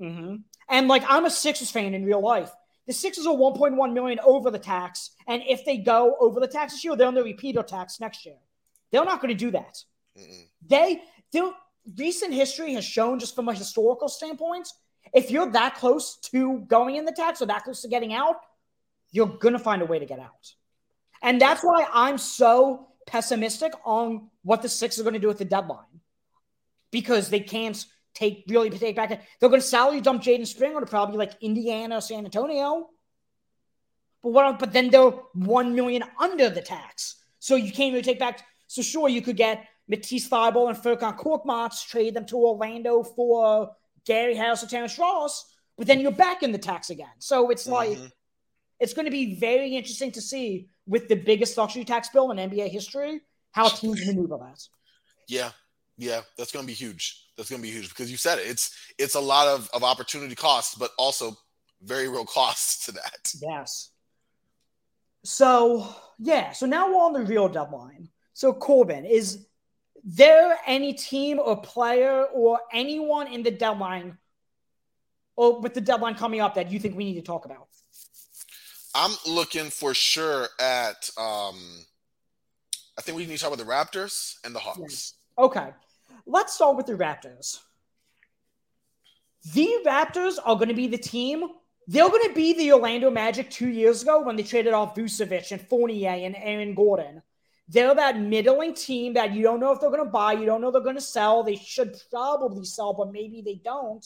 Mhm. 0.00 0.42
and 0.68 0.88
like 0.88 1.02
I'm 1.08 1.24
a 1.24 1.30
Sixers 1.30 1.70
fan 1.70 1.94
in 1.94 2.04
real 2.04 2.20
life. 2.20 2.52
The 2.86 2.92
Sixers 2.92 3.26
are 3.26 3.34
1.1 3.34 3.94
million 3.94 4.20
over 4.22 4.50
the 4.50 4.58
tax, 4.58 5.10
and 5.26 5.42
if 5.48 5.64
they 5.64 5.78
go 5.78 6.16
over 6.20 6.38
the 6.38 6.46
tax 6.46 6.74
this 6.74 6.84
year, 6.84 6.94
they're 6.94 7.08
on 7.08 7.14
the 7.14 7.24
repeater 7.24 7.62
tax 7.62 7.98
next 7.98 8.24
year. 8.26 8.36
They're 8.92 9.04
not 9.04 9.20
going 9.20 9.36
to 9.36 9.44
do 9.46 9.50
that. 9.52 9.82
Mm-mm. 10.16 10.44
They, 10.66 11.02
their 11.32 11.50
recent 11.96 12.32
history 12.32 12.74
has 12.74 12.84
shown, 12.84 13.18
just 13.18 13.34
from 13.34 13.48
a 13.48 13.54
historical 13.54 14.08
standpoint, 14.08 14.68
if 15.14 15.30
you're 15.30 15.50
that 15.50 15.74
close 15.76 16.16
to 16.30 16.58
going 16.68 16.96
in 16.96 17.04
the 17.04 17.12
tax 17.12 17.40
or 17.42 17.46
that 17.46 17.64
close 17.64 17.82
to 17.82 17.88
getting 17.88 18.12
out, 18.12 18.36
you're 19.12 19.26
gonna 19.26 19.58
find 19.58 19.82
a 19.82 19.86
way 19.86 19.98
to 19.98 20.06
get 20.06 20.18
out. 20.18 20.52
And 21.22 21.40
that's 21.40 21.62
why 21.62 21.86
I'm 21.92 22.18
so 22.18 22.88
pessimistic 23.06 23.72
on 23.84 24.30
what 24.42 24.62
the 24.62 24.68
Six 24.68 24.98
are 24.98 25.02
going 25.02 25.14
to 25.14 25.20
do 25.20 25.30
at 25.30 25.38
the 25.38 25.44
deadline, 25.44 26.00
because 26.90 27.30
they 27.30 27.40
can't 27.40 27.84
take 28.14 28.44
really 28.48 28.70
take 28.70 28.96
back. 28.96 29.08
They're 29.08 29.48
going 29.48 29.60
to 29.60 29.66
salary 29.66 30.00
dump 30.00 30.22
Jaden 30.22 30.46
Springer 30.46 30.80
to 30.80 30.86
probably 30.86 31.18
like 31.18 31.32
Indiana, 31.40 31.98
or 31.98 32.00
San 32.00 32.24
Antonio. 32.24 32.90
But 34.22 34.30
what? 34.30 34.58
But 34.58 34.72
then 34.72 34.90
they're 34.90 35.10
one 35.34 35.74
million 35.74 36.02
under 36.18 36.50
the 36.50 36.62
tax, 36.62 37.16
so 37.38 37.56
you 37.56 37.72
can't 37.72 37.92
really 37.92 38.02
take 38.02 38.18
back. 38.18 38.44
So 38.66 38.82
sure, 38.82 39.08
you 39.08 39.22
could 39.22 39.36
get 39.36 39.66
Matisse 39.88 40.28
Thybulle 40.28 40.68
and 40.68 40.76
Furkan 40.76 41.16
Korkmaz, 41.16 41.86
trade 41.86 42.14
them 42.14 42.26
to 42.26 42.36
Orlando 42.36 43.04
for 43.04 43.70
Gary 44.04 44.34
Harris 44.34 44.64
or 44.64 44.66
Terrence 44.66 44.98
Ross, 44.98 45.44
but 45.76 45.86
then 45.86 46.00
you're 46.00 46.10
back 46.10 46.42
in 46.42 46.50
the 46.50 46.58
tax 46.58 46.90
again. 46.90 47.14
So 47.18 47.50
it's 47.50 47.68
like 47.68 47.98
Mhm. 47.98 48.10
it's 48.80 48.94
going 48.94 49.04
to 49.04 49.10
be 49.12 49.36
very 49.38 49.76
interesting 49.76 50.10
to 50.12 50.20
see 50.20 50.68
with 50.86 51.08
the 51.08 51.16
biggest 51.16 51.56
luxury 51.56 51.84
tax 51.84 52.08
bill 52.08 52.30
in 52.30 52.38
NBA 52.38 52.68
history 52.68 53.20
how 53.56 53.68
teams 53.68 54.06
maneuver 54.06 54.36
that. 54.36 54.62
Yeah, 55.28 55.50
yeah, 55.96 56.20
that's 56.36 56.52
going 56.52 56.64
to 56.64 56.66
be 56.66 56.74
huge. 56.74 57.24
That's 57.36 57.48
going 57.48 57.60
to 57.60 57.66
be 57.66 57.72
huge 57.72 57.88
because 57.88 58.10
you 58.10 58.18
said 58.18 58.38
it. 58.38 58.46
It's 58.46 58.76
it's 58.98 59.14
a 59.14 59.20
lot 59.20 59.48
of, 59.48 59.68
of 59.72 59.82
opportunity 59.82 60.34
costs, 60.34 60.74
but 60.74 60.90
also 60.98 61.36
very 61.82 62.08
real 62.08 62.26
costs 62.26 62.84
to 62.86 62.92
that. 62.92 63.32
Yes. 63.40 63.90
So 65.24 65.88
yeah, 66.18 66.52
so 66.52 66.66
now 66.66 66.88
we're 66.88 67.02
on 67.02 67.14
the 67.14 67.24
real 67.24 67.48
deadline. 67.48 68.10
So 68.34 68.52
Corban, 68.52 69.06
is 69.06 69.46
there 70.04 70.58
any 70.66 70.92
team 70.92 71.38
or 71.38 71.60
player 71.60 72.24
or 72.24 72.60
anyone 72.72 73.26
in 73.32 73.42
the 73.42 73.50
deadline 73.50 74.18
or 75.34 75.60
with 75.60 75.72
the 75.74 75.80
deadline 75.80 76.14
coming 76.14 76.40
up 76.40 76.54
that 76.54 76.70
you 76.70 76.78
think 76.78 76.94
we 76.94 77.04
need 77.04 77.14
to 77.14 77.22
talk 77.22 77.46
about? 77.46 77.68
I'm 78.96 79.14
looking 79.26 79.68
for 79.68 79.92
sure 79.92 80.48
at 80.58 81.10
um 81.18 81.56
I 82.98 83.02
think 83.02 83.18
we 83.18 83.26
need 83.26 83.36
to 83.36 83.42
talk 83.42 83.52
about 83.52 83.64
the 83.64 83.70
Raptors 83.70 84.36
and 84.42 84.54
the 84.54 84.58
Hawks. 84.58 85.14
Okay. 85.38 85.68
Let's 86.26 86.54
start 86.54 86.78
with 86.78 86.86
the 86.86 86.94
Raptors. 86.94 87.60
The 89.52 89.68
Raptors 89.84 90.38
are 90.42 90.56
going 90.56 90.70
to 90.70 90.74
be 90.74 90.86
the 90.86 90.98
team. 90.98 91.46
They're 91.86 92.08
going 92.08 92.26
to 92.26 92.34
be 92.34 92.54
the 92.54 92.72
Orlando 92.72 93.10
Magic 93.10 93.50
two 93.50 93.68
years 93.68 94.02
ago 94.02 94.22
when 94.22 94.34
they 94.34 94.42
traded 94.42 94.72
off 94.72 94.96
Vucevic 94.96 95.52
and 95.52 95.60
Fournier 95.60 96.08
and 96.08 96.34
Aaron 96.36 96.74
Gordon. 96.74 97.22
They're 97.68 97.94
that 97.94 98.18
middling 98.18 98.74
team 98.74 99.12
that 99.12 99.32
you 99.32 99.42
don't 99.42 99.60
know 99.60 99.72
if 99.72 99.80
they're 99.80 99.90
going 99.90 100.04
to 100.04 100.10
buy, 100.10 100.32
you 100.32 100.46
don't 100.46 100.62
know 100.62 100.70
they're 100.70 100.80
going 100.80 100.96
to 100.96 101.00
sell. 101.02 101.42
They 101.42 101.56
should 101.56 101.96
probably 102.10 102.64
sell, 102.64 102.94
but 102.94 103.12
maybe 103.12 103.42
they 103.42 103.60
don't. 103.62 104.04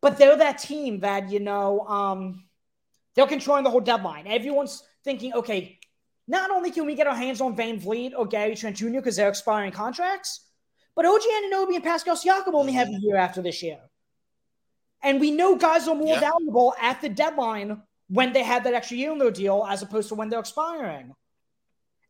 But 0.00 0.16
they're 0.16 0.36
that 0.36 0.58
team 0.58 1.00
that 1.00 1.30
you 1.30 1.38
know 1.38 1.80
um, 1.80 2.44
they're 3.14 3.26
controlling 3.26 3.64
the 3.64 3.70
whole 3.70 3.80
deadline. 3.80 4.26
Everyone's 4.26 4.82
thinking, 5.04 5.32
okay, 5.34 5.78
not 6.28 6.50
only 6.50 6.70
can 6.70 6.86
we 6.86 6.94
get 6.94 7.06
our 7.06 7.14
hands 7.14 7.40
on 7.40 7.56
VanVleet 7.56 8.12
or 8.16 8.26
Gary 8.26 8.54
Trent 8.54 8.76
Jr. 8.76 8.90
because 8.92 9.16
they're 9.16 9.28
expiring 9.28 9.72
contracts, 9.72 10.40
but 10.94 11.04
OG 11.04 11.20
Anunoby 11.20 11.74
and 11.74 11.84
Pascal 11.84 12.16
Siakam 12.16 12.54
only 12.54 12.72
have 12.72 12.88
a 12.88 12.98
year 13.00 13.16
after 13.16 13.42
this 13.42 13.62
year. 13.62 13.78
And 15.02 15.20
we 15.20 15.30
know 15.30 15.56
guys 15.56 15.88
are 15.88 15.94
more 15.94 16.14
yeah. 16.14 16.20
valuable 16.20 16.74
at 16.80 17.00
the 17.00 17.08
deadline 17.08 17.82
when 18.08 18.32
they 18.32 18.42
have 18.42 18.64
that 18.64 18.74
extra 18.74 18.96
year 18.96 19.12
in 19.12 19.18
their 19.18 19.30
deal 19.30 19.66
as 19.68 19.82
opposed 19.82 20.08
to 20.10 20.14
when 20.14 20.28
they're 20.28 20.40
expiring. 20.40 21.12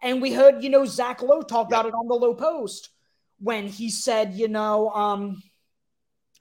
And 0.03 0.21
we 0.21 0.33
heard, 0.33 0.63
you 0.63 0.69
know, 0.69 0.85
Zach 0.85 1.23
Lowe 1.23 1.43
talk 1.43 1.69
yeah. 1.71 1.81
about 1.81 1.87
it 1.87 1.95
on 1.95 2.09
the 2.09 2.15
low 2.15 2.35
post 2.35 2.91
when 3.39 3.67
he 3.67 3.89
said, 3.89 4.35
you 4.35 4.49
know, 4.49 4.91
um, 4.91 5.43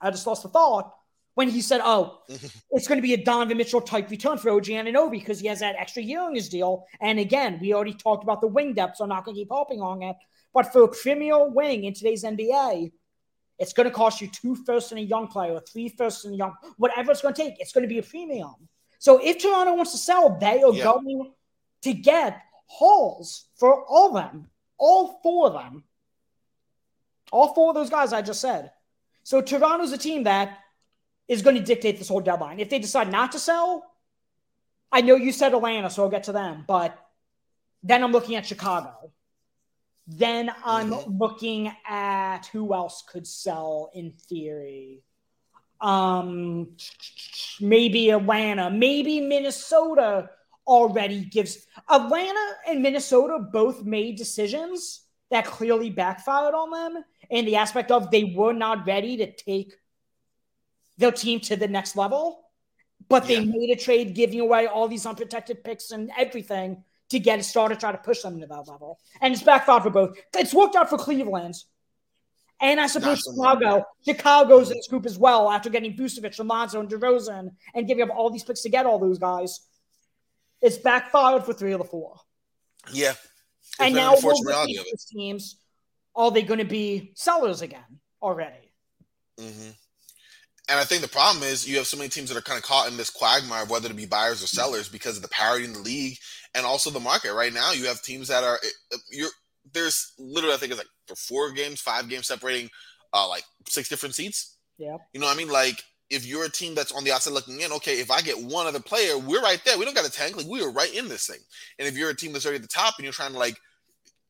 I 0.00 0.10
just 0.10 0.26
lost 0.26 0.42
the 0.42 0.48
thought 0.48 0.92
when 1.34 1.48
he 1.48 1.60
said, 1.60 1.80
"Oh, 1.82 2.20
it's 2.70 2.88
going 2.88 2.98
to 2.98 3.02
be 3.02 3.14
a 3.14 3.24
Donovan 3.24 3.56
Mitchell 3.56 3.80
type 3.80 4.10
return 4.10 4.38
for 4.38 4.50
OG 4.50 4.66
Anunoby 4.66 5.12
because 5.12 5.40
he 5.40 5.48
has 5.48 5.60
that 5.60 5.76
extra 5.78 6.02
year 6.02 6.20
on 6.20 6.34
his 6.34 6.48
deal." 6.48 6.86
And 7.00 7.18
again, 7.18 7.58
we 7.60 7.74
already 7.74 7.94
talked 7.94 8.24
about 8.24 8.40
the 8.40 8.48
wing 8.48 8.74
depth, 8.74 8.96
so 8.96 9.04
I'm 9.04 9.10
not 9.10 9.24
going 9.24 9.34
to 9.34 9.40
keep 9.40 9.50
harping 9.50 9.80
on 9.80 10.02
it. 10.02 10.16
But 10.54 10.72
for 10.72 10.84
a 10.84 10.88
premier 10.88 11.48
wing 11.48 11.84
in 11.84 11.94
today's 11.94 12.24
NBA, 12.24 12.92
it's 13.58 13.72
going 13.72 13.88
to 13.88 13.94
cost 13.94 14.20
you 14.20 14.28
two 14.28 14.54
firsts 14.54 14.92
and 14.92 15.00
a 15.00 15.04
young 15.04 15.28
player, 15.28 15.52
or 15.52 15.60
three 15.60 15.88
firsts 15.88 16.24
and 16.24 16.34
a 16.34 16.36
young, 16.36 16.54
whatever 16.76 17.12
it's 17.12 17.22
going 17.22 17.34
to 17.34 17.42
take. 17.42 17.54
It's 17.60 17.72
going 17.72 17.82
to 17.82 17.88
be 17.88 17.98
a 17.98 18.02
premium. 18.02 18.54
So 18.98 19.18
if 19.22 19.38
Toronto 19.38 19.74
wants 19.74 19.92
to 19.92 19.98
sell, 19.98 20.38
they 20.38 20.62
are 20.62 20.72
yeah. 20.72 20.84
going 20.84 21.32
to 21.82 21.92
get 21.92 22.40
hauls 22.66 23.46
for 23.56 23.84
all 23.84 24.08
of 24.08 24.14
them, 24.14 24.48
all 24.78 25.20
four 25.22 25.48
of 25.48 25.54
them, 25.54 25.84
all 27.30 27.54
four 27.54 27.70
of 27.70 27.74
those 27.74 27.90
guys 27.90 28.12
I 28.12 28.22
just 28.22 28.40
said. 28.40 28.70
So 29.24 29.40
Toronto's 29.40 29.92
a 29.92 29.98
team 29.98 30.24
that 30.24 30.58
is 31.28 31.42
going 31.42 31.56
to 31.56 31.62
dictate 31.62 31.98
this 31.98 32.08
whole 32.08 32.20
deadline. 32.20 32.60
If 32.60 32.70
they 32.70 32.78
decide 32.78 33.10
not 33.10 33.32
to 33.32 33.38
sell, 33.38 33.84
I 34.90 35.00
know 35.00 35.16
you 35.16 35.32
said 35.32 35.54
Atlanta, 35.54 35.88
so 35.88 36.02
I'll 36.02 36.10
get 36.10 36.24
to 36.24 36.32
them, 36.32 36.64
but 36.66 36.98
then 37.82 38.04
I'm 38.04 38.12
looking 38.12 38.36
at 38.36 38.46
Chicago. 38.46 39.12
Then 40.06 40.50
I'm 40.64 40.90
mm-hmm. 40.90 41.18
looking 41.18 41.72
at 41.88 42.46
who 42.46 42.74
else 42.74 43.02
could 43.08 43.26
sell 43.26 43.90
in 43.94 44.12
theory. 44.28 45.02
Um, 45.80 46.76
maybe 47.60 48.10
Atlanta, 48.10 48.70
maybe 48.70 49.20
Minnesota 49.20 50.30
already 50.66 51.24
gives 51.24 51.66
Atlanta 51.90 52.54
and 52.68 52.82
Minnesota 52.82 53.38
both 53.38 53.82
made 53.82 54.16
decisions 54.16 55.00
that 55.30 55.44
clearly 55.44 55.90
backfired 55.90 56.54
on 56.54 56.70
them 56.70 57.04
in 57.30 57.46
the 57.46 57.56
aspect 57.56 57.90
of 57.90 58.10
they 58.10 58.24
were 58.36 58.52
not 58.52 58.86
ready 58.86 59.16
to 59.16 59.32
take 59.32 59.72
their 61.02 61.12
team 61.12 61.40
to 61.40 61.56
the 61.56 61.68
next 61.68 61.96
level. 61.96 62.40
But 63.08 63.26
they 63.26 63.40
yeah. 63.40 63.44
made 63.44 63.70
a 63.70 63.76
trade 63.76 64.14
giving 64.14 64.40
away 64.40 64.66
all 64.66 64.88
these 64.88 65.04
unprotected 65.04 65.64
picks 65.64 65.90
and 65.90 66.10
everything 66.16 66.84
to 67.10 67.18
get 67.18 67.38
a 67.38 67.42
star 67.42 67.68
to 67.68 67.76
try 67.76 67.92
to 67.92 67.98
push 67.98 68.22
them 68.22 68.40
to 68.40 68.46
that 68.46 68.68
level. 68.68 68.98
And 69.20 69.34
it's 69.34 69.42
backfired 69.42 69.82
for 69.82 69.90
both. 69.90 70.16
It's 70.34 70.54
worked 70.54 70.76
out 70.76 70.88
for 70.88 70.96
Cleveland. 70.96 71.56
And 72.60 72.80
I 72.80 72.86
suppose 72.86 73.20
Chicago, 73.20 73.84
Chicago's 74.06 74.70
in 74.70 74.76
this 74.76 74.86
group 74.86 75.04
as 75.04 75.18
well 75.18 75.50
after 75.50 75.68
getting 75.68 75.96
Vucevic, 75.96 76.38
Lonzo, 76.42 76.78
and 76.78 76.88
DeRozan 76.88 77.50
and 77.74 77.88
giving 77.88 78.04
up 78.04 78.16
all 78.16 78.30
these 78.30 78.44
picks 78.44 78.62
to 78.62 78.68
get 78.68 78.86
all 78.86 79.00
those 79.00 79.18
guys. 79.18 79.66
It's 80.62 80.78
backfired 80.78 81.44
for 81.44 81.52
three 81.52 81.72
of 81.72 81.80
the 81.80 81.84
four. 81.84 82.20
Yeah. 82.92 83.14
And 83.80 83.96
now 83.96 84.14
these 84.14 85.04
teams, 85.12 85.56
are 86.14 86.30
they 86.30 86.42
going 86.42 86.60
to 86.60 86.64
be 86.64 87.12
sellers 87.16 87.62
again 87.62 87.98
already? 88.22 88.72
Mm-hmm. 89.40 89.70
And 90.72 90.80
I 90.80 90.84
think 90.84 91.02
the 91.02 91.08
problem 91.08 91.44
is 91.44 91.68
you 91.68 91.76
have 91.76 91.86
so 91.86 91.98
many 91.98 92.08
teams 92.08 92.30
that 92.30 92.38
are 92.38 92.40
kind 92.40 92.56
of 92.56 92.64
caught 92.64 92.90
in 92.90 92.96
this 92.96 93.10
quagmire 93.10 93.64
of 93.64 93.70
whether 93.70 93.88
to 93.88 93.94
be 93.94 94.06
buyers 94.06 94.42
or 94.42 94.46
sellers 94.46 94.88
because 94.88 95.18
of 95.18 95.22
the 95.22 95.28
parity 95.28 95.66
in 95.66 95.74
the 95.74 95.78
league 95.78 96.16
and 96.54 96.64
also 96.64 96.88
the 96.88 96.98
market. 96.98 97.34
Right 97.34 97.52
now, 97.52 97.72
you 97.72 97.84
have 97.84 98.00
teams 98.00 98.28
that 98.28 98.42
are 98.42 98.58
eh, 98.64 98.96
you're 99.10 99.28
there's 99.74 100.14
literally 100.18 100.54
I 100.54 100.56
think 100.56 100.72
it's 100.72 100.80
like 100.80 100.88
for 101.06 101.14
four 101.14 101.52
games, 101.52 101.82
five 101.82 102.08
games 102.08 102.26
separating 102.26 102.70
uh 103.12 103.28
like 103.28 103.44
six 103.68 103.90
different 103.90 104.14
seats. 104.14 104.56
Yeah. 104.78 104.96
You 105.12 105.20
know 105.20 105.26
what 105.26 105.34
I 105.34 105.38
mean? 105.38 105.50
Like 105.50 105.82
if 106.08 106.24
you're 106.24 106.46
a 106.46 106.50
team 106.50 106.74
that's 106.74 106.92
on 106.92 107.04
the 107.04 107.12
outside 107.12 107.34
looking 107.34 107.60
in, 107.60 107.70
okay, 107.72 108.00
if 108.00 108.10
I 108.10 108.22
get 108.22 108.42
one 108.42 108.66
other 108.66 108.80
player, 108.80 109.18
we're 109.18 109.42
right 109.42 109.60
there. 109.66 109.76
We 109.76 109.84
don't 109.84 109.94
got 109.94 110.08
a 110.08 110.10
tank. 110.10 110.38
Like 110.38 110.46
we 110.46 110.62
are 110.62 110.72
right 110.72 110.94
in 110.94 111.06
this 111.06 111.26
thing. 111.26 111.40
And 111.78 111.86
if 111.86 111.98
you're 111.98 112.08
a 112.08 112.16
team 112.16 112.32
that's 112.32 112.46
already 112.46 112.56
at 112.56 112.62
the 112.62 112.68
top 112.68 112.94
and 112.96 113.04
you're 113.04 113.12
trying 113.12 113.32
to 113.32 113.38
like 113.38 113.58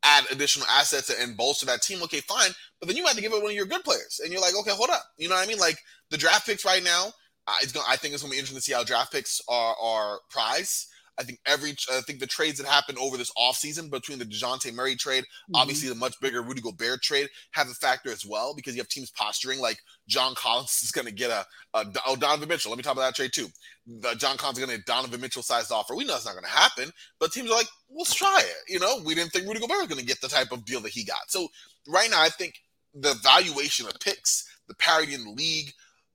add 0.05 0.25
additional 0.31 0.67
assets 0.69 1.11
and 1.11 1.37
bolster 1.37 1.67
that 1.67 1.83
team, 1.83 2.03
okay, 2.03 2.21
fine. 2.21 2.51
But 2.81 2.89
then 2.89 2.97
you 2.97 3.07
have 3.07 3.17
to 3.17 3.23
give 3.23 3.33
it 3.33 3.41
one 3.41 3.51
of 3.51 3.57
your 3.57 3.67
good 3.67 3.85
players. 3.85 4.21
And 4.23 4.33
you're 4.33 4.41
like, 4.43 4.57
okay, 4.61 4.73
hold 4.73 4.91
up. 4.91 5.05
You 5.17 5.29
know 5.29 5.37
what 5.37 5.45
I 5.45 5.49
mean? 5.49 5.59
Like 5.59 5.79
the 6.11 6.17
draft 6.17 6.47
picks 6.47 6.65
right 6.65 6.83
now, 6.83 7.13
uh, 7.47 7.55
it's 7.61 7.73
going 7.73 7.87
I 7.89 7.97
think 7.97 8.15
it's 8.15 8.23
gonna 8.23 8.33
be 8.33 8.39
interesting 8.39 8.59
to 8.59 8.63
see 8.63 8.73
how 8.73 8.85
draft 8.85 9.13
picks 9.13 9.41
are 9.49 9.75
are 9.81 10.21
prized. 10.31 10.87
I 11.19 11.25
think 11.25 11.41
every 11.47 11.75
I 11.91 12.01
think 12.01 12.21
the 12.21 12.27
trades 12.27 12.59
that 12.59 12.67
happened 12.67 12.99
over 12.99 13.17
this 13.17 13.33
offseason 13.37 13.91
between 13.91 14.19
the 14.19 14.25
Dejounte 14.25 14.73
Murray 14.73 14.97
trade, 14.97 15.25
mm-hmm. 15.25 15.57
obviously 15.57 15.89
the 15.89 15.95
much 15.95 16.19
bigger 16.21 16.43
Rudy 16.43 16.61
Gobert 16.61 17.03
trade, 17.03 17.29
have 17.53 17.69
a 17.69 17.75
factor 17.75 18.11
as 18.11 18.25
well 18.25 18.55
because 18.55 18.75
you 18.75 18.81
have 18.81 18.89
teams 18.89 19.11
posturing 19.11 19.61
like 19.61 19.79
John 20.09 20.35
Collins 20.35 20.81
is 20.83 20.91
going 20.91 21.07
to 21.07 21.13
get 21.13 21.31
a, 21.31 21.45
a 21.75 21.85
oh, 22.07 22.17
Donovan 22.17 22.49
Mitchell. 22.49 22.71
Let 22.71 22.79
me 22.79 22.83
talk 22.83 22.95
about 22.95 23.03
that 23.07 23.15
trade 23.15 23.33
too. 23.33 23.49
The, 23.87 24.15
John 24.15 24.37
Collins 24.37 24.59
is 24.59 24.65
going 24.65 24.77
to 24.77 24.79
get 24.79 24.87
Donovan 24.87 25.21
Mitchell 25.21 25.43
sized 25.43 25.71
offer. 25.71 25.95
We 25.95 26.05
know 26.05 26.17
it's 26.17 26.25
not 26.25 26.33
going 26.35 26.45
to 26.45 26.51
happen, 26.51 26.91
but 27.21 27.33
teams 27.33 27.51
are 27.51 27.57
like, 27.57 27.69
let's 27.91 28.15
try 28.15 28.41
it. 28.43 28.73
You 28.73 28.81
know, 28.81 29.01
we 29.05 29.15
didn't 29.15 29.33
think 29.33 29.47
Rudy 29.47 29.61
Gobert 29.61 29.79
was 29.79 29.89
going 29.89 30.01
to 30.01 30.07
get 30.07 30.21
the 30.21 30.29
type 30.29 30.53
of 30.53 30.65
deal 30.65 30.81
that 30.81 30.93
he 30.93 31.05
got. 31.05 31.29
So 31.31 31.49
right 31.89 32.11
now, 32.11 32.23
I 32.23 32.29
think 32.29 32.55
the 32.95 33.15
valuation 33.23 33.87
of 33.87 33.99
picks, 34.01 34.49
the 34.69 34.75
parity 34.75 35.15
in 35.15 35.25
the 35.25 35.31
league, 35.31 35.73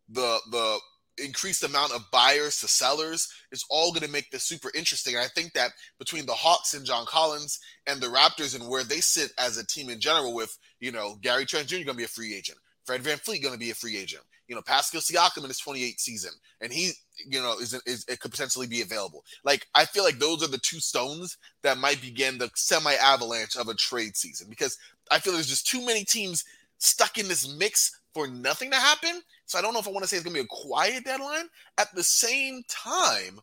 the 0.10 0.40
the 0.52 0.80
increased 1.18 1.64
amount 1.64 1.94
of 1.94 2.10
buyers 2.12 2.60
to 2.60 2.68
sellers 2.68 3.28
is 3.52 3.66
all 3.70 3.92
going 3.92 4.06
to 4.06 4.12
make 4.12 4.30
this 4.32 4.44
super 4.44 4.72
interesting. 4.76 5.16
And 5.16 5.24
I 5.24 5.28
think 5.28 5.54
that 5.54 5.72
between 6.00 6.26
the 6.26 6.34
Hawks 6.34 6.74
and 6.74 6.86
John 6.86 7.06
Collins 7.06 7.60
and 7.88 8.02
the 8.02 8.08
Raptors 8.08 8.56
and 8.56 8.70
where 8.70 8.84
they 8.84 9.00
sit 9.00 9.32
as 9.40 9.58
a 9.58 9.66
team 9.66 9.90
in 9.90 10.00
general, 10.00 10.34
with 10.34 10.58
you 10.80 10.92
know 10.92 11.18
Gary 11.22 11.46
Trent 11.46 11.68
Jr. 11.68 11.78
going 11.78 11.88
to 11.88 11.94
be 11.96 12.04
a 12.04 12.08
free 12.08 12.36
agent, 12.36 12.58
Fred 12.86 13.04
VanVleet 13.04 13.42
going 13.42 13.54
to 13.54 13.60
be 13.60 13.72
a 13.72 13.76
free 13.76 13.98
agent, 13.98 14.24
you 14.48 14.56
know 14.56 14.62
Pascal 14.62 15.02
Siakam 15.02 15.44
in 15.44 15.50
his 15.50 15.62
28th 15.62 16.00
season, 16.00 16.32
and 16.62 16.72
he 16.72 16.92
you 17.26 17.42
know 17.42 17.54
is, 17.60 17.74
is 17.86 18.06
it 18.08 18.20
could 18.20 18.32
potentially 18.32 18.68
be 18.68 18.82
available. 18.82 19.24
Like 19.44 19.68
I 19.76 19.86
feel 19.86 20.04
like 20.04 20.20
those 20.20 20.44
are 20.44 20.52
the 20.52 20.60
two 20.60 20.80
stones 20.80 21.38
that 21.64 21.78
might 21.78 22.02
begin 22.02 22.38
the 22.38 22.50
semi 22.56 22.94
avalanche 22.94 23.56
of 23.56 23.68
a 23.68 23.74
trade 23.74 24.16
season 24.16 24.48
because 24.50 24.78
I 25.12 25.20
feel 25.20 25.34
there's 25.34 25.48
just 25.48 25.68
too 25.68 25.86
many 25.86 26.04
teams 26.04 26.44
stuck 26.80 27.18
in 27.18 27.28
this 27.28 27.56
mix 27.58 28.00
for 28.18 28.28
nothing 28.28 28.72
to 28.72 28.78
happen. 28.78 29.22
So 29.46 29.60
I 29.60 29.62
don't 29.62 29.74
know 29.74 29.80
if 29.80 29.88
I 29.88 29.92
want 29.92 30.04
to 30.04 30.08
say 30.08 30.18
it's 30.18 30.24
going 30.24 30.36
to 30.36 30.42
be 30.42 30.46
a 30.46 30.50
quiet 30.50 31.06
deadline. 31.06 31.46
At 31.78 31.94
the 31.94 32.04
same 32.04 32.64
time, 32.68 33.40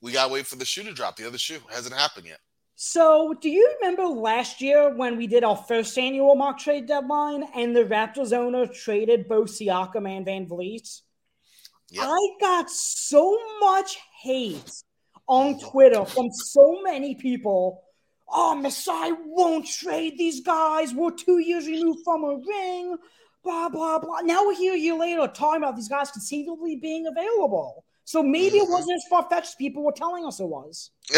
we 0.00 0.12
got 0.12 0.26
to 0.26 0.32
wait 0.32 0.46
for 0.46 0.56
the 0.56 0.64
shoe 0.64 0.82
to 0.82 0.92
drop. 0.92 1.16
The 1.16 1.26
other 1.26 1.38
shoe 1.38 1.60
hasn't 1.72 1.94
happened 1.94 2.26
yet. 2.26 2.40
So, 2.74 3.34
do 3.40 3.50
you 3.50 3.76
remember 3.78 4.06
last 4.06 4.62
year 4.62 4.94
when 4.96 5.16
we 5.18 5.26
did 5.26 5.44
our 5.44 5.56
first 5.56 5.96
annual 5.98 6.34
mock 6.34 6.58
trade 6.58 6.86
deadline 6.86 7.44
and 7.54 7.76
the 7.76 7.84
Raptors 7.84 8.32
owner 8.32 8.66
traded 8.66 9.28
both 9.28 9.50
Siakam 9.50 10.08
and 10.08 10.26
VanVleet? 10.26 11.00
Yep. 11.90 12.04
I 12.08 12.18
got 12.40 12.70
so 12.70 13.38
much 13.60 13.98
hate 14.22 14.72
on 15.28 15.54
mm-hmm. 15.54 15.68
Twitter 15.68 16.04
from 16.06 16.30
so 16.32 16.80
many 16.82 17.14
people 17.16 17.82
oh, 18.30 18.54
Masai 18.54 19.12
won't 19.24 19.66
trade 19.66 20.16
these 20.16 20.40
guys. 20.40 20.94
We're 20.94 21.10
two 21.10 21.38
years 21.38 21.66
removed 21.66 22.00
from 22.04 22.24
a 22.24 22.36
ring. 22.36 22.96
Blah, 23.42 23.68
blah, 23.68 23.98
blah. 23.98 24.20
Now 24.20 24.44
we're 24.44 24.54
here 24.56 24.74
a 24.74 24.78
year 24.78 24.94
later 24.98 25.26
talking 25.28 25.62
about 25.62 25.76
these 25.76 25.88
guys 25.88 26.10
conceivably 26.10 26.76
being 26.76 27.06
available. 27.06 27.84
So 28.04 28.22
maybe 28.22 28.58
it 28.58 28.68
wasn't 28.68 28.96
as 28.96 29.04
far 29.08 29.26
fetched 29.30 29.48
as 29.48 29.54
people 29.54 29.84
were 29.84 29.92
telling 29.92 30.26
us 30.26 30.40
it 30.40 30.46
was. 30.46 30.90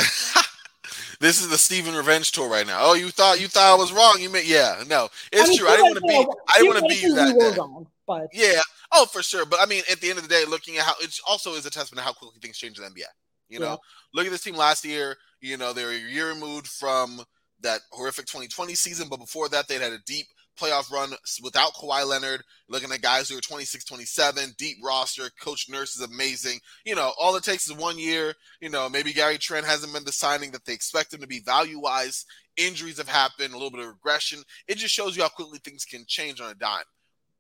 this 1.21 1.41
is 1.41 1.49
the 1.49 1.59
Steven 1.59 1.95
Revenge 1.95 2.33
tour 2.33 2.49
right 2.49 2.67
now. 2.67 2.79
Oh, 2.81 2.95
you 2.95 3.11
thought 3.11 3.41
you 3.41 3.49
thought 3.49 3.75
I 3.75 3.77
was 3.77 3.93
wrong. 3.93 4.17
You 4.21 4.29
meant 4.31 4.47
yeah, 4.47 4.85
no, 4.89 5.09
it's 5.33 5.47
I 5.47 5.49
mean, 5.49 5.59
true. 5.59 5.69
I 5.69 5.77
didn't 5.77 5.85
want 5.87 5.97
to 5.97 6.01
be. 6.03 6.15
I 6.49 6.59
didn't 6.59 6.69
want 6.69 6.79
to 6.81 6.89
be 6.89 7.07
you 7.07 7.15
that. 7.15 7.57
Wrong, 7.57 7.87
but 8.07 8.29
yeah, 8.33 8.61
Oh, 8.93 9.07
for 9.07 9.23
sure. 9.23 9.47
But 9.47 9.61
I 9.61 9.67
mean, 9.67 9.83
at 9.91 10.01
the 10.01 10.11
end 10.11 10.19
of 10.19 10.29
the 10.29 10.29
day, 10.29 10.45
looking 10.47 10.77
at 10.77 10.85
how 10.85 10.95
it 11.01 11.19
also 11.27 11.55
is 11.55 11.65
a 11.65 11.71
testament 11.71 12.01
to 12.01 12.05
how 12.05 12.13
quickly 12.13 12.39
things 12.41 12.59
change 12.59 12.79
in 12.79 12.85
the 12.85 12.91
NBA. 12.91 13.07
You 13.49 13.59
know, 13.59 13.71
Yeah. 13.71 13.77
look 14.15 14.27
at 14.27 14.33
this 14.33 14.43
team 14.43 14.55
last 14.55 14.85
year. 14.85 15.17
You 15.41 15.57
know, 15.57 15.73
they 15.73 15.85
were 15.85 15.91
a 15.91 15.99
year 15.99 16.29
removed 16.29 16.69
from 16.69 17.23
that 17.61 17.81
horrific 17.91 18.27
2020 18.27 18.75
season, 18.75 19.09
but 19.09 19.19
before 19.19 19.49
that, 19.49 19.67
they'd 19.67 19.81
had 19.81 19.93
a 19.93 19.99
deep 20.01 20.27
playoff 20.59 20.91
run 20.91 21.13
without 21.43 21.75
Kawhi 21.75 22.07
Leonard. 22.07 22.43
Looking 22.69 22.93
at 22.93 23.03
guys 23.03 23.29
who 23.29 23.37
are 23.37 23.43
26, 23.43 23.85
27, 23.85 24.55
deep 24.59 24.79
roster. 24.83 25.31
Coach 25.41 25.69
Nurse 25.69 25.97
is 25.97 26.03
amazing. 26.03 26.59
You 26.85 26.95
know, 26.95 27.13
all 27.19 27.37
it 27.37 27.45
takes 27.45 27.67
is 27.67 27.77
one 27.77 27.99
year. 27.99 28.35
You 28.61 28.71
know, 28.71 28.89
maybe 28.89 29.13
Gary 29.13 29.39
Trent 29.39 29.67
hasn't 29.67 29.93
been 29.93 30.05
the 30.05 30.13
signing 30.13 30.51
that 30.53 30.65
they 30.65 30.73
expect 30.73 31.13
him 31.13 31.21
to 31.21 31.27
be 31.27 31.41
value 31.41 31.81
wise. 31.81 32.25
Injuries 32.57 32.99
have 32.99 33.09
happened, 33.09 33.53
a 33.53 33.57
little 33.57 33.71
bit 33.71 33.81
of 33.81 33.89
regression. 33.89 34.43
It 34.69 34.79
just 34.79 34.95
shows 34.95 35.17
you 35.17 35.23
how 35.23 35.29
quickly 35.29 35.59
things 35.59 35.85
can 35.85 36.05
change 36.07 36.41
on 36.41 36.51
a 36.51 36.55
dime. 36.55 36.85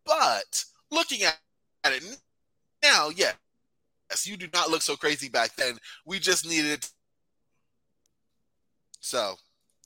But 0.05 0.65
looking 0.91 1.23
at, 1.23 1.39
it 1.85 2.19
now, 2.83 3.11
yes, 3.15 3.35
you 4.25 4.37
do 4.37 4.49
not 4.53 4.71
look 4.71 4.83
so 4.83 4.97
crazy 4.97 5.29
back 5.29 5.55
then. 5.57 5.79
We 6.05 6.19
just 6.19 6.49
needed. 6.49 6.87
So 9.01 9.37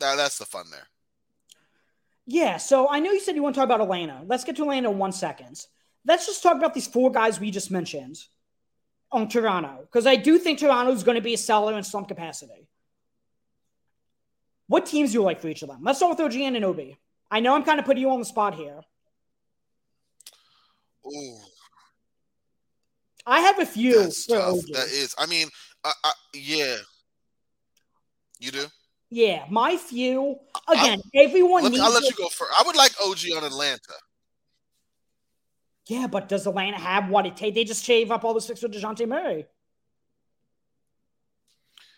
that, 0.00 0.16
that's 0.16 0.38
the 0.38 0.44
fun 0.44 0.66
there. 0.70 0.86
Yeah, 2.26 2.56
so 2.56 2.88
I 2.88 2.98
know 2.98 3.12
you 3.12 3.20
said 3.20 3.36
you 3.36 3.42
want 3.42 3.54
to 3.54 3.60
talk 3.60 3.66
about 3.66 3.80
Atlanta. 3.80 4.22
Let's 4.26 4.44
get 4.44 4.56
to 4.56 4.62
Atlanta 4.62 4.90
in 4.90 4.98
one 4.98 5.12
second. 5.12 5.64
Let's 6.04 6.26
just 6.26 6.42
talk 6.42 6.56
about 6.56 6.74
these 6.74 6.86
four 6.86 7.10
guys 7.10 7.38
we 7.38 7.50
just 7.50 7.70
mentioned 7.70 8.18
on 9.12 9.28
Toronto, 9.28 9.78
because 9.82 10.06
I 10.06 10.16
do 10.16 10.36
think 10.38 10.58
Toronto 10.58 10.92
is 10.92 11.04
going 11.04 11.14
to 11.14 11.22
be 11.22 11.34
a 11.34 11.38
seller 11.38 11.76
in 11.78 11.84
some 11.84 12.04
capacity. 12.04 12.68
What 14.66 14.86
teams 14.86 15.12
do 15.12 15.18
you 15.18 15.22
like 15.22 15.40
for 15.40 15.48
each 15.48 15.62
of 15.62 15.68
them? 15.68 15.78
Let's 15.82 15.98
start 15.98 16.18
with 16.18 16.26
OG 16.26 16.32
Anunoby. 16.32 16.96
I 17.30 17.38
know 17.38 17.54
I'm 17.54 17.62
kind 17.62 17.78
of 17.78 17.86
putting 17.86 18.02
you 18.02 18.10
on 18.10 18.18
the 18.18 18.24
spot 18.24 18.56
here. 18.56 18.80
Ooh, 21.06 21.38
I 23.24 23.40
have 23.40 23.60
a 23.60 23.66
few 23.66 24.02
that's 24.02 24.26
tough. 24.26 24.54
OG. 24.54 24.64
That 24.72 24.88
is. 24.88 25.14
I 25.18 25.26
mean, 25.26 25.48
I, 25.84 25.92
I, 26.02 26.12
yeah. 26.34 26.76
You 28.40 28.50
do? 28.50 28.66
Yeah, 29.10 29.44
my 29.50 29.76
few. 29.76 30.36
Again, 30.68 31.00
everyone 31.14 31.62
Let 31.62 31.70
me, 31.72 31.78
needs 31.78 31.86
I'll 31.86 31.92
let 31.94 32.00
to- 32.02 32.06
you 32.08 32.14
go 32.16 32.28
first. 32.28 32.50
I 32.58 32.64
would 32.66 32.76
like 32.76 32.92
OG 33.02 33.18
on 33.36 33.44
Atlanta. 33.44 33.94
Yeah, 35.88 36.08
but 36.08 36.28
does 36.28 36.46
Atlanta 36.48 36.78
have 36.78 37.08
what 37.08 37.26
it 37.26 37.36
takes? 37.36 37.54
They 37.54 37.62
just 37.64 37.84
shave 37.84 38.10
up 38.10 38.24
all 38.24 38.34
the 38.34 38.40
six 38.40 38.60
with 38.62 38.72
Dejounte 38.72 39.06
Murray. 39.06 39.46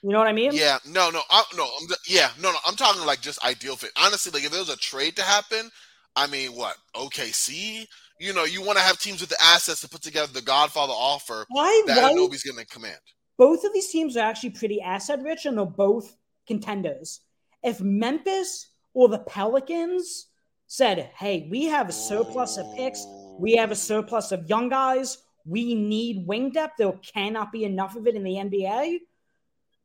You 0.02 0.11
know 0.11 0.18
what 0.18 0.28
I 0.28 0.32
mean? 0.32 0.50
Yeah, 0.52 0.78
no, 0.86 1.11
no, 1.11 1.22
I, 1.30 1.42
no, 1.56 1.64
I'm, 1.64 1.88
yeah, 2.06 2.28
no, 2.40 2.52
no. 2.52 2.59
I'm 2.66 2.76
talking 2.76 3.04
like 3.04 3.20
just 3.20 3.42
ideal 3.44 3.74
fit. 3.74 3.90
Honestly, 4.00 4.30
like 4.30 4.44
if 4.44 4.50
there 4.52 4.61
was 4.61 4.68
a 4.68 4.76
trade 4.76 5.16
to 5.16 5.22
happen, 5.22 5.70
I 6.14 6.26
mean, 6.28 6.50
what 6.50 6.76
OKC? 6.94 7.86
You 8.20 8.32
know, 8.32 8.44
you 8.44 8.62
want 8.62 8.78
to 8.78 8.84
have 8.84 8.98
teams 8.98 9.20
with 9.20 9.30
the 9.30 9.42
assets 9.42 9.80
to 9.80 9.88
put 9.88 10.02
together 10.02 10.32
the 10.32 10.42
Godfather 10.42 10.92
offer 10.92 11.46
I 11.56 11.82
that 11.86 12.02
like 12.02 12.14
nobody's 12.16 12.42
going 12.44 12.59
to 12.59 12.66
command. 12.66 12.98
both 13.38 13.64
of 13.64 13.72
these 13.72 13.88
teams 13.88 14.16
are 14.16 14.28
actually 14.28 14.50
pretty 14.50 14.80
asset 14.80 15.20
rich 15.22 15.46
and 15.46 15.56
they're 15.59 15.64
both 15.64 16.14
contenders. 16.49 17.20
If 17.62 17.80
Memphis 17.80 18.66
or 18.92 19.09
the 19.09 19.20
Pelicans 19.20 20.26
said, 20.66 21.11
hey, 21.16 21.46
we 21.49 21.66
have 21.66 21.88
a 21.88 21.92
surplus 21.92 22.57
of 22.57 22.66
picks, 22.74 23.07
we 23.38 23.55
have 23.55 23.70
a 23.70 23.76
surplus 23.76 24.32
of 24.32 24.49
young 24.49 24.68
guys, 24.68 25.18
we 25.46 25.74
need 25.74 26.26
wing 26.26 26.51
depth, 26.51 26.74
there 26.78 26.92
cannot 27.14 27.53
be 27.53 27.64
enough 27.64 27.94
of 27.94 28.07
it 28.09 28.16
in 28.16 28.24
the 28.24 28.34
NBA. 28.34 28.99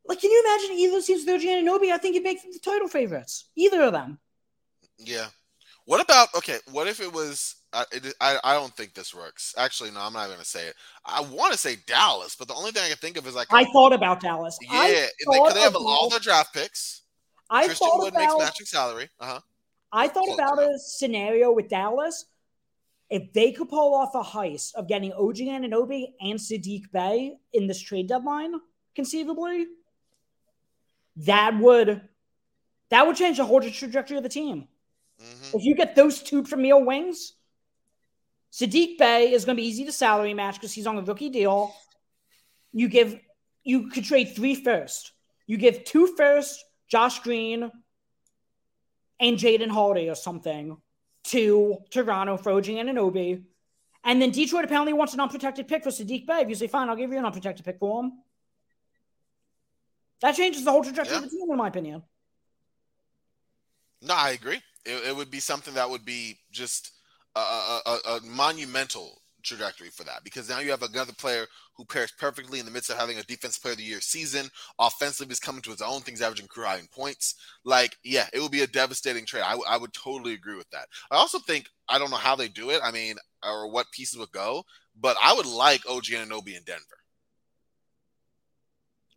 Like, 0.06 0.20
can 0.20 0.32
you 0.32 0.44
imagine 0.46 0.78
either 0.78 1.02
teams, 1.02 1.24
Virgin 1.24 1.50
and 1.52 1.68
Anunoby? 1.68 1.92
I 1.92 1.98
think 1.98 2.16
you'd 2.16 2.24
make 2.24 2.42
them 2.42 2.52
the 2.52 2.60
title 2.60 2.88
favorites. 2.88 3.50
Either 3.56 3.84
of 3.84 3.94
them. 3.94 4.20
Yeah. 4.98 5.28
What 5.86 6.02
about 6.02 6.34
okay? 6.36 6.60
What 6.72 6.88
if 6.88 7.00
it 7.00 7.12
was? 7.12 7.56
I, 7.74 7.86
it, 7.92 8.14
I 8.22 8.40
I 8.44 8.54
don't 8.54 8.76
think 8.76 8.94
this 8.94 9.14
works. 9.14 9.54
Actually, 9.58 9.92
no, 9.92 10.02
I'm 10.02 10.14
not 10.14 10.28
going 10.28 10.40
to 10.40 10.46
say 10.46 10.68
it. 10.68 10.76
I 11.06 11.22
want 11.22 11.52
to 11.54 11.58
say 11.58 11.78
Dallas, 11.88 12.36
but 12.36 12.48
the 12.48 12.54
only 12.54 12.72
thing 12.72 12.84
I 12.84 12.90
can 12.90 12.98
think 12.98 13.18
of 13.18 13.28
is 13.28 13.36
like, 13.36 13.48
I 13.52 13.66
thought 13.66 13.94
about 13.94 14.20
Dallas. 14.20 14.58
yeah, 14.62 14.70
I 14.72 15.08
like, 15.28 15.54
they 15.54 15.62
have 15.62 15.76
all 15.76 16.10
their 16.10 16.20
draft 16.20 16.54
picks. 16.54 17.02
I 17.50 17.66
Christian 17.66 17.88
thought 17.88 18.00
Wood 18.00 18.14
makes 18.14 18.34
about 18.34 18.40
matching 18.40 18.66
salary. 18.66 19.10
Uh 19.20 19.26
huh. 19.26 19.40
I 19.92 20.08
thought 20.08 20.26
Close 20.26 20.40
about 20.40 20.60
a 20.60 20.80
scenario 20.80 21.52
with 21.52 21.70
Dallas. 21.70 22.26
If 23.10 23.32
they 23.34 23.52
could 23.52 23.70
pull 23.70 23.94
off 23.94 24.16
a 24.16 24.24
heist 24.24 24.74
of 24.74 24.88
getting 24.88 25.14
OG 25.14 25.38
Anunoby 25.38 26.14
and 26.20 26.40
Sadiq 26.40 26.92
Bey 26.92 27.36
in 27.54 27.68
this 27.68 27.80
trade 27.80 28.08
deadline, 28.08 28.54
conceivably, 28.96 29.68
that 31.18 31.60
would 31.60 32.02
that 32.90 33.06
would 33.06 33.16
change 33.16 33.38
the 33.38 33.46
whole 33.46 33.62
trajectory 33.62 34.18
of 34.18 34.24
the 34.24 34.30
team. 34.30 34.68
hmm 35.20 35.50
If 35.54 35.64
you 35.64 35.76
get 35.76 35.96
those 35.96 36.24
two 36.24 36.44
premier 36.44 36.84
wings, 36.84 37.34
Sadiq 38.54 39.00
Bey 39.00 39.32
is 39.32 39.46
going 39.46 39.58
to 39.58 39.62
be 39.62 39.68
easy 39.68 39.84
to 39.86 39.92
salary 39.92 40.36
match 40.36 40.56
because 40.56 40.72
he's 40.72 40.86
on 40.86 40.98
a 40.98 41.02
rookie 41.02 41.30
deal. 41.30 41.74
You 42.72 42.88
give 42.88 43.20
you 43.64 43.90
could 43.90 44.04
trade 44.04 44.36
three 44.36 44.54
first. 44.54 45.12
You 45.48 45.58
give 45.58 45.84
two 45.84 46.08
first, 46.16 46.64
Josh 46.88 47.20
Green 47.20 47.72
and 49.20 49.38
Jaden 49.38 49.70
Holiday 49.70 50.10
or 50.10 50.16
something 50.16 50.78
to 51.26 51.78
Toronto 51.90 52.38
for 52.38 52.52
OG 52.52 52.66
Anunoby. 52.66 53.44
And 54.04 54.22
then 54.22 54.32
Detroit 54.32 54.66
apparently 54.66 54.94
wants 54.94 55.14
an 55.14 55.22
unprotected 55.22 55.68
pick 55.68 55.84
for 55.84 55.90
Sadiq 55.90 56.28
Bey. 56.28 56.42
If 56.42 56.50
you 56.50 56.56
say, 56.56 56.68
fine, 56.68 56.90
I'll 56.90 56.96
give 56.96 57.12
you 57.12 57.18
an 57.18 57.26
unprotected 57.26 57.66
pick 57.66 57.80
for 57.80 58.04
him. 58.04 58.12
That 60.22 60.36
changes 60.36 60.64
the 60.64 60.72
whole 60.72 60.84
trajectory 60.84 61.16
of 61.16 61.24
the 61.24 61.30
team, 61.30 61.50
in 61.50 61.58
my 61.58 61.70
opinion. 61.70 62.04
No, 64.02 64.14
I 64.14 64.32
agree. 64.32 64.60
It, 64.86 65.08
it 65.08 65.16
would 65.16 65.32
be 65.32 65.40
something 65.40 65.74
that 65.76 65.90
would 65.90 66.06
be 66.06 66.38
just 66.52 66.92
a, 67.40 67.98
a, 68.08 68.20
monumental 68.24 69.22
trajectory 69.44 69.90
for 69.90 70.04
that 70.06 70.24
because 70.24 70.50
now 70.50 70.60
you 70.60 70.72
have 70.72 70.84
another 70.84 71.14
player 71.14 71.46
who 71.76 71.86
pairs 71.86 72.14
perfectly 72.18 72.60
in 72.60 72.66
the 72.66 72.72
midst 72.72 72.90
of 72.90 72.98
having 72.98 73.18
a 73.18 73.24
defense 73.24 73.58
player 73.58 73.74
of 73.74 73.78
the 73.78 73.84
year 73.84 74.02
season. 74.02 74.50
Offensively, 74.80 75.32
is 75.32 75.40
coming 75.40 75.62
to 75.64 75.72
his 75.72 75.82
own 75.82 76.02
things, 76.02 76.22
averaging 76.22 76.48
career 76.48 76.68
high 76.68 76.78
in 76.78 76.88
points. 76.88 77.36
Like, 77.64 77.98
yeah, 78.04 78.28
it 78.34 78.42
would 78.42 78.52
be 78.52 78.62
a 78.62 78.68
devastating 78.68 79.26
trade. 79.26 79.44
I, 79.44 79.52
w- 79.52 79.66
I 79.68 79.78
would 79.78 79.94
totally 79.94 80.34
agree 80.34 80.56
with 80.56 80.70
that. 80.72 80.88
I 81.12 81.16
also 81.16 81.40
think 81.40 81.68
I 81.90 81.98
don't 81.98 82.12
know 82.12 82.18
how 82.18 82.36
they 82.36 82.48
do 82.48 82.70
it. 82.70 82.82
I 82.84 82.92
mean, 82.92 83.16
or 83.44 83.70
what 83.70 83.92
pieces 83.92 84.20
would 84.20 84.32
go, 84.32 84.64
but 85.00 85.18
I 85.22 85.34
would 85.34 85.46
like 85.46 85.82
OG 85.90 86.06
Anunoby 86.06 86.56
in 86.56 86.64
Denver. 86.64 86.84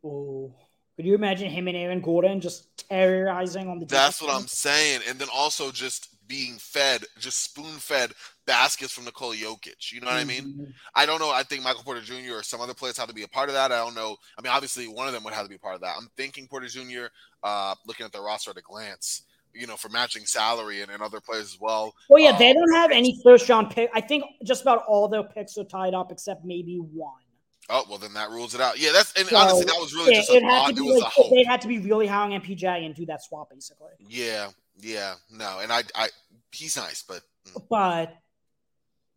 Oh, 0.04 0.54
could 0.96 1.04
you 1.06 1.14
imagine 1.14 1.50
him 1.50 1.68
and 1.68 1.76
Aaron 1.76 2.00
Gordon 2.00 2.40
just 2.40 2.88
terrorizing 2.88 3.68
on 3.68 3.78
the? 3.80 3.86
That's 3.86 4.18
defense? 4.18 4.22
what 4.32 4.40
I'm 4.40 4.48
saying. 4.48 5.02
And 5.08 5.18
then 5.18 5.28
also 5.34 5.70
just 5.70 6.08
being 6.26 6.54
fed, 6.58 7.04
just 7.20 7.44
spoon 7.44 7.76
fed 7.78 8.10
baskets 8.46 8.92
from 8.92 9.04
Nikola 9.04 9.36
Jokic. 9.36 9.92
You 9.92 10.00
know 10.00 10.08
what 10.08 10.16
I 10.16 10.24
mean? 10.24 10.54
Mhm. 10.58 10.72
I 10.94 11.06
don't 11.06 11.20
know. 11.20 11.30
I 11.30 11.42
think 11.44 11.62
Michael 11.62 11.84
Porter 11.84 12.00
Jr. 12.00 12.38
or 12.38 12.42
some 12.42 12.60
other 12.60 12.74
players 12.74 12.96
have 12.96 13.08
to 13.08 13.14
be 13.14 13.22
a 13.22 13.28
part 13.28 13.48
of 13.48 13.54
that. 13.54 13.70
I 13.70 13.76
don't 13.76 13.94
know. 13.94 14.16
I 14.36 14.42
mean, 14.42 14.52
obviously, 14.52 14.88
one 14.88 15.06
of 15.06 15.12
them 15.12 15.22
would 15.24 15.34
have 15.34 15.44
to 15.44 15.48
be 15.48 15.54
a 15.54 15.58
part 15.60 15.76
of 15.76 15.80
that. 15.82 15.94
I'm 15.96 16.08
thinking 16.16 16.48
Porter 16.48 16.66
Jr. 16.66 17.06
Uh, 17.44 17.74
looking 17.86 18.04
at 18.06 18.12
the 18.12 18.20
roster 18.20 18.50
at 18.50 18.56
a 18.56 18.62
glance, 18.62 19.22
you 19.54 19.66
know, 19.68 19.76
for 19.76 19.88
matching 19.88 20.26
salary 20.26 20.82
and, 20.82 20.90
and 20.90 21.00
other 21.02 21.20
players 21.20 21.44
as 21.54 21.60
well. 21.60 21.94
Well, 22.08 22.20
yeah, 22.22 22.36
they 22.36 22.50
Um, 22.50 22.56
don't 22.56 22.74
have 22.74 22.90
any 22.90 23.20
first 23.22 23.48
round 23.48 23.70
pick. 23.70 23.88
I 23.94 24.00
think 24.00 24.24
just 24.44 24.62
about 24.62 24.84
all 24.88 25.06
their 25.06 25.22
picks 25.22 25.56
are 25.58 25.64
tied 25.64 25.94
up 25.94 26.10
except 26.10 26.44
maybe 26.44 26.78
one. 26.78 27.20
Oh 27.68 27.84
well, 27.88 27.98
then 27.98 28.14
that 28.14 28.30
rules 28.30 28.54
it 28.54 28.60
out. 28.60 28.78
Yeah, 28.78 28.92
that's 28.92 29.12
and 29.14 29.26
So, 29.26 29.36
honestly, 29.36 29.64
that 29.64 29.76
was 29.76 29.92
really 29.92 30.12
it, 30.12 30.16
just 30.16 30.30
a 30.30 30.36
it 30.36 30.44
had 30.44 30.66
to 30.66 30.72
It 30.72 30.76
be 30.76 31.00
like 31.00 31.30
they 31.30 31.44
had 31.44 31.60
to 31.62 31.68
be 31.68 31.78
really 31.78 32.06
high 32.06 32.22
on 32.22 32.30
MPJ 32.40 32.86
and 32.86 32.94
do 32.94 33.06
that 33.06 33.22
swap 33.24 33.50
basically. 33.50 33.90
Yeah, 34.08 34.50
yeah, 34.78 35.14
no, 35.30 35.58
and 35.60 35.72
I, 35.72 35.82
I, 35.94 36.08
he's 36.52 36.76
nice, 36.76 37.02
but 37.02 37.22
mm, 37.48 37.62
But 37.68 38.14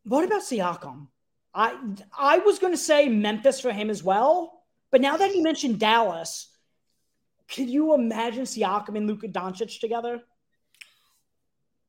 what 0.03 0.23
about 0.23 0.41
Siakam? 0.41 1.07
I 1.53 1.75
I 2.17 2.39
was 2.39 2.57
going 2.59 2.73
to 2.73 2.77
say 2.77 3.07
Memphis 3.07 3.59
for 3.59 3.71
him 3.71 3.89
as 3.89 4.03
well, 4.03 4.63
but 4.91 5.01
now 5.01 5.17
that 5.17 5.35
you 5.35 5.43
mentioned 5.43 5.79
Dallas, 5.79 6.49
could 7.53 7.69
you 7.69 7.93
imagine 7.93 8.43
Siakam 8.43 8.95
and 8.97 9.05
Luka 9.05 9.27
Doncic 9.27 9.79
together? 9.79 10.21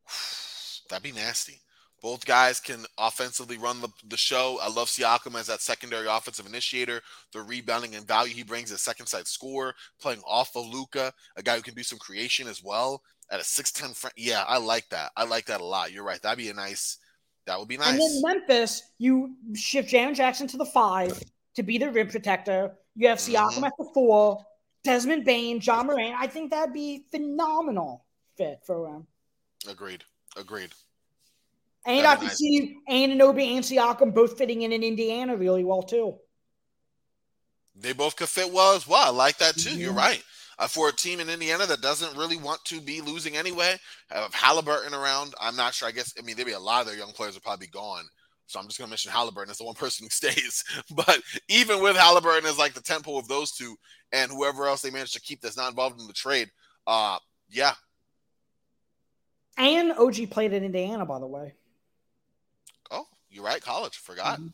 That'd 0.91 1.03
be 1.03 1.13
nasty. 1.13 1.61
Both 2.03 2.25
guys 2.25 2.61
can 2.61 2.87
offensively 2.99 3.59
run 3.59 3.81
the, 3.81 3.89
the 4.09 4.17
show. 4.17 4.59
I 4.63 4.69
love 4.69 4.89
Siakam 4.89 5.39
as 5.39 5.47
that 5.49 5.61
secondary 5.61 6.07
offensive 6.07 6.47
initiator, 6.47 7.03
the 7.33 7.43
rebounding 7.43 7.95
and 7.95 8.07
value 8.07 8.33
he 8.35 8.43
brings 8.43 8.73
as 8.73 8.81
second 8.81 9.07
side 9.07 9.27
scorer, 9.27 9.75
playing 10.01 10.23
off 10.27 10.57
of 10.57 10.67
Luka, 10.67 11.13
a 11.37 11.43
guy 11.43 11.57
who 11.57 11.63
can 11.63 11.75
do 11.75 11.83
some 11.83 11.99
creation 11.99 12.49
as 12.49 12.63
well 12.63 13.03
at 13.31 13.39
a 13.41 13.43
6'10 13.43 13.95
front. 13.95 14.15
Yeah, 14.17 14.45
I 14.49 14.57
like 14.59 14.89
that. 14.91 15.13
I 15.17 15.25
like 15.25 15.45
that 15.47 15.61
a 15.61 15.65
lot. 15.65 15.93
You're 15.93 16.05
right. 16.05 16.21
That'd 16.23 16.39
be 16.39 16.49
a 16.49 16.55
nice, 16.55 16.97
that 17.47 17.59
would 17.59 17.69
be 17.69 17.77
nice. 17.77 17.91
And 17.91 18.01
then 18.01 18.23
Memphis, 18.23 18.83
you 18.99 19.35
shift 19.55 19.91
Jaren 19.93 20.15
Jackson 20.15 20.47
to 20.49 20.57
the 20.57 20.65
five 20.65 21.23
to 21.55 21.63
be 21.63 21.77
the 21.77 21.91
rim 21.91 22.09
protector. 22.09 22.73
You 22.97 23.09
have 23.09 23.19
Siakam 23.19 23.59
Mhm. 23.59 23.67
at 23.67 23.73
the 23.79 23.91
four, 23.93 24.45
Desmond 24.85 25.27
Bane, 25.27 25.61
Ja 25.63 25.83
Morant. 25.83 26.15
I 26.19 26.27
think 26.27 26.51
that'd 26.51 26.73
be 26.73 27.05
phenomenal 27.11 28.07
fit 28.39 28.61
for 28.65 28.89
him. 28.89 29.07
Agreed. 29.69 30.05
Agreed. 30.37 30.71
And 31.99 32.07
I 32.07 32.17
can 32.17 32.31
see 32.31 32.77
Anunoby 32.89 33.57
and 33.57 33.65
Siakam 33.65 34.15
both 34.15 34.39
fitting 34.39 34.63
in 34.63 34.73
in 34.73 34.83
Indiana 34.83 35.37
really 35.37 35.65
well 35.65 35.83
too. 35.83 36.19
They 37.75 37.93
both 37.93 38.17
could 38.17 38.29
fit 38.29 38.53
well 38.53 38.75
as 38.75 38.87
well. 38.87 39.07
I 39.07 39.11
like 39.11 39.39
that 39.39 39.57
too. 39.57 39.77
You're 39.77 39.93
Mhm. 39.93 39.97
right. 39.99 40.25
Uh, 40.59 40.69
for 40.69 40.91
a 40.91 40.93
team 40.93 41.21
in 41.21 41.31
Indiana 41.31 41.65
that 41.67 41.81
doesn't 41.81 42.17
really 42.19 42.37
want 42.37 42.63
to 42.67 42.81
be 42.83 43.01
losing 43.01 43.35
anyway, 43.37 43.79
have 44.11 44.35
Halliburton 44.35 44.93
around. 44.93 45.35
I'm 45.41 45.57
not 45.57 45.73
sure. 45.75 45.89
I 45.89 45.93
guess 45.93 46.13
I 46.19 46.23
mean 46.23 46.37
there'd 46.37 46.47
be 46.47 46.53
a 46.53 46.61
lot 46.61 46.83
of 46.83 46.87
their 46.87 46.97
young 46.97 47.13
players 47.13 47.35
would 47.35 47.43
probably 47.43 47.67
be 47.67 47.71
gone. 47.71 48.05
So 48.47 48.59
I'm 48.59 48.67
just 48.67 48.79
going 48.79 48.89
to 48.89 48.91
mention 48.91 49.13
Halliburton 49.13 49.51
as 49.51 49.59
the 49.59 49.65
one 49.65 49.77
person 49.77 50.05
who 50.05 50.11
stays. 50.11 50.65
But 50.91 51.23
even 51.49 51.81
with 51.83 51.97
Halliburton 51.97 52.47
as 52.49 52.59
like 52.59 52.75
the 52.75 52.83
tempo 52.83 53.17
of 53.17 53.27
those 53.29 53.53
two 53.53 53.77
and 54.13 54.31
whoever 54.31 54.67
else 54.67 54.83
they 54.83 54.91
managed 54.91 55.15
to 55.15 55.21
keep 55.21 55.41
that's 55.41 55.57
not 55.57 55.71
involved 55.71 56.01
in 56.01 56.07
the 56.07 56.13
trade, 56.13 56.51
uh, 56.87 57.19
yeah. 57.49 57.75
And 59.57 59.93
OG 59.93 60.27
played 60.31 60.53
in 60.53 60.65
Indiana, 60.65 61.07
by 61.07 61.19
the 61.21 61.27
way. 61.27 61.55
You're 63.31 63.45
right. 63.45 63.63
College. 63.63 63.97
Forgot. 63.97 64.39
Mm-hmm. 64.39 64.49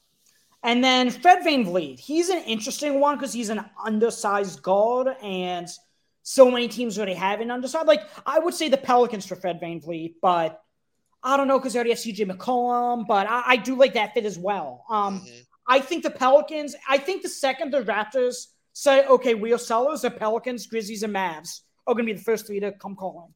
And 0.62 0.82
then 0.82 1.10
Fred 1.10 1.44
VanVleet. 1.44 1.98
He's 1.98 2.28
an 2.28 2.42
interesting 2.44 3.00
one 3.00 3.16
because 3.16 3.32
he's 3.32 3.50
an 3.50 3.64
undersized 3.84 4.62
guard 4.62 5.08
and 5.22 5.68
so 6.22 6.50
many 6.50 6.66
teams 6.66 6.98
already 6.98 7.14
have 7.14 7.40
an 7.40 7.52
undersized. 7.52 7.86
Like, 7.86 8.02
I 8.26 8.40
would 8.40 8.52
say 8.52 8.68
the 8.68 8.76
Pelicans 8.76 9.24
for 9.24 9.36
Fred 9.36 9.60
VanVleet, 9.60 10.14
but 10.20 10.60
I 11.22 11.36
don't 11.36 11.46
know 11.46 11.58
because 11.58 11.72
they 11.72 11.78
already 11.78 11.90
have 11.90 12.00
CJ 12.00 12.30
McCollum, 12.30 13.06
but 13.06 13.28
I, 13.28 13.42
I, 13.46 13.56
do 13.56 13.76
like 13.76 13.94
that 13.94 14.14
fit 14.14 14.24
as 14.24 14.38
well. 14.38 14.84
Um, 14.90 15.20
mm-hmm. 15.20 15.38
I 15.68 15.78
think 15.78 16.02
the 16.02 16.10
Pelicans, 16.10 16.74
I 16.88 16.98
think 16.98 17.22
the 17.22 17.28
second 17.28 17.72
the 17.72 17.82
Raptors 17.82 18.46
say, 18.72 19.06
okay, 19.06 19.34
we 19.34 19.52
are 19.52 19.58
sellers, 19.58 20.02
the 20.02 20.10
Pelicans, 20.10 20.66
Grizzlies, 20.66 21.02
and 21.04 21.14
Mavs 21.14 21.60
are 21.86 21.94
going 21.94 22.06
to 22.06 22.12
be 22.12 22.18
the 22.18 22.24
first 22.24 22.46
three 22.46 22.60
to 22.60 22.72
come 22.72 22.96
calling. 22.96 23.32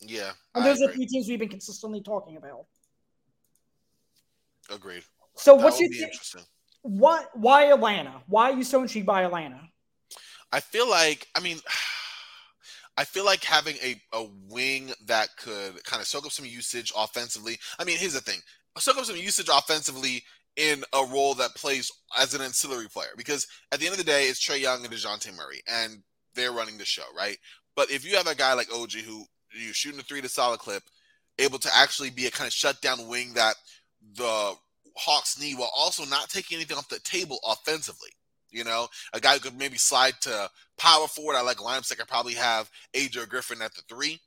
Yeah. 0.00 0.32
And 0.54 0.64
those 0.64 0.82
are 0.82 0.90
three 0.90 1.06
teams 1.06 1.28
we've 1.28 1.38
been 1.38 1.48
consistently 1.48 2.02
talking 2.02 2.36
about. 2.36 2.64
Agreed. 4.72 5.02
So 5.34 5.56
that 5.56 5.64
what's 5.64 5.80
your 5.80 5.88
th- 5.88 6.44
what 6.82 7.28
why 7.34 7.66
Atlanta? 7.66 8.22
Why 8.26 8.50
are 8.50 8.56
you 8.56 8.64
so 8.64 8.82
intrigued 8.82 9.06
by 9.06 9.22
Atlanta? 9.22 9.60
I 10.50 10.60
feel 10.60 10.88
like 10.88 11.26
I 11.34 11.40
mean 11.40 11.58
I 12.98 13.04
feel 13.04 13.24
like 13.24 13.42
having 13.42 13.76
a, 13.82 14.00
a 14.12 14.26
wing 14.50 14.92
that 15.06 15.30
could 15.38 15.82
kind 15.84 16.02
of 16.02 16.06
soak 16.06 16.26
up 16.26 16.32
some 16.32 16.44
usage 16.44 16.92
offensively. 16.94 17.58
I 17.78 17.84
mean, 17.84 17.96
here's 17.96 18.12
the 18.12 18.20
thing. 18.20 18.40
Soak 18.76 18.98
up 18.98 19.04
some 19.06 19.16
usage 19.16 19.48
offensively 19.50 20.22
in 20.56 20.84
a 20.92 21.04
role 21.06 21.32
that 21.34 21.54
plays 21.54 21.90
as 22.18 22.34
an 22.34 22.42
ancillary 22.42 22.88
player. 22.88 23.08
Because 23.16 23.46
at 23.72 23.80
the 23.80 23.86
end 23.86 23.94
of 23.94 23.98
the 23.98 24.04
day, 24.04 24.24
it's 24.24 24.46
Trae 24.46 24.60
Young 24.60 24.84
and 24.84 24.92
Dejounte 24.92 25.34
Murray, 25.34 25.62
and 25.66 26.02
they're 26.34 26.52
running 26.52 26.76
the 26.76 26.84
show, 26.84 27.04
right? 27.16 27.38
But 27.74 27.90
if 27.90 28.04
you 28.04 28.16
have 28.16 28.26
a 28.26 28.34
guy 28.34 28.52
like 28.52 28.72
OG 28.72 28.92
who 28.92 29.24
you're 29.58 29.72
shooting 29.74 30.00
a 30.00 30.02
three 30.02 30.20
to 30.20 30.28
solid 30.28 30.60
clip, 30.60 30.82
able 31.38 31.58
to 31.60 31.70
actually 31.74 32.10
be 32.10 32.26
a 32.26 32.30
kind 32.30 32.46
of 32.46 32.52
shutdown 32.52 33.08
wing 33.08 33.32
that 33.34 33.54
the 34.16 34.54
Hawks 34.96 35.40
need 35.40 35.58
while 35.58 35.70
also 35.76 36.04
not 36.04 36.28
taking 36.28 36.56
anything 36.56 36.76
off 36.76 36.88
the 36.88 37.00
table 37.00 37.38
offensively. 37.46 38.10
You 38.50 38.64
know, 38.64 38.88
a 39.14 39.20
guy 39.20 39.34
who 39.34 39.40
could 39.40 39.58
maybe 39.58 39.78
slide 39.78 40.14
to 40.22 40.50
power 40.78 41.08
forward. 41.08 41.36
I 41.36 41.42
like 41.42 41.56
lineups 41.56 41.88
that 41.88 41.98
could 41.98 42.08
probably 42.08 42.34
have 42.34 42.70
AJ 42.94 43.28
Griffin 43.28 43.62
at 43.62 43.74
the 43.74 43.82
three. 43.88 44.20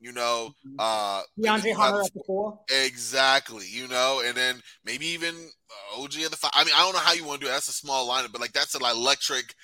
You 0.00 0.12
know, 0.12 0.54
mm-hmm. 0.66 0.76
uh, 0.78 1.22
DeAndre 1.40 1.74
Hunter 1.74 2.02
at 2.02 2.12
the 2.12 2.22
four. 2.26 2.60
Exactly. 2.70 3.66
You 3.68 3.88
know, 3.88 4.22
and 4.24 4.36
then 4.36 4.60
maybe 4.84 5.06
even 5.06 5.34
OG 5.96 6.14
at 6.24 6.30
the 6.30 6.36
five. 6.36 6.52
I 6.54 6.64
mean, 6.64 6.74
I 6.76 6.80
don't 6.80 6.92
know 6.92 7.00
how 7.00 7.14
you 7.14 7.24
want 7.24 7.40
to 7.40 7.46
do 7.46 7.50
it. 7.50 7.54
That's 7.54 7.68
a 7.68 7.72
small 7.72 8.08
lineup, 8.08 8.30
but 8.30 8.40
like 8.40 8.52
that's 8.52 8.74
an 8.74 8.82
electric 8.82 9.54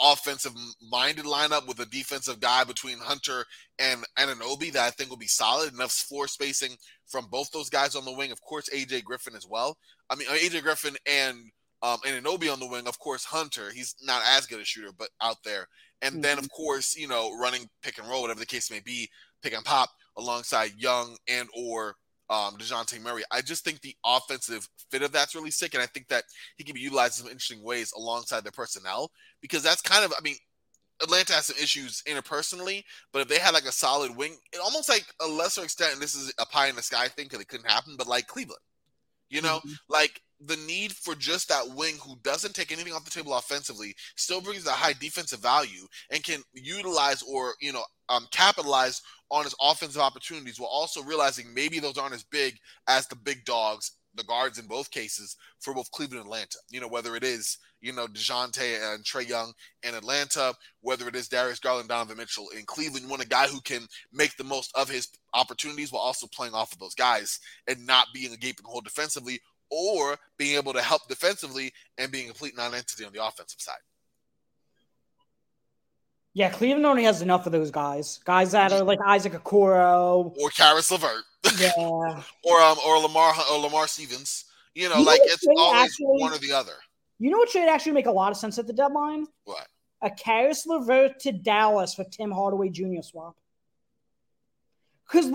offensive 0.00 0.52
minded 0.90 1.24
lineup 1.24 1.66
with 1.66 1.78
a 1.80 1.86
defensive 1.86 2.40
guy 2.40 2.64
between 2.64 2.98
Hunter 2.98 3.44
and 3.78 4.04
Anunoby 4.18 4.72
that 4.72 4.86
I 4.86 4.90
think 4.90 5.10
will 5.10 5.16
be 5.16 5.26
solid. 5.26 5.72
Enough 5.74 5.92
floor 5.92 6.26
spacing 6.28 6.76
from 7.06 7.26
both 7.30 7.50
those 7.50 7.70
guys 7.70 7.94
on 7.94 8.04
the 8.04 8.12
wing. 8.12 8.32
Of 8.32 8.42
course, 8.42 8.68
AJ 8.74 9.04
Griffin 9.04 9.34
as 9.36 9.46
well. 9.48 9.76
I 10.08 10.14
mean, 10.14 10.28
AJ 10.28 10.62
Griffin 10.62 10.96
and 11.06 11.50
um, 11.82 11.98
Anunoby 12.06 12.52
on 12.52 12.60
the 12.60 12.68
wing. 12.68 12.86
Of 12.86 12.98
course, 12.98 13.24
Hunter. 13.24 13.70
He's 13.72 13.94
not 14.02 14.22
as 14.26 14.46
good 14.46 14.60
a 14.60 14.64
shooter, 14.64 14.92
but 14.96 15.08
out 15.20 15.36
there. 15.44 15.66
And 16.02 16.14
mm-hmm. 16.14 16.22
then, 16.22 16.38
of 16.38 16.50
course, 16.50 16.96
you 16.96 17.08
know, 17.08 17.36
running 17.38 17.68
pick 17.82 17.98
and 17.98 18.08
roll, 18.08 18.22
whatever 18.22 18.40
the 18.40 18.46
case 18.46 18.70
may 18.70 18.80
be, 18.80 19.08
pick 19.42 19.54
and 19.54 19.64
pop 19.64 19.90
alongside 20.16 20.72
Young 20.76 21.16
and 21.28 21.48
or 21.56 21.96
um, 22.30 22.56
Dejounte 22.56 23.00
Murray. 23.02 23.22
I 23.30 23.42
just 23.42 23.64
think 23.64 23.80
the 23.80 23.96
offensive 24.04 24.68
fit 24.90 25.02
of 25.02 25.12
that's 25.12 25.34
really 25.34 25.50
sick, 25.50 25.74
and 25.74 25.82
I 25.82 25.86
think 25.86 26.08
that 26.08 26.24
he 26.56 26.64
can 26.64 26.74
be 26.74 26.80
utilized 26.80 27.18
in 27.18 27.24
some 27.24 27.32
interesting 27.32 27.62
ways 27.62 27.92
alongside 27.96 28.44
their 28.44 28.52
personnel 28.52 29.10
because 29.42 29.62
that's 29.62 29.82
kind 29.82 30.04
of, 30.04 30.12
I 30.16 30.20
mean, 30.22 30.36
Atlanta 31.02 31.32
has 31.32 31.46
some 31.46 31.56
issues 31.60 32.02
interpersonally, 32.06 32.84
but 33.12 33.22
if 33.22 33.28
they 33.28 33.38
had 33.38 33.54
like 33.54 33.64
a 33.64 33.72
solid 33.72 34.16
wing, 34.16 34.36
it 34.52 34.60
almost 34.62 34.88
like 34.88 35.06
a 35.20 35.26
lesser 35.26 35.64
extent, 35.64 35.94
and 35.94 36.02
this 36.02 36.14
is 36.14 36.32
a 36.38 36.46
pie 36.46 36.68
in 36.68 36.76
the 36.76 36.82
sky 36.82 37.08
thing 37.08 37.26
because 37.26 37.40
it 37.40 37.48
couldn't 37.48 37.70
happen, 37.70 37.94
but 37.98 38.06
like 38.06 38.26
Cleveland, 38.26 38.60
you 39.28 39.42
know, 39.42 39.58
mm-hmm. 39.58 39.72
like 39.88 40.20
the 40.46 40.56
need 40.56 40.92
for 40.92 41.14
just 41.14 41.48
that 41.48 41.74
wing 41.74 41.96
who 42.02 42.16
doesn't 42.22 42.54
take 42.54 42.72
anything 42.72 42.92
off 42.92 43.04
the 43.04 43.10
table 43.10 43.34
offensively, 43.34 43.94
still 44.16 44.40
brings 44.40 44.66
a 44.66 44.70
high 44.70 44.94
defensive 44.94 45.40
value, 45.40 45.86
and 46.10 46.24
can 46.24 46.42
utilize 46.54 47.22
or 47.22 47.54
you 47.60 47.72
know 47.72 47.84
um, 48.08 48.26
capitalize 48.30 49.02
on 49.30 49.44
his 49.44 49.54
offensive 49.60 50.00
opportunities 50.00 50.58
while 50.58 50.70
also 50.70 51.02
realizing 51.02 51.54
maybe 51.54 51.78
those 51.78 51.98
aren't 51.98 52.14
as 52.14 52.24
big 52.24 52.58
as 52.88 53.06
the 53.06 53.16
big 53.16 53.44
dogs, 53.44 53.92
the 54.14 54.24
guards 54.24 54.58
in 54.58 54.66
both 54.66 54.90
cases 54.90 55.36
for 55.60 55.72
both 55.72 55.90
Cleveland 55.92 56.20
and 56.20 56.26
Atlanta. 56.26 56.58
You 56.70 56.80
know, 56.80 56.88
whether 56.88 57.14
it 57.14 57.22
is, 57.22 57.58
you 57.80 57.92
know, 57.92 58.06
Dejounte 58.08 58.94
and 58.94 59.04
Trae 59.04 59.28
Young 59.28 59.52
in 59.84 59.94
Atlanta, 59.94 60.54
whether 60.80 61.06
it 61.06 61.14
is 61.14 61.28
Darius 61.28 61.60
Garland, 61.60 61.88
Donovan 61.88 62.16
Mitchell 62.16 62.48
in 62.56 62.64
Cleveland, 62.66 63.04
you 63.04 63.10
want 63.10 63.22
a 63.22 63.28
guy 63.28 63.46
who 63.46 63.60
can 63.60 63.86
make 64.12 64.36
the 64.36 64.44
most 64.44 64.72
of 64.74 64.90
his 64.90 65.08
opportunities 65.34 65.92
while 65.92 66.02
also 66.02 66.26
playing 66.26 66.54
off 66.54 66.72
of 66.72 66.80
those 66.80 66.94
guys 66.94 67.38
and 67.68 67.86
not 67.86 68.08
being 68.12 68.32
a 68.32 68.36
gaping 68.36 68.66
hole 68.66 68.80
defensively 68.80 69.38
or 69.70 70.16
being 70.36 70.56
able 70.56 70.72
to 70.72 70.82
help 70.82 71.08
defensively 71.08 71.72
and 71.98 72.10
being 72.10 72.26
a 72.26 72.28
complete 72.28 72.56
non-entity 72.56 73.04
on 73.04 73.12
the 73.12 73.24
offensive 73.24 73.60
side. 73.60 73.78
Yeah, 76.32 76.50
Cleveland 76.50 76.86
only 76.86 77.04
has 77.04 77.22
enough 77.22 77.46
of 77.46 77.52
those 77.52 77.70
guys. 77.70 78.20
Guys 78.24 78.52
that 78.52 78.72
are 78.72 78.84
like 78.84 79.00
Isaac 79.04 79.32
Okoro 79.32 80.36
or 80.40 80.50
Caris 80.50 80.90
LeVert. 80.90 81.24
Yeah. 81.58 81.72
or 82.44 82.60
um 82.60 82.78
or 82.86 82.98
Lamar 82.98 83.34
or 83.50 83.58
Lamar 83.58 83.88
Stevens. 83.88 84.44
You 84.74 84.88
know, 84.88 84.98
you 84.98 85.04
like 85.04 85.20
it's 85.24 85.44
always 85.56 85.82
actually, 85.82 86.06
one 86.06 86.32
or 86.32 86.38
the 86.38 86.52
other. 86.52 86.74
You 87.18 87.30
know 87.30 87.38
what 87.38 87.50
should 87.50 87.68
actually 87.68 87.92
make 87.92 88.06
a 88.06 88.12
lot 88.12 88.30
of 88.30 88.38
sense 88.38 88.58
at 88.58 88.66
the 88.66 88.72
deadline? 88.72 89.26
What? 89.44 89.66
A 90.02 90.10
Caris 90.10 90.66
LeVert 90.66 91.18
to 91.20 91.32
Dallas 91.32 91.94
for 91.94 92.04
Tim 92.04 92.30
Hardaway 92.30 92.70
Jr. 92.70 93.02
swap. 93.02 93.36
Because 95.06 95.30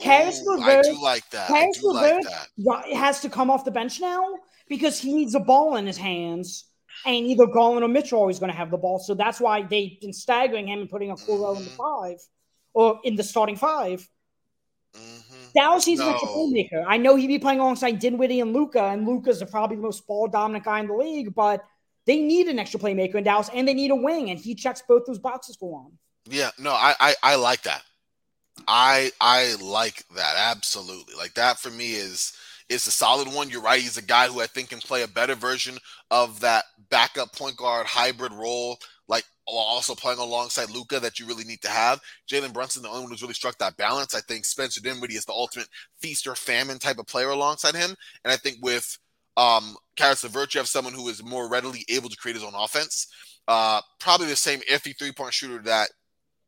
Caris 0.00 0.42
LeVert, 0.44 0.86
I 0.86 0.90
do 0.90 1.02
like 1.02 1.28
that. 1.30 1.48
Caris 1.48 1.82
LeVert 1.82 2.24
like 2.58 2.86
has 2.92 3.20
to 3.20 3.28
come 3.28 3.50
off 3.50 3.64
the 3.64 3.70
bench 3.70 4.00
now 4.00 4.24
because 4.68 5.00
he 5.00 5.14
needs 5.14 5.34
a 5.34 5.40
ball 5.40 5.76
in 5.76 5.86
his 5.86 5.96
hands 5.96 6.64
and 7.06 7.26
either 7.26 7.46
Garland 7.46 7.84
or 7.84 7.88
Mitchell 7.88 8.18
are 8.18 8.20
always 8.20 8.38
going 8.38 8.50
to 8.50 8.56
have 8.56 8.70
the 8.70 8.78
ball. 8.78 8.98
So 8.98 9.14
that's 9.14 9.40
why 9.40 9.62
they've 9.62 10.00
been 10.00 10.12
staggering 10.12 10.68
him 10.68 10.80
and 10.80 10.88
putting 10.88 11.10
a 11.10 11.14
Okoro 11.14 11.56
in 11.56 11.64
the 11.64 11.70
five 11.70 12.18
or 12.72 13.00
in 13.04 13.14
the 13.16 13.22
starting 13.22 13.56
5 13.56 14.08
mm-hmm. 14.96 15.34
Dallas 15.54 15.86
needs 15.86 16.00
no. 16.00 16.08
an 16.08 16.14
extra 16.14 16.28
playmaker. 16.28 16.84
I 16.86 16.96
know 16.96 17.14
he'd 17.14 17.28
be 17.28 17.38
playing 17.38 17.60
alongside 17.60 18.00
Dinwiddie 18.00 18.40
and 18.40 18.52
Luka, 18.52 18.82
and 18.82 19.06
Luka's 19.06 19.42
probably 19.50 19.76
the 19.76 19.82
most 19.82 20.04
ball 20.06 20.26
dominant 20.26 20.64
guy 20.64 20.80
in 20.80 20.88
the 20.88 20.94
league, 20.94 21.32
but 21.34 21.64
they 22.06 22.20
need 22.20 22.48
an 22.48 22.58
extra 22.58 22.80
playmaker 22.80 23.14
in 23.14 23.24
Dallas 23.24 23.50
and 23.54 23.66
they 23.66 23.74
need 23.74 23.92
a 23.92 23.96
wing, 23.96 24.30
and 24.30 24.38
he 24.38 24.54
checks 24.54 24.82
both 24.86 25.06
those 25.06 25.20
boxes 25.20 25.56
for 25.56 25.84
them. 25.84 25.98
Yeah, 26.26 26.50
no, 26.58 26.72
I, 26.72 26.94
I, 26.98 27.14
I 27.22 27.34
like 27.36 27.62
that. 27.62 27.82
I 28.68 29.10
I 29.20 29.56
like 29.60 30.04
that 30.14 30.34
absolutely. 30.36 31.14
Like 31.16 31.34
that 31.34 31.58
for 31.58 31.70
me 31.70 31.94
is 31.94 32.32
is 32.68 32.86
a 32.86 32.90
solid 32.90 33.28
one. 33.28 33.50
You're 33.50 33.60
right. 33.60 33.80
He's 33.80 33.98
a 33.98 34.02
guy 34.02 34.28
who 34.28 34.40
I 34.40 34.46
think 34.46 34.70
can 34.70 34.78
play 34.80 35.02
a 35.02 35.08
better 35.08 35.34
version 35.34 35.76
of 36.10 36.40
that 36.40 36.64
backup 36.90 37.32
point 37.34 37.56
guard 37.56 37.86
hybrid 37.86 38.32
role, 38.32 38.78
like 39.08 39.24
also 39.46 39.94
playing 39.94 40.18
alongside 40.18 40.70
Luka 40.70 40.98
that 41.00 41.18
you 41.18 41.26
really 41.26 41.44
need 41.44 41.60
to 41.62 41.68
have. 41.68 42.00
Jalen 42.30 42.52
Brunson, 42.54 42.82
the 42.82 42.88
only 42.88 43.02
one 43.02 43.10
who's 43.10 43.22
really 43.22 43.34
struck 43.34 43.58
that 43.58 43.76
balance. 43.76 44.14
I 44.14 44.20
think 44.20 44.44
Spencer 44.44 44.80
Dinwiddie 44.80 45.16
is 45.16 45.26
the 45.26 45.32
ultimate 45.32 45.68
feast 46.00 46.26
or 46.26 46.34
famine 46.34 46.78
type 46.78 46.98
of 46.98 47.06
player 47.06 47.30
alongside 47.30 47.74
him. 47.74 47.94
And 48.24 48.32
I 48.32 48.36
think 48.36 48.58
with 48.62 48.98
um 49.36 49.76
Caris 49.96 50.24
LeVert, 50.24 50.54
you 50.54 50.58
have 50.58 50.68
someone 50.68 50.94
who 50.94 51.08
is 51.08 51.22
more 51.22 51.50
readily 51.50 51.84
able 51.88 52.08
to 52.08 52.16
create 52.16 52.36
his 52.36 52.44
own 52.44 52.54
offense. 52.56 53.08
Uh, 53.46 53.80
probably 54.00 54.26
the 54.26 54.36
same 54.36 54.60
iffy 54.60 54.96
three 54.98 55.12
point 55.12 55.34
shooter 55.34 55.62
that 55.62 55.90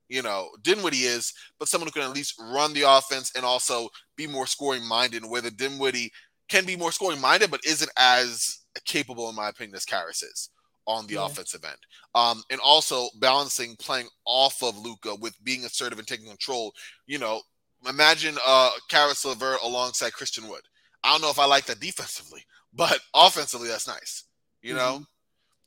you 0.08 0.22
know, 0.22 0.48
Dinwiddie 0.62 1.04
is, 1.04 1.32
but 1.58 1.68
someone 1.68 1.88
who 1.88 1.92
can 1.92 2.02
at 2.02 2.14
least 2.14 2.40
run 2.40 2.72
the 2.72 2.82
offense 2.82 3.32
and 3.36 3.44
also 3.44 3.88
be 4.16 4.26
more 4.26 4.46
scoring 4.46 4.86
minded. 4.86 5.24
Whether 5.24 5.50
Dinwiddie 5.50 6.12
can 6.48 6.64
be 6.64 6.76
more 6.76 6.92
scoring 6.92 7.20
minded, 7.20 7.50
but 7.50 7.64
isn't 7.66 7.90
as 7.98 8.58
capable, 8.84 9.28
in 9.28 9.36
my 9.36 9.48
opinion, 9.48 9.76
as 9.76 9.84
Caris 9.84 10.22
is 10.22 10.50
on 10.86 11.06
the 11.06 11.14
yeah. 11.14 11.26
offensive 11.26 11.64
end. 11.64 11.78
Um, 12.14 12.42
and 12.50 12.60
also 12.60 13.08
balancing 13.18 13.76
playing 13.76 14.08
off 14.24 14.62
of 14.62 14.78
Luka 14.78 15.16
with 15.16 15.34
being 15.42 15.64
assertive 15.64 15.98
and 15.98 16.06
taking 16.06 16.28
control. 16.28 16.72
You 17.06 17.18
know, 17.18 17.40
imagine 17.88 18.36
uh 18.46 18.70
Caris 18.88 19.24
LeVert 19.24 19.62
alongside 19.62 20.12
Christian 20.12 20.48
Wood. 20.48 20.62
I 21.02 21.12
don't 21.12 21.22
know 21.22 21.30
if 21.30 21.38
I 21.38 21.46
like 21.46 21.66
that 21.66 21.80
defensively, 21.80 22.44
but 22.74 23.00
offensively, 23.14 23.68
that's 23.68 23.88
nice. 23.88 24.24
You 24.62 24.74
mm-hmm. 24.74 24.78
know, 24.78 25.06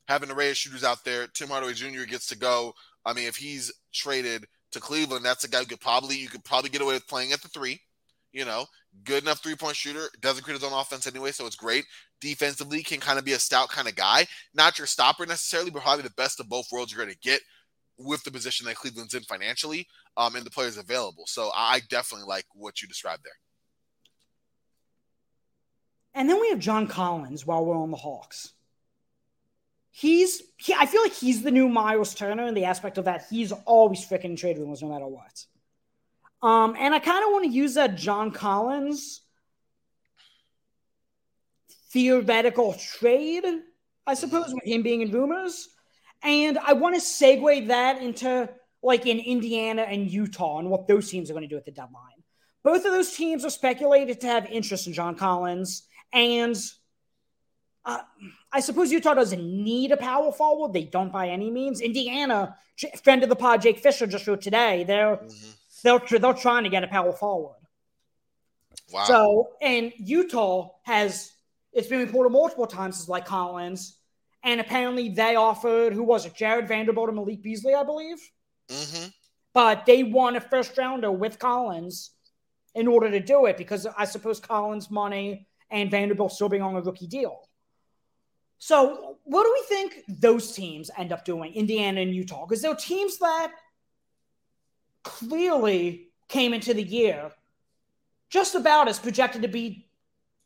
having 0.08 0.32
a 0.32 0.34
array 0.34 0.50
of 0.50 0.58
shooters 0.58 0.84
out 0.84 1.04
there. 1.06 1.28
Tim 1.28 1.50
Hardaway 1.50 1.74
Jr. 1.74 2.04
gets 2.10 2.28
to 2.28 2.38
go 2.38 2.74
I 3.10 3.14
mean, 3.14 3.28
if 3.28 3.36
he's 3.36 3.72
traded 3.94 4.46
to 4.72 4.80
Cleveland, 4.80 5.26
that's 5.26 5.44
a 5.44 5.50
guy 5.50 5.60
who 5.60 5.66
could 5.66 5.82
probably 5.82 6.18
you 6.18 6.28
could 6.28 6.44
probably 6.44 6.70
get 6.70 6.82
away 6.82 6.94
with 6.94 7.08
playing 7.08 7.32
at 7.32 7.42
the 7.42 7.48
three. 7.48 7.82
You 8.32 8.46
know, 8.46 8.66
good 9.04 9.24
enough 9.24 9.42
three 9.42 9.56
point 9.56 9.76
shooter, 9.76 10.08
doesn't 10.22 10.44
create 10.44 10.60
his 10.60 10.70
own 10.70 10.80
offense 10.80 11.08
anyway, 11.08 11.32
so 11.32 11.48
it's 11.48 11.56
great. 11.56 11.86
Defensively, 12.22 12.84
can 12.84 13.00
kind 13.00 13.18
of 13.18 13.26
be 13.26 13.34
a 13.34 13.40
stout 13.40 13.70
kind 13.70 13.88
of 13.88 13.96
guy. 13.96 14.28
Not 14.54 14.78
your 14.78 14.86
stopper 14.86 15.26
necessarily, 15.26 15.72
but 15.72 15.82
probably 15.82 16.04
the 16.04 16.12
best 16.12 16.40
of 16.40 16.48
both 16.48 16.72
worlds 16.72 16.92
you're 16.92 17.04
going 17.04 17.16
to 17.16 17.28
get 17.28 17.42
with 17.98 18.24
the 18.24 18.32
position 18.32 18.66
that 18.68 18.76
Cleveland's 18.76 19.14
in 19.14 19.24
financially 19.24 19.88
um, 20.16 20.36
and 20.36 20.46
the 20.46 20.52
players 20.52 20.78
available. 20.78 21.24
So 21.26 21.50
I 21.56 21.82
definitely 21.90 22.28
like 22.28 22.46
what 22.54 22.82
you 22.82 22.88
described 22.88 23.24
there. 23.24 23.34
And 26.14 26.30
then 26.30 26.40
we 26.40 26.50
have 26.50 26.60
John 26.60 26.88
Collins 26.88 27.46
while 27.46 27.66
we're 27.66 27.78
on 27.78 27.92
the 27.92 27.98
Hawks. 27.98 28.54
He's, 29.92 30.42
he, 30.58 30.74
I 30.74 30.86
feel 30.86 31.02
like 31.02 31.14
he's 31.14 31.42
the 31.42 31.52
new 31.52 31.68
Miles 31.68 32.14
Turner 32.14 32.48
in 32.48 32.54
the 32.54 32.66
aspect 32.66 32.98
of 32.98 33.06
that 33.06 33.26
he's 33.30 33.52
always 33.52 34.06
freaking 34.06 34.38
trade 34.38 34.58
rumors 34.58 34.82
no 34.82 34.90
matter 34.90 35.08
what. 35.08 35.46
Um, 36.42 36.76
and 36.80 36.94
I 36.94 37.00
kind 37.00 37.24
of 37.24 37.32
want 37.32 37.46
to 37.46 37.52
use 37.52 37.74
that 37.74 37.96
John 37.96 38.32
Collins 38.32 39.22
theoretical 41.92 42.74
trade, 42.74 43.44
I 44.06 44.14
suppose, 44.14 44.54
with 44.54 44.64
him 44.64 44.84
being 44.84 45.02
in 45.02 45.12
rumors. 45.12 45.70
And 46.22 46.58
I 46.58 46.74
want 46.74 46.96
to 46.96 47.02
segue 47.02 47.68
that 47.68 48.02
into 48.02 48.50
like 48.82 49.06
in 49.06 49.20
Indiana 49.20 49.82
and 49.82 50.10
Utah 50.10 50.60
and 50.60 50.70
what 50.70 50.88
those 50.88 51.10
teams 51.10 51.30
are 51.30 51.34
going 51.34 51.44
to 51.44 51.50
do 51.50 51.58
at 51.58 51.66
the 51.66 51.72
deadline. 51.72 52.24
Both 52.64 52.86
of 52.86 52.92
those 52.92 53.16
teams 53.16 53.44
are 53.44 53.50
speculated 53.50 54.22
to 54.22 54.28
have 54.28 54.46
interest 54.46 54.88
in 54.88 54.94
John 54.94 55.16
Collins. 55.16 55.84
And 56.14 56.56
uh, 57.86 58.00
I 58.52 58.60
suppose 58.60 58.92
Utah 58.92 59.14
doesn't 59.14 59.42
need 59.42 59.92
a 59.92 59.98
power 59.98 60.32
forward. 60.32 60.74
They 60.74 60.84
don't 60.84 61.12
by 61.12 61.30
any 61.30 61.50
means. 61.50 61.82
Indiana, 61.82 62.56
friend 63.04 63.24
of 63.24 63.30
the 63.30 63.36
pod, 63.36 63.62
Jake 63.62 63.80
Fisher 63.80 64.06
just 64.06 64.28
wrote 64.28 64.42
today. 64.42 64.84
They're 64.84 65.18
mm-hmm. 65.18 65.50
they're 65.84 66.20
they're 66.20 66.34
trying 66.34 66.64
to 66.64 66.70
get 66.70 66.84
a 66.84 66.88
power 66.88 67.14
forward. 67.14 67.56
Wow. 68.92 69.04
So 69.06 69.50
and 69.62 69.94
Utah 69.98 70.70
has 70.84 71.32
it's 71.72 71.88
been 71.88 72.00
reported 72.00 72.32
multiple 72.32 72.68
times 72.68 73.00
as 73.00 73.10
like 73.10 73.26
Collins, 73.26 73.98
and 74.44 74.60
apparently 74.60 75.10
they 75.10 75.36
offered 75.36 75.94
who 75.94 76.04
was 76.04 76.26
it? 76.26 76.36
Jarred 76.36 76.68
Vanderbilt 76.68 77.10
or 77.10 77.14
Malik 77.14 77.42
Beasley, 77.42 77.74
I 77.74 77.84
believe. 77.84 78.18
Mm-hmm. 78.70 79.08
But 79.54 79.86
they 79.86 80.04
won 80.04 80.36
a 80.36 80.42
first 80.42 80.78
rounder 80.78 81.12
with 81.12 81.40
Collins 81.40 82.12
in 82.76 82.88
order 82.88 83.10
to 83.10 83.20
do 83.20 83.46
it 83.46 83.58
because 83.58 83.88
I 83.98 84.06
suppose 84.06 84.40
Collins' 84.40 84.92
money 84.92 85.48
and 85.72 85.90
Vanderbilt 85.90 86.32
still 86.32 86.50
being 86.50 86.62
on 86.62 86.76
a 86.76 86.82
rookie 86.82 87.08
deal. 87.08 87.49
So, 88.60 89.18
what 89.24 89.44
do 89.44 89.54
we 89.54 89.64
think 89.68 90.04
those 90.20 90.52
teams 90.52 90.92
end 90.98 91.14
up 91.14 91.24
doing, 91.24 91.54
Indiana 91.54 92.02
and 92.02 92.14
Utah? 92.14 92.46
Because 92.46 92.62
they're 92.62 92.76
teams 92.76 93.18
that 93.20 93.54
clearly 95.04 96.10
came 96.28 96.54
into 96.54 96.74
the 96.74 96.84
year 96.84 97.32
just 98.30 98.56
about 98.56 98.90
as 98.90 99.00
projected 99.00 99.42
to 99.44 99.48
be 99.48 99.88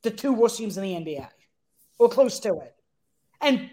the 0.03 0.11
two 0.11 0.31
worst 0.31 0.57
teams 0.57 0.77
in 0.77 0.83
the 0.83 0.93
NBA 0.93 1.27
or 1.97 2.07
close 2.07 2.39
to 2.41 2.53
it. 2.59 2.75
And 3.41 3.69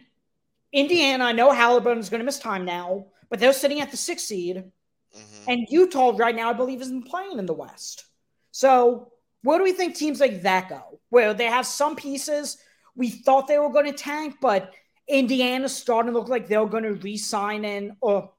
Indiana, 0.72 1.24
I 1.24 1.32
know 1.32 1.52
Halliburton's 1.52 2.08
going 2.08 2.20
to 2.20 2.24
miss 2.24 2.38
time 2.38 2.64
now, 2.64 3.06
but 3.28 3.40
they're 3.40 3.52
sitting 3.52 3.80
at 3.80 3.90
the 3.90 3.96
sixth 3.96 4.26
seed. 4.26 4.56
Mm-hmm. 4.56 5.50
And 5.50 5.66
Utah 5.68 6.14
right 6.16 6.34
now, 6.34 6.48
I 6.48 6.54
believe, 6.54 6.80
isn't 6.80 7.08
playing 7.08 7.38
in 7.38 7.46
the 7.46 7.52
West. 7.52 8.06
So, 8.52 9.12
where 9.42 9.58
do 9.58 9.64
we 9.64 9.72
think 9.72 9.94
teams 9.94 10.20
like 10.20 10.42
that 10.42 10.68
go? 10.68 11.00
Where 11.10 11.34
they 11.34 11.46
have 11.46 11.66
some 11.66 11.94
pieces 11.94 12.58
we 12.96 13.10
thought 13.10 13.46
they 13.46 13.58
were 13.58 13.70
going 13.70 13.86
to 13.86 13.92
tank, 13.92 14.36
but 14.40 14.72
Indiana's 15.08 15.76
starting 15.76 16.12
to 16.12 16.18
look 16.18 16.28
like 16.28 16.48
they're 16.48 16.66
going 16.66 16.84
to 16.84 16.94
re-sign 16.94 17.64
and 17.64 17.92
or 18.00 18.30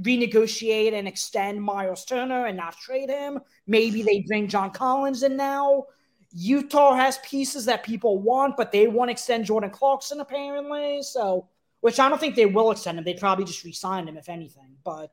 renegotiate 0.00 0.92
and 0.92 1.06
extend 1.06 1.62
Miles 1.62 2.04
Turner 2.04 2.46
and 2.46 2.56
not 2.56 2.76
trade 2.76 3.10
him. 3.10 3.38
Maybe 3.66 4.02
they 4.02 4.24
bring 4.26 4.48
John 4.48 4.70
Collins 4.70 5.22
in 5.22 5.36
now. 5.36 5.84
Utah 6.32 6.94
has 6.94 7.18
pieces 7.18 7.64
that 7.66 7.84
people 7.84 8.18
want, 8.18 8.56
but 8.56 8.72
they 8.72 8.88
want 8.88 9.08
to 9.08 9.12
extend 9.12 9.44
Jordan 9.44 9.70
Clarkson 9.70 10.20
apparently. 10.20 11.02
So, 11.02 11.48
which 11.80 12.00
I 12.00 12.08
don't 12.08 12.18
think 12.18 12.34
they 12.34 12.46
will 12.46 12.72
extend 12.72 12.98
him. 12.98 13.04
They 13.04 13.14
probably 13.14 13.44
just 13.44 13.62
re-sign 13.62 14.08
him 14.08 14.16
if 14.16 14.28
anything. 14.28 14.76
But 14.82 15.12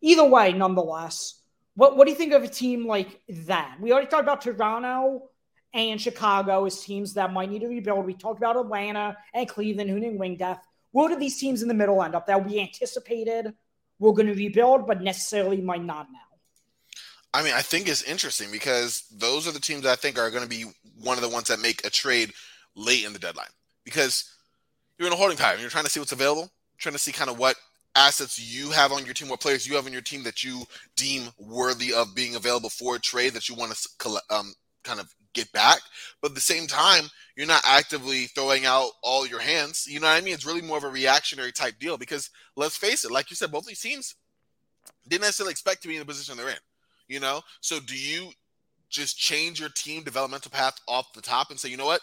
either 0.00 0.24
way, 0.24 0.52
nonetheless, 0.52 1.40
what 1.74 1.96
what 1.96 2.06
do 2.06 2.12
you 2.12 2.16
think 2.16 2.32
of 2.32 2.44
a 2.44 2.48
team 2.48 2.86
like 2.86 3.20
that? 3.28 3.76
We 3.80 3.92
already 3.92 4.06
talked 4.06 4.22
about 4.22 4.40
Toronto 4.40 5.28
and 5.74 6.00
Chicago 6.00 6.64
as 6.64 6.80
teams 6.80 7.14
that 7.14 7.32
might 7.32 7.50
need 7.50 7.60
to 7.60 7.68
rebuild. 7.68 8.06
We 8.06 8.14
talked 8.14 8.38
about 8.38 8.56
Atlanta 8.56 9.16
and 9.34 9.48
Cleveland, 9.48 9.90
who 9.90 9.98
need 9.98 10.18
wing 10.18 10.36
depth. 10.36 10.66
Where 10.92 11.08
do 11.08 11.16
these 11.16 11.38
teams 11.38 11.60
in 11.60 11.68
the 11.68 11.74
middle 11.74 12.02
end 12.02 12.14
up 12.14 12.26
that 12.28 12.46
we 12.46 12.60
anticipated 12.60 13.52
we're 13.98 14.12
going 14.12 14.28
to 14.28 14.34
rebuild, 14.34 14.86
but 14.86 15.02
necessarily 15.02 15.60
might 15.60 15.84
not 15.84 16.10
now? 16.12 16.18
I 17.32 17.42
mean, 17.42 17.52
I 17.52 17.62
think 17.62 17.88
it's 17.88 18.02
interesting 18.02 18.52
because 18.52 19.04
those 19.10 19.48
are 19.48 19.52
the 19.52 19.60
teams 19.60 19.84
I 19.84 19.96
think 19.96 20.18
are 20.18 20.30
going 20.30 20.44
to 20.44 20.48
be 20.48 20.66
one 21.02 21.18
of 21.18 21.22
the 21.22 21.28
ones 21.28 21.48
that 21.48 21.60
make 21.60 21.84
a 21.84 21.90
trade 21.90 22.32
late 22.76 23.04
in 23.04 23.12
the 23.12 23.18
deadline 23.18 23.48
because 23.84 24.32
you're 24.98 25.08
in 25.08 25.12
a 25.12 25.16
holding 25.16 25.36
pattern. 25.36 25.60
You're 25.60 25.70
trying 25.70 25.84
to 25.84 25.90
see 25.90 25.98
what's 25.98 26.12
available, 26.12 26.48
trying 26.78 26.92
to 26.92 26.98
see 26.98 27.10
kind 27.10 27.28
of 27.28 27.38
what 27.38 27.56
assets 27.96 28.38
you 28.38 28.70
have 28.70 28.92
on 28.92 29.04
your 29.04 29.14
team, 29.14 29.28
what 29.28 29.40
players 29.40 29.66
you 29.66 29.74
have 29.74 29.86
on 29.86 29.92
your 29.92 30.02
team 30.02 30.22
that 30.22 30.44
you 30.44 30.62
deem 30.96 31.28
worthy 31.38 31.92
of 31.92 32.14
being 32.14 32.36
available 32.36 32.70
for 32.70 32.96
a 32.96 33.00
trade 33.00 33.34
that 33.34 33.48
you 33.48 33.56
want 33.56 33.72
to 33.72 34.20
um, 34.30 34.52
kind 34.84 35.00
of 35.00 35.12
get 35.34 35.52
back. 35.52 35.80
But 36.20 36.30
at 36.30 36.34
the 36.34 36.40
same 36.40 36.66
time, 36.66 37.04
you're 37.36 37.46
not 37.46 37.62
actively 37.66 38.26
throwing 38.26 38.64
out 38.64 38.90
all 39.02 39.26
your 39.26 39.40
hands. 39.40 39.86
You 39.88 40.00
know 40.00 40.06
what 40.06 40.16
I 40.16 40.20
mean? 40.20 40.34
It's 40.34 40.46
really 40.46 40.62
more 40.62 40.78
of 40.78 40.84
a 40.84 40.88
reactionary 40.88 41.52
type 41.52 41.78
deal 41.78 41.98
because 41.98 42.30
let's 42.56 42.76
face 42.76 43.04
it, 43.04 43.10
like 43.10 43.30
you 43.30 43.36
said, 43.36 43.50
both 43.50 43.66
these 43.66 43.80
teams 43.80 44.14
didn't 45.08 45.22
necessarily 45.22 45.50
expect 45.50 45.82
to 45.82 45.88
be 45.88 45.94
in 45.94 46.00
the 46.00 46.06
position 46.06 46.36
they're 46.36 46.48
in. 46.48 46.54
You 47.08 47.20
know, 47.20 47.42
so 47.60 47.80
do 47.80 47.96
you 47.96 48.30
just 48.88 49.18
change 49.18 49.60
your 49.60 49.68
team 49.70 50.04
developmental 50.04 50.50
path 50.50 50.80
off 50.88 51.12
the 51.12 51.20
top 51.20 51.50
and 51.50 51.60
say, 51.60 51.68
you 51.68 51.76
know 51.76 51.84
what, 51.84 52.00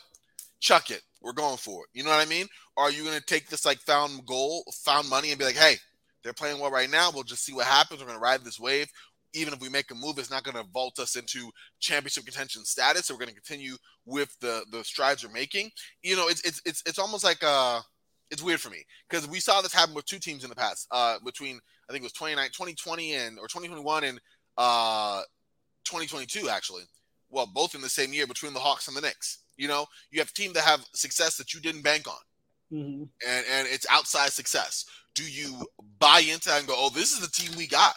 chuck 0.60 0.92
it, 0.92 1.02
we're 1.22 1.34
going 1.34 1.58
for 1.58 1.86
it. 1.86 1.90
You 1.98 2.04
know 2.04 2.12
what 2.12 2.26
I 2.26 2.30
mean? 2.30 2.48
Or 2.78 2.84
are 2.84 2.92
you 2.92 3.04
going 3.04 3.18
to 3.18 3.26
take 3.26 3.48
this 3.50 3.66
like 3.66 3.80
found 3.80 4.26
goal, 4.28 4.64
found 4.84 5.10
money, 5.10 5.32
and 5.32 5.40
be 5.40 5.46
like, 5.46 5.56
hey, 5.56 5.76
they're 6.24 6.34
playing 6.34 6.60
well 6.60 6.70
right 6.70 6.90
now. 6.90 7.10
We'll 7.12 7.24
just 7.24 7.44
see 7.44 7.54
what 7.54 7.66
happens. 7.66 8.00
We're 8.00 8.08
going 8.08 8.20
to 8.20 8.24
ride 8.24 8.44
this 8.44 8.60
wave 8.60 8.92
even 9.34 9.54
if 9.54 9.62
we 9.62 9.70
make 9.70 9.92
a 9.92 9.96
move, 9.96 10.18
it's 10.18 10.32
not 10.32 10.44
going 10.44 10.58
to 10.58 10.70
vault 10.72 11.00
us 11.00 11.16
into 11.16 11.52
championship 11.80 12.26
contention 12.26 12.66
status. 12.66 13.06
So 13.06 13.14
we're 13.14 13.20
going 13.20 13.30
to 13.30 13.36
continue 13.36 13.76
with 14.06 14.36
the 14.40 14.64
the 14.72 14.84
strides 14.84 15.26
we're 15.26 15.34
making. 15.34 15.72
You 16.04 16.16
know, 16.16 16.28
it's 16.28 16.42
it's 16.42 16.62
it's 16.66 16.84
it's 16.86 17.00
almost 17.00 17.24
like 17.24 17.44
uh 17.44 17.80
it's 18.30 18.44
weird 18.44 18.62
for 18.62 18.70
me 18.70 18.84
because 19.10 19.28
we 19.28 19.40
saw 19.40 19.62
this 19.62 19.74
happen 19.74 19.94
with 19.94 20.06
two 20.06 20.20
teams 20.20 20.44
in 20.44 20.50
the 20.50 20.56
past. 20.56 20.88
Uh, 20.92 21.18
between 21.24 21.60
I 21.90 21.94
think 21.94 22.04
it 22.04 22.06
was 22.06 22.14
29, 22.14 22.48
2020 22.48 23.14
and 23.14 23.40
or 23.40 23.48
2021 23.48 24.04
and 24.06 24.22
uh 24.58 25.22
2022 25.86 26.50
actually. 26.50 26.84
Well, 27.30 27.48
both 27.48 27.76
in 27.76 27.82
the 27.82 27.90
same 27.90 28.14
year 28.14 28.28
between 28.28 28.54
the 28.54 28.60
Hawks 28.60 28.88
and 28.88 28.98
the 28.98 29.02
Knicks. 29.02 29.40
You 29.58 29.68
know, 29.68 29.86
you 30.12 30.20
have 30.20 30.30
a 30.30 30.34
team 30.34 30.54
that 30.54 30.64
have 30.64 30.86
success 30.94 31.38
that 31.38 31.54
you 31.54 31.62
didn't 31.62 31.84
bank 31.84 32.08
on, 32.08 32.78
mm-hmm. 32.78 33.04
and 33.28 33.46
and 33.52 33.68
it's 33.70 33.86
outside 33.90 34.32
success. 34.32 34.86
Do 35.14 35.24
you 35.24 35.66
buy 36.00 36.20
into 36.20 36.50
that 36.50 36.60
and 36.60 36.68
go, 36.68 36.74
oh, 36.76 36.90
this 36.90 37.12
is 37.12 37.20
the 37.20 37.28
team 37.28 37.56
we 37.58 37.68
got? 37.68 37.94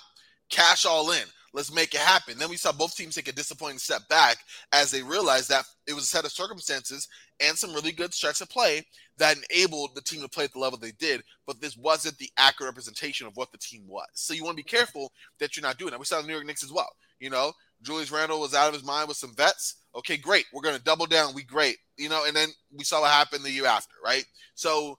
Cash 0.54 0.86
all 0.86 1.10
in. 1.10 1.24
Let's 1.52 1.72
make 1.72 1.94
it 1.94 2.00
happen. 2.00 2.36
Then 2.36 2.50
we 2.50 2.56
saw 2.56 2.72
both 2.72 2.96
teams 2.96 3.14
take 3.14 3.28
a 3.28 3.32
disappointing 3.32 3.78
step 3.78 4.08
back 4.08 4.38
as 4.72 4.90
they 4.90 5.02
realized 5.02 5.48
that 5.50 5.64
it 5.86 5.94
was 5.94 6.04
a 6.04 6.08
set 6.08 6.24
of 6.24 6.32
circumstances 6.32 7.06
and 7.40 7.56
some 7.56 7.72
really 7.72 7.92
good 7.92 8.12
stretch 8.12 8.40
of 8.40 8.48
play 8.48 8.82
that 9.18 9.36
enabled 9.50 9.90
the 9.94 10.00
team 10.00 10.20
to 10.22 10.28
play 10.28 10.44
at 10.44 10.52
the 10.52 10.58
level 10.58 10.78
they 10.78 10.90
did, 10.92 11.22
but 11.46 11.60
this 11.60 11.76
wasn't 11.76 12.18
the 12.18 12.28
accurate 12.36 12.70
representation 12.70 13.28
of 13.28 13.36
what 13.36 13.52
the 13.52 13.58
team 13.58 13.84
was. 13.86 14.08
So 14.14 14.34
you 14.34 14.42
want 14.42 14.56
to 14.56 14.64
be 14.64 14.68
careful 14.68 15.12
that 15.38 15.56
you're 15.56 15.62
not 15.62 15.78
doing 15.78 15.92
that. 15.92 16.00
We 16.00 16.06
saw 16.06 16.20
the 16.20 16.26
New 16.26 16.32
York 16.32 16.46
Knicks 16.46 16.64
as 16.64 16.72
well. 16.72 16.90
You 17.20 17.30
know, 17.30 17.52
Julius 17.82 18.10
Randle 18.10 18.40
was 18.40 18.54
out 18.54 18.68
of 18.68 18.74
his 18.74 18.84
mind 18.84 19.06
with 19.06 19.16
some 19.16 19.34
vets. 19.36 19.76
Okay, 19.94 20.16
great. 20.16 20.46
We're 20.52 20.62
going 20.62 20.76
to 20.76 20.82
double 20.82 21.06
down. 21.06 21.34
We 21.34 21.44
great. 21.44 21.76
You 21.96 22.08
know, 22.08 22.24
and 22.26 22.34
then 22.34 22.48
we 22.76 22.82
saw 22.82 23.00
what 23.00 23.12
happened 23.12 23.44
the 23.44 23.50
year 23.50 23.66
after, 23.66 23.94
right? 24.04 24.24
So 24.56 24.98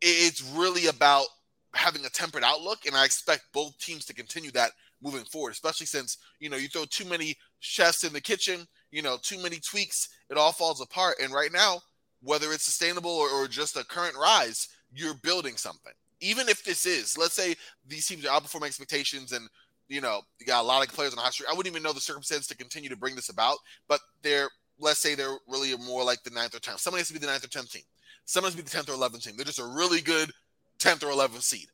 it's 0.00 0.42
really 0.56 0.86
about 0.86 1.26
having 1.74 2.04
a 2.06 2.10
tempered 2.10 2.42
outlook, 2.42 2.86
and 2.86 2.96
I 2.96 3.04
expect 3.04 3.52
both 3.52 3.78
teams 3.78 4.06
to 4.06 4.14
continue 4.14 4.50
that 4.52 4.72
moving 5.02 5.24
forward, 5.24 5.52
especially 5.52 5.86
since, 5.86 6.18
you 6.38 6.48
know, 6.48 6.56
you 6.56 6.68
throw 6.68 6.84
too 6.84 7.04
many 7.04 7.36
chefs 7.60 8.04
in 8.04 8.12
the 8.12 8.20
kitchen, 8.20 8.66
you 8.90 9.02
know, 9.02 9.16
too 9.22 9.42
many 9.42 9.58
tweaks, 9.58 10.08
it 10.30 10.36
all 10.36 10.52
falls 10.52 10.80
apart. 10.80 11.16
And 11.22 11.32
right 11.32 11.52
now, 11.52 11.80
whether 12.22 12.52
it's 12.52 12.64
sustainable 12.64 13.10
or, 13.10 13.28
or 13.28 13.48
just 13.48 13.76
a 13.76 13.84
current 13.84 14.16
rise, 14.16 14.68
you're 14.92 15.14
building 15.22 15.56
something. 15.56 15.92
Even 16.20 16.48
if 16.48 16.62
this 16.64 16.84
is, 16.84 17.16
let's 17.16 17.34
say 17.34 17.54
these 17.86 18.06
teams 18.06 18.26
are 18.26 18.40
outperforming 18.40 18.66
expectations 18.66 19.32
and 19.32 19.48
you 19.88 20.00
know, 20.00 20.20
you 20.38 20.46
got 20.46 20.62
a 20.62 20.66
lot 20.66 20.86
of 20.86 20.94
players 20.94 21.12
on 21.12 21.16
the 21.16 21.22
hot 21.22 21.32
street. 21.32 21.48
I 21.50 21.52
wouldn't 21.52 21.72
even 21.72 21.82
know 21.82 21.92
the 21.92 22.00
circumstance 22.00 22.46
to 22.46 22.56
continue 22.56 22.88
to 22.88 22.96
bring 22.96 23.16
this 23.16 23.28
about, 23.28 23.58
but 23.88 24.00
they're 24.22 24.48
let's 24.78 25.00
say 25.00 25.14
they're 25.14 25.36
really 25.46 25.76
more 25.76 26.04
like 26.04 26.22
the 26.22 26.30
ninth 26.30 26.54
or 26.54 26.60
tenth. 26.60 26.80
Someone 26.80 27.00
has 27.00 27.08
to 27.08 27.12
be 27.12 27.18
the 27.18 27.26
ninth 27.26 27.44
or 27.44 27.48
tenth 27.48 27.72
team. 27.72 27.82
Someone 28.24 28.50
has 28.50 28.56
to 28.56 28.62
be 28.62 28.64
the 28.64 28.74
tenth 28.74 28.88
or 28.88 28.92
eleventh 28.92 29.24
team. 29.24 29.34
They're 29.36 29.44
just 29.44 29.58
a 29.58 29.64
really 29.64 30.00
good 30.00 30.30
tenth 30.78 31.02
or 31.02 31.10
eleventh 31.10 31.42
seed 31.42 31.66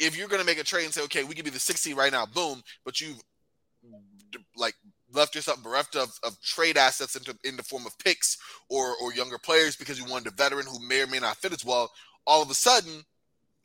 if 0.00 0.16
you're 0.16 0.28
going 0.28 0.40
to 0.40 0.46
make 0.46 0.58
a 0.58 0.64
trade 0.64 0.84
and 0.84 0.94
say, 0.94 1.02
okay, 1.02 1.22
we 1.22 1.34
can 1.34 1.44
be 1.44 1.50
the 1.50 1.60
60 1.60 1.94
right 1.94 2.10
now, 2.10 2.26
boom, 2.26 2.62
but 2.84 3.00
you've 3.00 3.20
like 4.56 4.74
left 5.12 5.34
yourself 5.34 5.62
bereft 5.62 5.96
of, 5.96 6.18
of 6.22 6.40
trade 6.40 6.76
assets 6.76 7.16
into 7.16 7.36
in 7.44 7.56
the 7.56 7.62
form 7.62 7.84
of 7.86 7.98
picks 7.98 8.38
or 8.68 8.94
or 9.02 9.12
younger 9.12 9.38
players 9.38 9.76
because 9.76 9.98
you 9.98 10.04
wanted 10.04 10.28
a 10.28 10.36
veteran 10.36 10.66
who 10.66 10.78
may 10.86 11.02
or 11.02 11.06
may 11.06 11.18
not 11.18 11.36
fit 11.36 11.52
as 11.52 11.64
well. 11.64 11.90
All 12.26 12.42
of 12.42 12.50
a 12.50 12.54
sudden, 12.54 13.04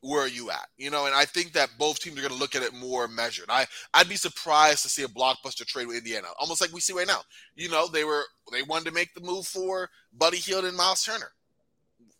where 0.01 0.21
are 0.21 0.27
you 0.27 0.49
at? 0.49 0.67
You 0.77 0.89
know, 0.89 1.05
and 1.05 1.15
I 1.15 1.25
think 1.25 1.53
that 1.53 1.69
both 1.77 1.99
teams 1.99 2.17
are 2.17 2.21
going 2.21 2.33
to 2.33 2.39
look 2.39 2.55
at 2.55 2.63
it 2.63 2.73
more 2.73 3.07
measured. 3.07 3.45
I 3.49 3.65
I'd 3.93 4.09
be 4.09 4.15
surprised 4.15 4.83
to 4.83 4.89
see 4.89 5.03
a 5.03 5.07
blockbuster 5.07 5.65
trade 5.65 5.87
with 5.87 5.97
Indiana, 5.97 6.27
almost 6.39 6.61
like 6.61 6.73
we 6.73 6.81
see 6.81 6.93
right 6.93 7.07
now. 7.07 7.21
You 7.55 7.69
know, 7.69 7.87
they 7.87 8.03
were 8.03 8.23
they 8.51 8.63
wanted 8.63 8.85
to 8.85 8.93
make 8.93 9.13
the 9.13 9.21
move 9.21 9.45
for 9.45 9.89
Buddy 10.13 10.37
Hield 10.37 10.65
and 10.65 10.77
Miles 10.77 11.03
Turner 11.03 11.31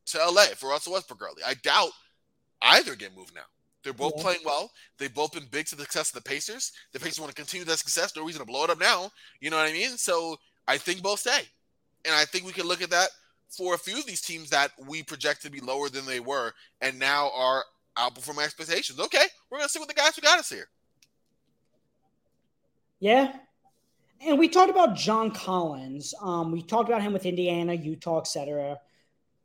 to 0.08 0.18
LA 0.18 0.46
for 0.56 0.70
Russell 0.70 0.94
Westbrook 0.94 1.22
early. 1.22 1.44
I 1.46 1.56
doubt 1.56 1.92
either 2.62 2.96
get 2.96 3.16
moved 3.16 3.34
now. 3.34 3.42
They're 3.86 3.94
both 3.94 4.14
yeah. 4.18 4.24
playing 4.24 4.40
well. 4.44 4.72
They've 4.98 5.14
both 5.14 5.34
been 5.34 5.46
big 5.52 5.68
to 5.68 5.76
the 5.76 5.84
success 5.84 6.10
of 6.10 6.16
the 6.16 6.28
Pacers. 6.28 6.72
The 6.92 7.00
Pacers 7.00 7.20
want 7.20 7.30
to 7.30 7.40
continue 7.40 7.64
that 7.66 7.78
success. 7.78 8.16
No 8.16 8.26
reason 8.26 8.40
to 8.40 8.46
blow 8.46 8.64
it 8.64 8.72
up 8.72 8.80
now. 8.80 9.12
You 9.40 9.52
know 9.52 9.58
what 9.58 9.70
I 9.70 9.74
mean? 9.74 9.96
So 9.98 10.38
I 10.68 10.80
think 10.80 11.04
both 11.04 11.20
stay. 11.20 11.44
And 12.04 12.16
I 12.16 12.26
think 12.26 12.46
we 12.48 12.52
can 12.52 12.68
look 12.68 12.82
at 12.82 12.90
that 12.90 13.10
for 13.48 13.76
a 13.76 13.78
few 13.78 14.00
of 14.00 14.08
these 14.08 14.22
teams 14.22 14.50
that 14.50 14.72
we 14.88 15.04
project 15.04 15.44
to 15.44 15.52
be 15.52 15.60
lower 15.60 15.88
than 15.88 16.04
they 16.08 16.20
were 16.20 16.52
and 16.82 16.98
now 16.98 17.30
are 17.36 17.64
outperforming 17.96 18.44
expectations. 18.44 19.00
Okay, 19.00 19.26
we're 19.52 19.60
gonna 19.60 19.70
see 19.70 19.80
what 19.80 19.88
the 19.88 19.94
guys 19.94 20.16
who 20.16 20.24
got 20.24 20.40
us 20.40 20.50
here. 20.50 20.68
Yeah. 23.00 23.34
And 24.26 24.40
we 24.40 24.48
talked 24.48 24.72
about 24.72 24.96
John 24.96 25.30
Collins. 25.30 26.16
Um, 26.22 26.52
we 26.52 26.64
talked 26.64 26.90
about 26.90 27.04
him 27.04 27.14
with 27.14 27.28
Indiana, 27.28 27.76
Utah, 27.76 28.22
etc. 28.22 28.80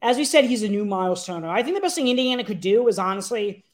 As 0.01 0.16
we 0.16 0.24
said, 0.24 0.45
he's 0.45 0.62
a 0.62 0.68
new 0.68 0.86
Miles 0.86 1.26
Turner. 1.26 1.51
I 1.51 1.62
think 1.62 1.76
the 1.76 1.82
best 1.82 1.97
thing 1.97 2.09
Indiana 2.09 2.43
could 2.43 2.61
do 2.61 2.88
is 2.88 2.99
honestly 2.99 3.64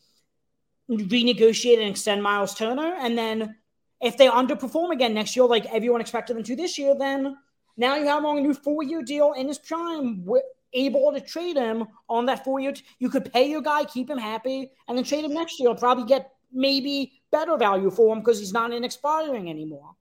renegotiate 0.91 1.79
and 1.79 1.89
extend 1.89 2.23
Miles 2.23 2.55
Turner. 2.55 2.97
And 2.99 3.17
then 3.17 3.57
if 4.01 4.17
they 4.17 4.29
underperform 4.29 4.93
again 4.93 5.15
next 5.15 5.37
year, 5.37 5.47
like 5.47 5.67
everyone 5.73 6.01
expected 6.01 6.37
them 6.37 6.45
to 6.45 6.57
this 6.57 6.79
year, 6.79 6.95
then 6.97 7.37
now 7.77 7.97
you 7.97 8.07
have 8.07 8.19
him 8.19 8.27
on 8.27 8.39
a 8.39 8.41
new 8.41 8.55
four 8.55 8.83
year 8.83 9.03
deal 9.03 9.33
in 9.33 9.49
his 9.49 9.59
prime, 9.59 10.25
We're 10.25 10.43
able 10.73 11.13
to 11.13 11.21
trade 11.21 11.57
him 11.57 11.87
on 12.09 12.27
that 12.27 12.45
four 12.45 12.61
year. 12.61 12.73
T- 12.73 12.85
you 12.99 13.11
could 13.11 13.33
pay 13.33 13.49
your 13.49 13.63
guy, 13.63 13.85
keep 13.85 14.11
him 14.11 14.19
happy, 14.19 14.71
and 14.89 14.97
then 14.97 15.05
trade 15.05 15.25
him 15.25 15.35
next 15.35 15.59
year. 15.61 15.75
Probably 15.75 16.05
get 16.05 16.33
maybe 16.53 17.21
better 17.31 17.57
value 17.57 17.91
for 17.91 18.15
him 18.15 18.21
because 18.21 18.39
he's 18.39 18.53
not 18.53 18.73
in 18.73 18.85
expiring 18.85 19.51
anymore. 19.51 19.95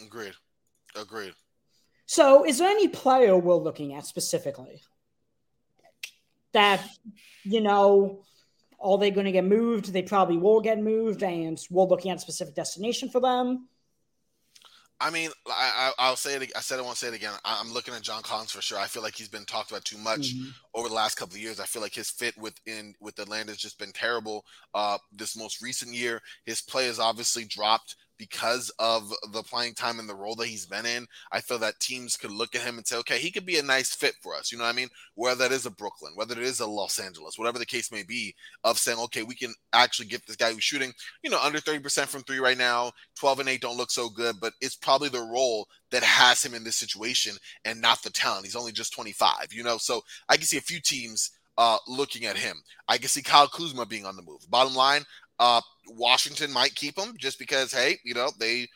Agreed. 0.00 0.34
Agreed. 0.94 1.34
So, 2.06 2.46
is 2.46 2.58
there 2.58 2.70
any 2.70 2.88
player 2.88 3.36
we're 3.36 3.54
looking 3.54 3.94
at 3.94 4.06
specifically 4.06 4.80
that, 6.52 6.82
you 7.44 7.60
know, 7.60 8.24
are 8.80 8.98
they 8.98 9.10
going 9.10 9.26
to 9.26 9.32
get 9.32 9.44
moved? 9.44 9.92
They 9.92 10.02
probably 10.02 10.36
will 10.36 10.60
get 10.60 10.78
moved, 10.78 11.22
and 11.22 11.58
we're 11.70 11.84
looking 11.84 12.10
at 12.10 12.18
a 12.18 12.20
specific 12.20 12.54
destination 12.54 13.08
for 13.08 13.20
them. 13.20 13.68
I 15.00 15.10
mean, 15.10 15.30
I, 15.46 15.92
I 15.96 16.10
will 16.10 16.16
say 16.16 16.34
it. 16.34 16.50
I 16.56 16.60
said 16.60 16.80
I 16.80 16.82
won't 16.82 16.96
say 16.96 17.06
it 17.06 17.14
again. 17.14 17.32
I'm 17.44 17.72
looking 17.72 17.94
at 17.94 18.02
John 18.02 18.22
Collins 18.22 18.50
for 18.50 18.60
sure. 18.60 18.78
I 18.78 18.86
feel 18.86 19.02
like 19.02 19.14
he's 19.14 19.28
been 19.28 19.44
talked 19.44 19.70
about 19.70 19.84
too 19.84 19.98
much 19.98 20.34
mm-hmm. 20.34 20.48
over 20.74 20.88
the 20.88 20.94
last 20.94 21.14
couple 21.14 21.36
of 21.36 21.40
years. 21.40 21.60
I 21.60 21.66
feel 21.66 21.82
like 21.82 21.94
his 21.94 22.10
fit 22.10 22.36
within 22.36 22.94
with 23.00 23.18
Atlanta 23.20 23.52
has 23.52 23.58
just 23.58 23.78
been 23.78 23.92
terrible. 23.92 24.44
Uh, 24.74 24.98
this 25.12 25.36
most 25.36 25.62
recent 25.62 25.94
year, 25.94 26.20
his 26.46 26.60
play 26.60 26.86
has 26.86 26.98
obviously 26.98 27.44
dropped 27.44 27.94
because 28.18 28.70
of 28.78 29.12
the 29.32 29.42
playing 29.42 29.74
time 29.74 29.98
and 29.98 30.08
the 30.08 30.14
role 30.14 30.34
that 30.34 30.48
he's 30.48 30.66
been 30.66 30.84
in, 30.84 31.06
I 31.32 31.40
feel 31.40 31.58
that 31.60 31.80
teams 31.80 32.16
could 32.16 32.30
look 32.30 32.54
at 32.54 32.62
him 32.62 32.76
and 32.76 32.86
say, 32.86 32.96
okay, 32.98 33.18
he 33.18 33.30
could 33.30 33.46
be 33.46 33.58
a 33.58 33.62
nice 33.62 33.94
fit 33.94 34.14
for 34.20 34.34
us. 34.34 34.50
You 34.50 34.58
know 34.58 34.64
what 34.64 34.74
I 34.74 34.76
mean? 34.76 34.88
Whether 35.14 35.48
that 35.48 35.54
is 35.54 35.66
a 35.66 35.70
Brooklyn, 35.70 36.12
whether 36.16 36.34
it 36.34 36.46
is 36.46 36.60
a 36.60 36.66
Los 36.66 36.98
Angeles, 36.98 37.38
whatever 37.38 37.58
the 37.58 37.66
case 37.66 37.92
may 37.92 38.02
be, 38.02 38.34
of 38.64 38.78
saying, 38.78 38.98
okay, 38.98 39.22
we 39.22 39.34
can 39.34 39.54
actually 39.72 40.06
get 40.06 40.26
this 40.26 40.36
guy 40.36 40.52
who's 40.52 40.64
shooting, 40.64 40.92
you 41.22 41.30
know, 41.30 41.40
under 41.42 41.60
30% 41.60 42.06
from 42.06 42.22
three 42.22 42.40
right 42.40 42.58
now, 42.58 42.92
12 43.18 43.40
and 43.40 43.48
8 43.48 43.60
don't 43.60 43.76
look 43.76 43.90
so 43.90 44.08
good, 44.08 44.36
but 44.40 44.52
it's 44.60 44.76
probably 44.76 45.08
the 45.08 45.20
role 45.20 45.68
that 45.90 46.02
has 46.02 46.44
him 46.44 46.54
in 46.54 46.64
this 46.64 46.76
situation 46.76 47.36
and 47.64 47.80
not 47.80 48.02
the 48.02 48.10
talent. 48.10 48.44
He's 48.44 48.56
only 48.56 48.72
just 48.72 48.92
25, 48.92 49.52
you 49.52 49.62
know? 49.62 49.78
So 49.78 50.02
I 50.28 50.36
can 50.36 50.44
see 50.44 50.58
a 50.58 50.62
few 50.62 50.80
teams 50.80 51.30
uh, 51.56 51.76
looking 51.88 52.24
at 52.24 52.36
him. 52.36 52.62
I 52.86 52.98
can 52.98 53.08
see 53.08 53.22
Kyle 53.22 53.48
Kuzma 53.48 53.84
being 53.84 54.06
on 54.06 54.16
the 54.16 54.22
move. 54.22 54.48
Bottom 54.48 54.74
line, 54.74 55.04
uh, 55.38 55.60
Washington 55.88 56.52
might 56.52 56.74
keep 56.74 56.98
him 56.98 57.14
just 57.16 57.38
because, 57.38 57.72
hey, 57.72 57.96
you 58.04 58.14
know, 58.14 58.30
they 58.38 58.68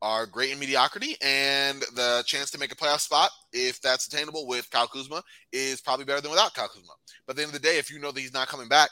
are 0.00 0.26
great 0.26 0.52
in 0.52 0.58
mediocrity, 0.58 1.16
and 1.22 1.80
the 1.94 2.22
chance 2.26 2.50
to 2.52 2.58
make 2.58 2.72
a 2.72 2.76
playoff 2.76 3.00
spot, 3.00 3.30
if 3.52 3.80
that's 3.80 4.06
attainable 4.06 4.46
with 4.46 4.70
Kyle 4.70 4.86
Kuzma, 4.86 5.22
is 5.52 5.80
probably 5.80 6.04
better 6.04 6.20
than 6.20 6.30
without 6.30 6.54
Kyle 6.54 6.68
Kuzma. 6.68 6.92
But 7.26 7.32
at 7.32 7.36
the 7.36 7.42
end 7.42 7.54
of 7.54 7.60
the 7.60 7.68
day, 7.68 7.78
if 7.78 7.90
you 7.90 7.98
know 7.98 8.12
that 8.12 8.20
he's 8.20 8.32
not 8.32 8.48
coming 8.48 8.68
back, 8.68 8.90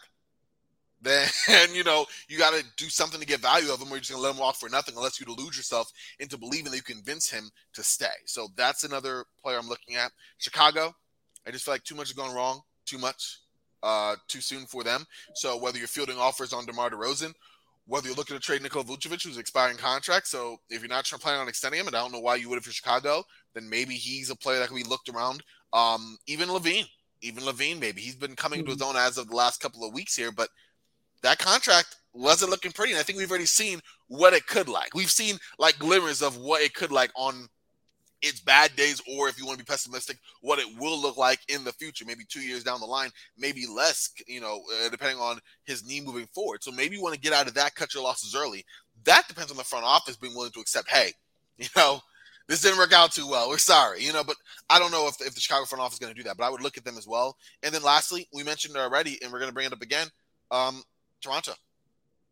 then 1.02 1.28
you 1.74 1.84
know 1.84 2.06
you 2.26 2.38
got 2.38 2.54
to 2.54 2.64
do 2.76 2.86
something 2.86 3.20
to 3.20 3.26
get 3.26 3.40
value 3.40 3.72
of 3.72 3.80
him, 3.80 3.88
or 3.88 3.92
you're 3.92 4.00
just 4.00 4.10
gonna 4.10 4.22
let 4.22 4.34
him 4.34 4.40
walk 4.40 4.56
for 4.56 4.68
nothing, 4.68 4.94
unless 4.96 5.20
you 5.20 5.26
delude 5.26 5.56
yourself 5.56 5.92
into 6.18 6.38
believing 6.38 6.70
that 6.70 6.76
you 6.76 6.82
convince 6.82 7.30
him 7.30 7.50
to 7.74 7.82
stay. 7.82 8.06
So 8.24 8.48
that's 8.56 8.82
another 8.82 9.24
player 9.40 9.58
I'm 9.58 9.68
looking 9.68 9.96
at. 9.96 10.10
Chicago, 10.38 10.94
I 11.46 11.50
just 11.50 11.64
feel 11.64 11.74
like 11.74 11.84
too 11.84 11.94
much 11.94 12.08
is 12.08 12.14
going 12.14 12.34
wrong, 12.34 12.62
too 12.86 12.98
much 12.98 13.38
uh, 13.86 14.16
too 14.26 14.40
soon 14.40 14.66
for 14.66 14.82
them. 14.82 15.06
So 15.36 15.56
whether 15.56 15.78
you're 15.78 15.86
fielding 15.86 16.18
offers 16.18 16.52
on 16.52 16.66
DeMar 16.66 16.90
DeRozan, 16.90 17.32
whether 17.86 18.08
you're 18.08 18.16
looking 18.16 18.36
to 18.36 18.42
trade 18.42 18.62
Nikola 18.62 18.84
Vucevic, 18.84 19.22
who's 19.22 19.38
expiring 19.38 19.76
contract, 19.76 20.26
so 20.26 20.56
if 20.70 20.80
you're 20.80 20.88
not 20.88 21.04
planning 21.04 21.40
on 21.40 21.48
extending 21.48 21.80
him, 21.80 21.86
and 21.86 21.94
I 21.94 22.00
don't 22.00 22.12
know 22.12 22.18
why 22.18 22.34
you 22.34 22.48
would 22.48 22.58
if 22.58 22.66
you're 22.66 22.72
Chicago, 22.72 23.22
then 23.54 23.70
maybe 23.70 23.94
he's 23.94 24.28
a 24.28 24.34
player 24.34 24.58
that 24.58 24.66
can 24.66 24.76
be 24.76 24.82
looked 24.82 25.08
around. 25.08 25.44
Um, 25.72 26.18
even 26.26 26.48
LaVine, 26.48 26.86
even 27.22 27.44
LaVine, 27.44 27.78
maybe 27.78 28.00
he's 28.00 28.16
been 28.16 28.34
coming 28.34 28.60
mm-hmm. 28.60 28.66
to 28.66 28.72
his 28.72 28.82
own 28.82 28.96
as 28.96 29.18
of 29.18 29.28
the 29.28 29.36
last 29.36 29.60
couple 29.60 29.86
of 29.86 29.94
weeks 29.94 30.16
here, 30.16 30.32
but 30.32 30.48
that 31.22 31.38
contract 31.38 31.94
wasn't 32.12 32.50
looking 32.50 32.72
pretty. 32.72 32.92
And 32.92 33.00
I 33.00 33.04
think 33.04 33.18
we've 33.18 33.30
already 33.30 33.46
seen 33.46 33.80
what 34.08 34.32
it 34.32 34.48
could 34.48 34.68
like. 34.68 34.94
We've 34.94 35.10
seen 35.10 35.38
like 35.60 35.78
glimmers 35.78 36.22
of 36.22 36.36
what 36.38 36.62
it 36.62 36.74
could 36.74 36.90
like 36.90 37.12
on 37.14 37.48
its 38.22 38.40
bad 38.40 38.74
days, 38.76 39.00
or 39.12 39.28
if 39.28 39.38
you 39.38 39.46
want 39.46 39.58
to 39.58 39.64
be 39.64 39.68
pessimistic, 39.68 40.18
what 40.40 40.58
it 40.58 40.66
will 40.78 41.00
look 41.00 41.16
like 41.16 41.40
in 41.48 41.64
the 41.64 41.72
future, 41.72 42.04
maybe 42.06 42.24
two 42.28 42.40
years 42.40 42.64
down 42.64 42.80
the 42.80 42.86
line, 42.86 43.10
maybe 43.38 43.66
less, 43.66 44.10
you 44.26 44.40
know, 44.40 44.62
uh, 44.84 44.88
depending 44.88 45.18
on 45.18 45.38
his 45.64 45.86
knee 45.86 46.00
moving 46.00 46.26
forward. 46.34 46.62
So 46.62 46.70
maybe 46.70 46.96
you 46.96 47.02
want 47.02 47.14
to 47.14 47.20
get 47.20 47.32
out 47.32 47.46
of 47.46 47.54
that, 47.54 47.74
cut 47.74 47.94
your 47.94 48.02
losses 48.02 48.34
early. 48.34 48.64
That 49.04 49.28
depends 49.28 49.50
on 49.50 49.56
the 49.56 49.64
front 49.64 49.84
office 49.84 50.16
being 50.16 50.34
willing 50.34 50.52
to 50.52 50.60
accept, 50.60 50.90
hey, 50.90 51.12
you 51.58 51.68
know, 51.76 52.00
this 52.48 52.62
didn't 52.62 52.78
work 52.78 52.92
out 52.92 53.12
too 53.12 53.28
well. 53.28 53.48
We're 53.48 53.58
sorry, 53.58 54.02
you 54.02 54.12
know, 54.12 54.22
but 54.22 54.36
I 54.70 54.78
don't 54.78 54.92
know 54.92 55.08
if, 55.08 55.20
if 55.20 55.34
the 55.34 55.40
Chicago 55.40 55.64
front 55.64 55.82
office 55.82 55.94
is 55.94 55.98
going 55.98 56.14
to 56.14 56.18
do 56.18 56.28
that, 56.28 56.36
but 56.36 56.44
I 56.44 56.50
would 56.50 56.62
look 56.62 56.76
at 56.76 56.84
them 56.84 56.96
as 56.96 57.06
well. 57.06 57.36
And 57.62 57.74
then 57.74 57.82
lastly, 57.82 58.28
we 58.32 58.44
mentioned 58.44 58.76
it 58.76 58.80
already, 58.80 59.18
and 59.22 59.32
we're 59.32 59.40
going 59.40 59.50
to 59.50 59.54
bring 59.54 59.66
it 59.66 59.72
up 59.72 59.82
again. 59.82 60.08
Um, 60.50 60.82
Toronto. 61.20 61.52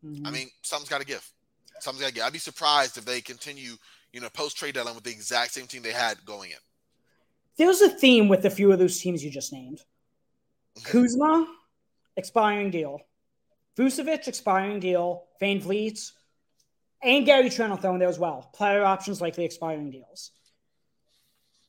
Mm-hmm. 0.05 0.25
I 0.25 0.31
mean, 0.31 0.49
something's 0.61 0.89
got 0.89 1.01
to 1.01 1.05
give. 1.05 1.27
Something's 1.79 2.01
got 2.01 2.07
to 2.09 2.13
give. 2.13 2.23
I'd 2.23 2.33
be 2.33 2.39
surprised 2.39 2.97
if 2.97 3.03
they 3.03 3.19
continue 3.19 3.73
you 4.15 4.21
know, 4.21 4.29
post 4.29 4.57
trade 4.57 4.73
deadline 4.73 4.95
with 4.95 5.03
the 5.03 5.11
exact 5.11 5.51
same 5.51 5.67
team 5.67 5.83
they 5.83 5.91
had 5.91 6.23
going 6.25 6.51
in. 6.51 6.57
There's 7.57 7.81
a 7.81 7.89
theme 7.89 8.29
with 8.29 8.45
a 8.45 8.49
few 8.49 8.71
of 8.71 8.79
those 8.79 8.97
teams 8.97 9.21
you 9.21 9.29
just 9.29 9.51
named. 9.51 9.81
Kuzma, 10.85 11.45
expiring 12.15 12.71
deal. 12.71 13.01
Vucevic, 13.77 14.29
expiring 14.29 14.79
deal. 14.79 15.25
VanVleet, 15.41 16.11
and 17.03 17.25
Gary 17.25 17.49
Trent 17.49 17.71
will 17.71 17.77
throw 17.77 17.93
in 17.93 17.99
there 17.99 18.07
as 18.07 18.17
well. 18.17 18.49
Player 18.53 18.85
options 18.85 19.19
likely 19.19 19.43
expiring 19.43 19.91
deals. 19.91 20.31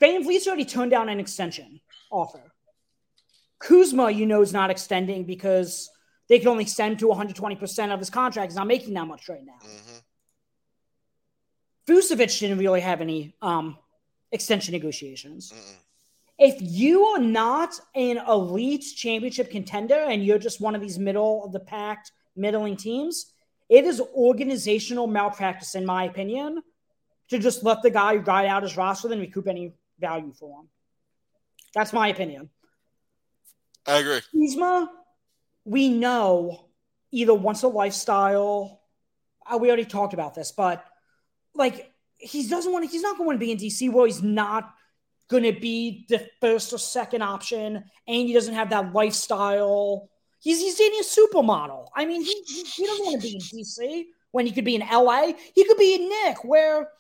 VanVleet's 0.01 0.47
already 0.47 0.65
turned 0.65 0.93
down 0.93 1.09
an 1.09 1.19
extension 1.19 1.81
offer. 2.13 2.53
Kuzma, 3.59 4.09
you 4.13 4.25
know, 4.25 4.43
is 4.43 4.53
not 4.53 4.71
extending 4.71 5.25
because 5.25 5.91
they 6.29 6.39
can 6.39 6.47
only 6.47 6.63
extend 6.63 7.01
to 7.01 7.07
120% 7.07 7.93
of 7.93 7.99
his 7.99 8.11
contract. 8.11 8.53
He's 8.53 8.57
not 8.57 8.69
making 8.69 8.95
that 8.95 9.09
much 9.09 9.29
right 9.29 9.45
now. 9.45 9.59
Mm-hmm. 9.69 9.97
Vucevic 11.87 12.39
didn't 12.41 12.59
really 12.59 12.81
have 12.81 13.01
any 13.01 13.35
um, 13.43 13.77
extension 14.33 14.73
negotiations. 14.73 15.53
Mm-mm. 15.53 15.77
If 16.39 16.57
you 16.61 17.05
are 17.07 17.19
not 17.19 17.81
an 17.95 18.19
elite 18.29 18.85
championship 18.95 19.51
contender 19.51 19.95
and 19.95 20.25
you're 20.25 20.39
just 20.39 20.61
one 20.61 20.75
of 20.75 20.83
these 20.83 20.99
middle 20.99 21.45
of 21.45 21.53
the 21.53 21.61
pack, 21.61 22.07
middling 22.35 22.77
teams, 22.77 23.33
it 23.69 23.85
is 23.85 24.01
organizational 24.15 25.07
malpractice, 25.07 25.75
in 25.75 25.87
my 25.87 26.05
opinion, 26.05 26.63
to 27.31 27.39
just 27.39 27.65
let 27.65 27.83
the 27.83 27.91
guy 27.91 28.17
ride 28.17 28.47
out 28.47 28.63
his 28.63 28.77
roster 28.77 29.11
and 29.11 29.21
recoup 29.21 29.49
any 29.49 29.73
value 29.99 30.33
for 30.33 30.61
him. 30.61 30.69
That's 31.75 31.93
my 31.93 32.09
opinion. 32.09 32.51
I 33.87 33.99
agree. 33.99 34.21
Kuzma, 34.33 34.91
we 35.65 35.89
know 35.89 36.67
either 37.11 37.35
wants 37.35 37.63
a 37.63 37.69
lifestyle. 37.69 38.83
Uh, 39.47 39.59
we 39.59 39.69
already 39.69 39.85
talked 39.85 40.13
about 40.15 40.35
this, 40.35 40.53
but 40.53 40.85
like 41.57 41.93
he 42.19 42.47
doesn't 42.47 42.73
want 42.73 42.85
to, 42.85 42.91
he's 42.91 43.03
not 43.03 43.19
going 43.19 43.37
to 43.37 43.39
be 43.39 43.53
in 43.53 43.59
DC 43.59 43.91
where 43.93 44.07
he's 44.07 44.23
not 44.23 44.75
going 45.29 45.43
to 45.43 45.53
be 45.53 46.07
the 46.09 46.27
first 46.41 46.73
or 46.73 46.79
second 46.79 47.23
option 47.23 47.77
and 47.77 48.27
he 48.27 48.33
doesn't 48.33 48.55
have 48.55 48.71
that 48.71 48.93
lifestyle. 48.93 50.09
He's, 50.41 50.61
he's 50.61 50.77
dating 50.77 51.01
a 51.01 51.03
supermodel. 51.03 51.89
I 51.95 52.07
mean, 52.07 52.23
he, 52.23 52.43
he, 52.47 52.63
he 52.63 52.87
doesn't 52.87 53.05
want 53.05 53.21
to 53.21 53.29
be 53.29 53.35
in 53.35 53.41
DC 53.41 54.05
when 54.31 54.47
he 54.47 54.53
could 54.53 54.65
be 54.65 54.77
in 54.77 54.83
LA. 54.83 55.33
He 55.55 55.65
could 55.65 55.79
be 55.79 55.95
in 55.95 56.09
Knick 56.09 56.45
where, 56.45 56.91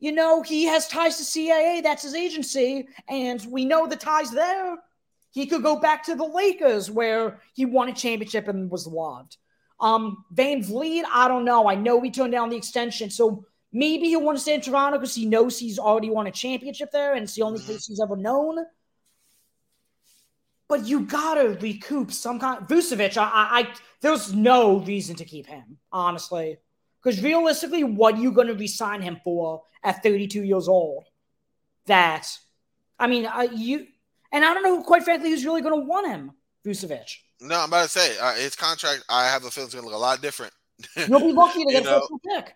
you 0.00 0.12
know, 0.12 0.42
he 0.42 0.64
has 0.64 0.88
ties 0.88 1.16
to 1.18 1.22
CAA. 1.22 1.82
That's 1.82 2.02
his 2.02 2.14
agency. 2.14 2.88
And 3.08 3.44
we 3.50 3.64
know 3.64 3.86
the 3.86 3.96
ties 3.96 4.30
there. 4.30 4.76
He 5.30 5.46
could 5.46 5.62
go 5.62 5.76
back 5.76 6.04
to 6.04 6.14
the 6.14 6.24
Lakers 6.24 6.90
where 6.90 7.40
he 7.52 7.66
won 7.66 7.88
a 7.88 7.92
championship 7.92 8.48
and 8.48 8.70
was 8.70 8.86
loved. 8.86 9.36
Um, 9.78 10.24
VanVleet, 10.34 11.04
I 11.12 11.28
don't 11.28 11.44
know. 11.44 11.68
I 11.68 11.74
know 11.74 11.98
we 11.98 12.10
turned 12.10 12.32
down 12.32 12.48
the 12.48 12.56
extension. 12.56 13.10
So 13.10 13.44
Maybe 13.76 14.08
he'll 14.08 14.22
want 14.22 14.38
to 14.38 14.42
stay 14.42 14.54
in 14.54 14.62
Toronto 14.62 14.96
because 14.96 15.14
he 15.14 15.26
knows 15.26 15.58
he's 15.58 15.78
already 15.78 16.08
won 16.08 16.26
a 16.26 16.30
championship 16.30 16.90
there 16.92 17.12
and 17.12 17.24
it's 17.24 17.34
the 17.34 17.42
only 17.42 17.60
place 17.60 17.86
he's 17.86 18.00
ever 18.00 18.16
known. 18.16 18.64
But 20.66 20.86
you 20.86 21.00
gotta 21.00 21.58
recoup 21.60 22.10
some 22.10 22.40
kind. 22.40 22.66
Vucevic, 22.66 23.18
I, 23.18 23.24
I, 23.24 23.60
I 23.60 23.68
there's 24.00 24.32
no 24.32 24.78
reason 24.78 25.14
to 25.16 25.26
keep 25.26 25.46
him, 25.46 25.76
honestly, 25.92 26.56
because 27.02 27.22
realistically, 27.22 27.84
what 27.84 28.14
are 28.14 28.20
you 28.20 28.32
going 28.32 28.46
to 28.46 28.54
resign 28.54 29.02
him 29.02 29.20
for 29.22 29.62
at 29.84 30.02
32 30.02 30.42
years 30.42 30.68
old? 30.68 31.04
That, 31.84 32.26
I 32.98 33.06
mean, 33.08 33.26
uh, 33.26 33.46
you 33.54 33.88
and 34.32 34.42
I 34.42 34.54
don't 34.54 34.62
know, 34.62 34.82
quite 34.82 35.04
frankly, 35.04 35.28
who's 35.28 35.44
really 35.44 35.60
going 35.60 35.78
to 35.78 35.86
want 35.86 36.06
him, 36.06 36.32
Vucevic. 36.64 37.14
No, 37.42 37.60
I'm 37.60 37.68
about 37.68 37.82
to 37.82 37.88
say 37.90 38.16
uh, 38.18 38.32
his 38.36 38.56
contract. 38.56 39.04
I 39.10 39.26
have 39.26 39.44
a 39.44 39.50
feeling 39.50 39.66
it's 39.66 39.74
going 39.74 39.84
to 39.84 39.90
look 39.90 39.98
a 39.98 40.00
lot 40.00 40.22
different. 40.22 40.54
You'll 40.96 41.20
be 41.20 41.32
lucky 41.32 41.62
to 41.62 41.70
get 41.72 41.84
a 41.84 42.00
first 42.00 42.12
pick. 42.26 42.54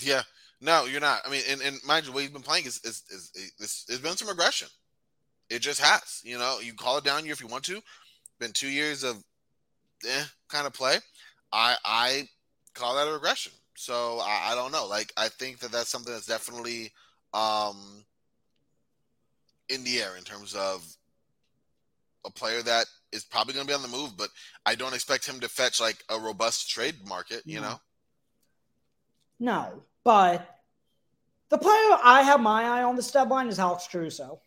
Yeah, 0.00 0.22
no, 0.66 0.84
you're 0.84 1.00
not. 1.00 1.20
I 1.24 1.30
mean, 1.30 1.42
and, 1.48 1.62
and 1.62 1.78
mind 1.86 2.06
you, 2.06 2.12
what 2.12 2.22
he's 2.22 2.30
been 2.30 2.42
playing 2.42 2.66
is 2.66 2.80
is, 2.84 3.04
is, 3.08 3.30
is, 3.60 3.84
is 3.88 4.00
been 4.00 4.16
some 4.16 4.28
regression. 4.28 4.68
It 5.48 5.60
just 5.60 5.80
has. 5.80 6.20
You 6.24 6.38
know, 6.38 6.58
you 6.60 6.74
call 6.74 6.98
it 6.98 7.04
down 7.04 7.24
year 7.24 7.32
if 7.32 7.40
you 7.40 7.46
want 7.46 7.64
to. 7.64 7.80
Been 8.40 8.50
two 8.52 8.68
years 8.68 9.04
of 9.04 9.22
eh 10.06 10.24
kind 10.48 10.66
of 10.66 10.72
play. 10.72 10.96
I 11.52 11.76
I 11.84 12.28
call 12.74 12.96
that 12.96 13.08
a 13.08 13.12
regression. 13.12 13.52
So 13.76 14.18
I, 14.20 14.50
I 14.50 14.54
don't 14.56 14.72
know. 14.72 14.86
Like 14.86 15.12
I 15.16 15.28
think 15.28 15.60
that 15.60 15.70
that's 15.70 15.88
something 15.88 16.12
that's 16.12 16.26
definitely 16.26 16.90
um 17.32 18.04
in 19.68 19.84
the 19.84 19.98
air 20.00 20.16
in 20.16 20.24
terms 20.24 20.54
of 20.54 20.84
a 22.24 22.30
player 22.30 22.62
that 22.62 22.86
is 23.12 23.24
probably 23.24 23.54
going 23.54 23.66
to 23.66 23.70
be 23.70 23.74
on 23.74 23.82
the 23.82 23.96
move, 23.96 24.16
but 24.16 24.30
I 24.64 24.74
don't 24.74 24.94
expect 24.94 25.26
him 25.26 25.38
to 25.40 25.48
fetch 25.48 25.80
like 25.80 26.02
a 26.08 26.18
robust 26.18 26.68
trade 26.68 26.96
market, 27.08 27.42
you 27.46 27.60
No. 27.60 27.68
know? 27.68 27.80
No, 29.38 29.82
but 30.02 30.55
the 31.48 31.58
player 31.58 31.98
I 32.02 32.22
have 32.22 32.40
my 32.40 32.64
eye 32.64 32.82
on 32.82 32.96
this 32.96 33.10
deadline 33.10 33.48
is 33.48 33.58
Alex 33.58 33.88
Caruso. 33.90 34.40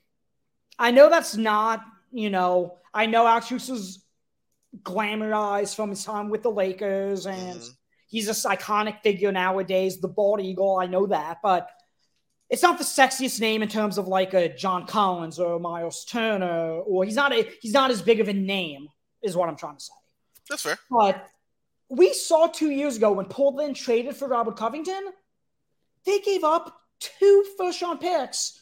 I 0.77 0.91
know 0.91 1.09
that's 1.09 1.35
not, 1.35 1.83
you 2.11 2.29
know, 2.29 2.77
I 2.93 3.05
know 3.05 3.25
Alex 3.27 3.47
Caruso's 3.47 4.03
glamorized 4.83 5.75
from 5.75 5.89
his 5.89 6.03
time 6.03 6.29
with 6.29 6.43
the 6.43 6.51
Lakers 6.51 7.25
and 7.25 7.59
Mhm. 7.59 7.69
he's 8.07 8.27
this 8.27 8.45
iconic 8.45 9.01
figure 9.01 9.31
nowadays, 9.31 9.99
the 9.99 10.07
bald 10.07 10.41
eagle. 10.41 10.77
I 10.77 10.85
know 10.85 11.07
that, 11.07 11.39
but 11.41 11.69
it's 12.49 12.63
not 12.63 12.77
the 12.77 12.83
sexiest 12.83 13.39
name 13.39 13.61
in 13.61 13.69
terms 13.69 13.97
of 13.97 14.07
like 14.07 14.33
a 14.33 14.49
John 14.49 14.85
Collins 14.87 15.39
or 15.39 15.59
Miles 15.59 16.05
Turner, 16.05 16.79
or 16.81 17.03
he's 17.03 17.15
not 17.15 17.31
a 17.31 17.43
he's 17.61 17.73
not 17.73 17.91
as 17.91 18.01
big 18.01 18.19
of 18.19 18.27
a 18.27 18.33
name, 18.33 18.89
is 19.21 19.35
what 19.35 19.49
I'm 19.49 19.55
trying 19.55 19.77
to 19.77 19.83
say. 19.83 19.93
That's 20.49 20.63
fair. 20.63 20.79
But 20.89 21.29
we 21.89 22.13
saw 22.13 22.47
two 22.47 22.71
years 22.71 22.97
ago 22.97 23.11
when 23.11 23.25
Portland 23.25 23.75
traded 23.75 24.15
for 24.15 24.27
Robert 24.27 24.55
Covington, 24.55 25.13
they 26.05 26.19
gave 26.19 26.43
up 26.43 26.78
two 26.99 27.45
first 27.57 27.81
round 27.81 27.99
picks 27.99 28.61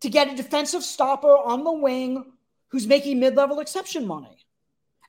to 0.00 0.08
get 0.08 0.32
a 0.32 0.36
defensive 0.36 0.82
stopper 0.82 1.36
on 1.36 1.64
the 1.64 1.72
wing 1.72 2.32
who's 2.68 2.86
making 2.86 3.18
mid 3.18 3.36
level 3.36 3.60
exception 3.60 4.06
money. 4.06 4.46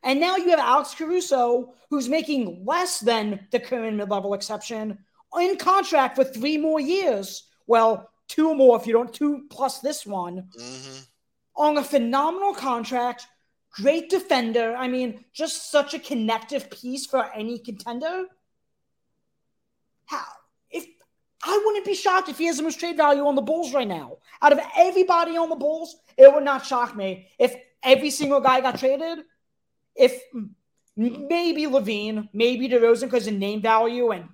And 0.04 0.20
now 0.20 0.38
you 0.38 0.50
have 0.50 0.60
Alex 0.60 0.96
Caruso, 0.96 1.74
who's 1.90 2.08
making 2.08 2.64
less 2.66 3.00
than 3.00 3.48
the 3.52 3.60
current 3.60 3.98
mid 3.98 4.10
level 4.10 4.34
exception 4.34 4.98
in 5.40 5.58
contract 5.58 6.16
for 6.16 6.24
three 6.24 6.58
more 6.58 6.80
years. 6.80 7.48
Well, 7.68 8.10
two 8.28 8.56
more 8.56 8.78
if 8.78 8.88
you 8.88 8.94
don't, 8.94 9.14
two 9.14 9.46
plus 9.50 9.80
this 9.80 10.06
one 10.06 10.50
hmm 10.58 11.00
on 11.60 11.78
a 11.78 11.84
phenomenal 11.84 12.54
contract, 12.54 13.28
great 13.72 14.10
defender. 14.10 14.76
I 14.76 14.88
mean, 14.88 15.26
just 15.34 15.70
such 15.70 15.94
a 15.94 16.00
connective 16.00 16.72
piece 16.72 17.06
for 17.06 17.30
any 17.36 17.60
contender. 17.60 18.24
How 20.06 20.24
I 21.44 21.62
wouldn't 21.66 21.86
be 21.86 21.96
shocked 21.96 22.30
if 22.30 22.38
he 22.38 22.46
has 22.48 22.58
the 22.58 22.64
most 22.64 22.80
trade 22.80 22.98
value 22.98 23.26
on 23.26 23.36
the 23.36 23.42
Bulls 23.42 23.74
right 23.74 23.88
now. 23.88 24.18
Out 24.42 24.52
of 24.52 24.60
everybody 24.78 25.38
on 25.38 25.50
the 25.50 25.56
Bulls, 25.56 25.96
it 26.18 26.34
would 26.34 26.44
not 26.44 26.66
shock 26.66 26.96
me 26.96 27.28
if 27.38 27.56
every 27.82 28.10
single 28.10 28.42
guy 28.42 28.62
got 28.62 28.78
traded. 28.78 29.20
If 29.96 30.22
maybe 30.98 31.66
LaVine, 31.66 32.30
maybe 32.34 32.68
DeRozan 32.68 33.02
because 33.04 33.28
of 33.28 33.34
name 33.36 33.62
value 33.62 34.12
and 34.12 34.28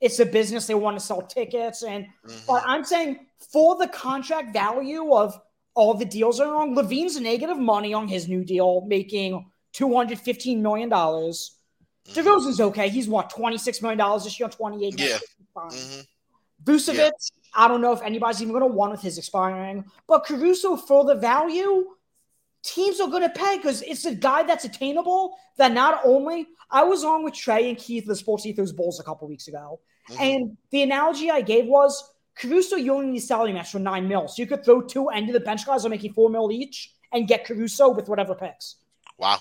it's 0.00 0.18
a 0.18 0.26
business 0.26 0.66
they 0.66 0.74
want 0.74 0.98
to 0.98 1.04
sell 1.04 1.22
tickets 1.22 1.82
and 1.82 2.04
mm-hmm. 2.04 2.38
but 2.46 2.62
I'm 2.66 2.84
saying 2.84 3.26
for 3.52 3.76
the 3.76 3.88
contract 3.88 4.52
value 4.52 5.14
of 5.14 5.40
all 5.74 5.94
the 5.94 6.04
deals 6.04 6.38
are 6.40 6.54
on, 6.54 6.74
LaVine's 6.74 7.18
negative 7.18 7.58
money 7.58 7.94
on 7.94 8.08
his 8.08 8.28
new 8.28 8.44
deal, 8.44 8.82
making 8.82 9.46
$215 9.74 10.60
million. 10.60 10.90
Mm-hmm. 10.90 12.12
DeRozan's 12.12 12.60
okay. 12.60 12.90
He's 12.90 13.08
what, 13.08 13.32
$26 13.32 13.80
million 13.80 13.98
this 14.22 14.38
year, 14.38 14.48
28 14.50 14.98
Yeah. 14.98 15.18
next 15.56 16.06
Fine. 16.92 16.96
hmm 16.96 17.10
I 17.54 17.68
don't 17.68 17.80
know 17.82 17.92
if 17.92 18.00
anybody's 18.02 18.40
even 18.40 18.52
going 18.52 18.68
to 18.68 18.74
want 18.74 18.92
with 18.92 19.02
his 19.02 19.18
expiring, 19.18 19.84
but 20.08 20.24
Caruso 20.24 20.76
for 20.76 21.04
the 21.04 21.14
value, 21.16 21.84
teams 22.64 22.98
are 23.00 23.08
going 23.08 23.22
to 23.22 23.28
pay 23.28 23.56
because 23.58 23.82
it's 23.82 24.04
a 24.06 24.14
guy 24.14 24.42
that's 24.44 24.64
attainable. 24.64 25.36
That 25.58 25.72
not 25.72 26.00
only 26.04 26.46
I 26.70 26.84
was 26.84 27.04
on 27.04 27.24
with 27.24 27.34
Trey 27.34 27.68
and 27.68 27.76
Keith, 27.76 28.06
the 28.06 28.16
Sports 28.16 28.46
Ethos 28.46 28.72
Bulls, 28.72 29.00
a 29.00 29.02
couple 29.04 29.28
weeks 29.28 29.48
ago, 29.48 29.80
Mm-hmm. 30.10 30.20
and 30.22 30.56
the 30.70 30.82
analogy 30.82 31.30
I 31.30 31.42
gave 31.42 31.66
was 31.66 32.02
Caruso, 32.34 32.74
you 32.74 32.92
only 32.92 33.06
need 33.12 33.20
salary 33.20 33.52
match 33.52 33.70
for 33.70 33.78
nine 33.78 34.08
mil, 34.08 34.26
so 34.26 34.42
you 34.42 34.48
could 34.48 34.64
throw 34.64 34.80
two 34.82 35.08
end 35.10 35.28
of 35.28 35.32
the 35.34 35.38
bench 35.40 35.64
guys 35.64 35.86
are 35.86 35.90
making 35.90 36.12
four 36.12 36.28
mil 36.28 36.50
each 36.50 36.92
and 37.12 37.28
get 37.28 37.44
Caruso 37.44 37.90
with 37.90 38.08
whatever 38.08 38.34
picks. 38.34 38.76
Wow. 39.16 39.38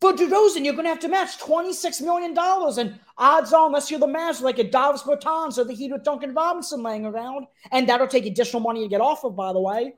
For 0.00 0.12
DeRozan, 0.12 0.64
you're 0.64 0.74
going 0.74 0.84
to 0.84 0.90
have 0.90 1.00
to 1.00 1.08
match 1.08 1.38
$26 1.38 2.02
million. 2.02 2.36
And 2.78 3.00
odds 3.16 3.52
are, 3.52 3.66
unless 3.66 3.90
you're 3.90 3.98
the 3.98 4.06
Mavs, 4.06 4.40
like 4.40 4.58
a 4.58 4.64
Davis 4.64 5.02
Bertans 5.02 5.58
or 5.58 5.64
the 5.64 5.74
Heat 5.74 5.90
with 5.90 6.04
Duncan 6.04 6.34
Robinson 6.34 6.82
laying 6.82 7.04
around, 7.04 7.46
and 7.72 7.88
that'll 7.88 8.06
take 8.06 8.24
additional 8.24 8.60
money 8.60 8.82
to 8.82 8.88
get 8.88 9.00
off 9.00 9.24
of, 9.24 9.34
by 9.34 9.52
the 9.52 9.60
way. 9.60 9.94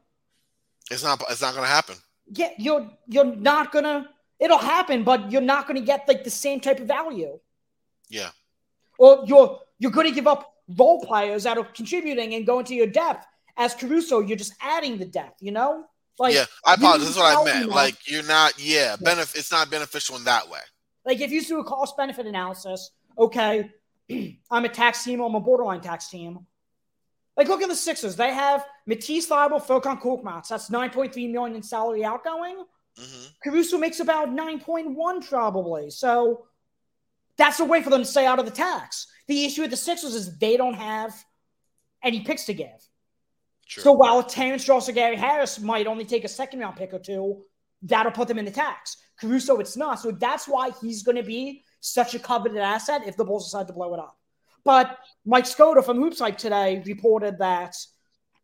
It's 0.90 1.05
not 1.05 1.22
it's 1.30 1.42
not 1.42 1.55
gonna 1.55 1.66
happen. 1.66 1.96
Yeah, 2.32 2.51
you're 2.59 2.90
you're 3.07 3.36
not 3.36 3.70
gonna. 3.72 4.09
It'll 4.40 4.59
happen, 4.59 5.05
but 5.05 5.30
you're 5.30 5.42
not 5.42 5.68
gonna 5.68 5.82
get 5.82 6.09
like 6.09 6.24
the 6.24 6.30
same 6.30 6.61
type 6.61 6.80
of 6.80 6.88
value. 6.88 7.38
Yeah. 8.09 8.30
Or 8.98 9.22
you're 9.26 9.61
you're 9.78 9.90
going 9.90 10.09
to 10.09 10.14
give 10.14 10.26
up 10.26 10.55
role 10.76 11.01
players 11.01 11.44
that 11.44 11.59
are 11.59 11.64
contributing 11.64 12.34
and 12.34 12.46
go 12.46 12.59
into 12.59 12.74
your 12.74 12.86
depth. 12.86 13.26
As 13.57 13.74
Caruso, 13.74 14.20
you're 14.20 14.36
just 14.36 14.55
adding 14.61 14.98
the 14.98 15.07
depth. 15.07 15.42
You 15.42 15.53
know, 15.53 15.86
like 16.21 16.35
yeah. 16.35 16.45
I 16.64 16.75
apologize. 16.75 17.07
That's 17.07 17.16
what 17.16 17.49
I 17.49 17.53
meant. 17.53 17.68
me 17.68 17.75
Like 17.75 17.97
you're 18.07 18.23
not 18.23 18.62
yeah, 18.62 18.97
benef- 18.97 19.35
it's 19.35 19.51
not 19.51 19.71
beneficial 19.71 20.16
in 20.16 20.25
that 20.25 20.49
way. 20.49 20.61
Like 21.05 21.21
if 21.21 21.31
you 21.33 21.43
do 21.43 21.61
a 21.61 21.64
cost 21.64 21.97
benefit 21.97 22.27
analysis, 22.27 22.91
okay, 23.18 23.71
I'm 24.51 24.64
a 24.64 24.68
tax 24.68 25.03
team, 25.03 25.21
I'm 25.21 25.35
a 25.35 25.41
borderline 25.41 25.81
tax 25.81 26.09
team. 26.09 26.47
Like 27.37 27.49
look 27.49 27.62
at 27.62 27.68
the 27.68 27.75
Sixers. 27.75 28.16
They 28.16 28.35
have 28.35 28.66
Matisse 28.87 29.29
Thybulle, 29.29 29.64
Furkan 29.64 30.01
Korkmaz. 30.01 30.49
That's 30.49 30.68
9.3 30.68 31.33
million 31.33 31.57
in 31.57 31.62
salary 31.62 32.05
outgoing. 32.05 32.64
hmm 32.99 33.25
Caruso 33.43 33.79
makes 33.79 34.01
about 34.01 34.29
9.1 34.29 35.27
probably. 35.27 35.89
So 35.91 36.45
that's 37.39 37.61
a 37.61 37.64
way 37.64 37.83
for 37.83 37.89
them 37.89 38.03
to 38.03 38.07
stay 38.07 38.27
out 38.27 38.39
of 38.39 38.45
the 38.45 38.51
tax. 38.51 39.07
The 39.27 39.47
issue 39.47 39.62
with 39.62 39.71
the 39.71 39.77
Sixers 39.79 40.14
is 40.14 40.37
they 40.37 40.59
don't 40.59 40.75
have 40.75 41.14
any 42.03 42.21
picks 42.21 42.45
to 42.45 42.53
give. 42.55 42.89
So 43.79 43.93
while 43.93 44.23
Terrence 44.23 44.68
Ross 44.68 44.89
or 44.89 44.93
Gary 44.93 45.16
Harris 45.16 45.61
might 45.61 45.87
only 45.87 46.05
take 46.05 46.25
a 46.25 46.29
second 46.29 46.59
round 46.61 46.77
pick 46.77 46.93
or 46.93 46.99
two, 46.99 47.43
that'll 47.83 48.12
put 48.12 48.27
them 48.29 48.39
in 48.39 48.45
the 48.45 48.51
tax. 48.51 48.97
Caruso, 49.21 49.59
it's 49.59 49.77
not. 49.77 50.01
So 50.01 50.11
that's 50.11 50.49
why 50.49 50.71
he's 50.83 51.03
going 51.03 51.16
to 51.16 51.23
be 51.23 51.62
such 51.81 52.14
a 52.14 52.18
coveted 52.18 52.59
asset 52.59 53.03
if 53.07 53.16
the 53.16 53.25
Bulls 53.25 53.47
decide 53.47 53.68
to 53.68 53.73
blow 53.73 53.95
it 53.95 54.01
up. 54.01 54.16
But 54.64 54.99
Mike 55.25 55.47
Scotto 55.47 55.83
from 55.83 55.99
Hoops 55.99 56.18
Hype 56.18 56.37
today 56.37 56.83
reported 56.85 57.39
that 57.39 57.75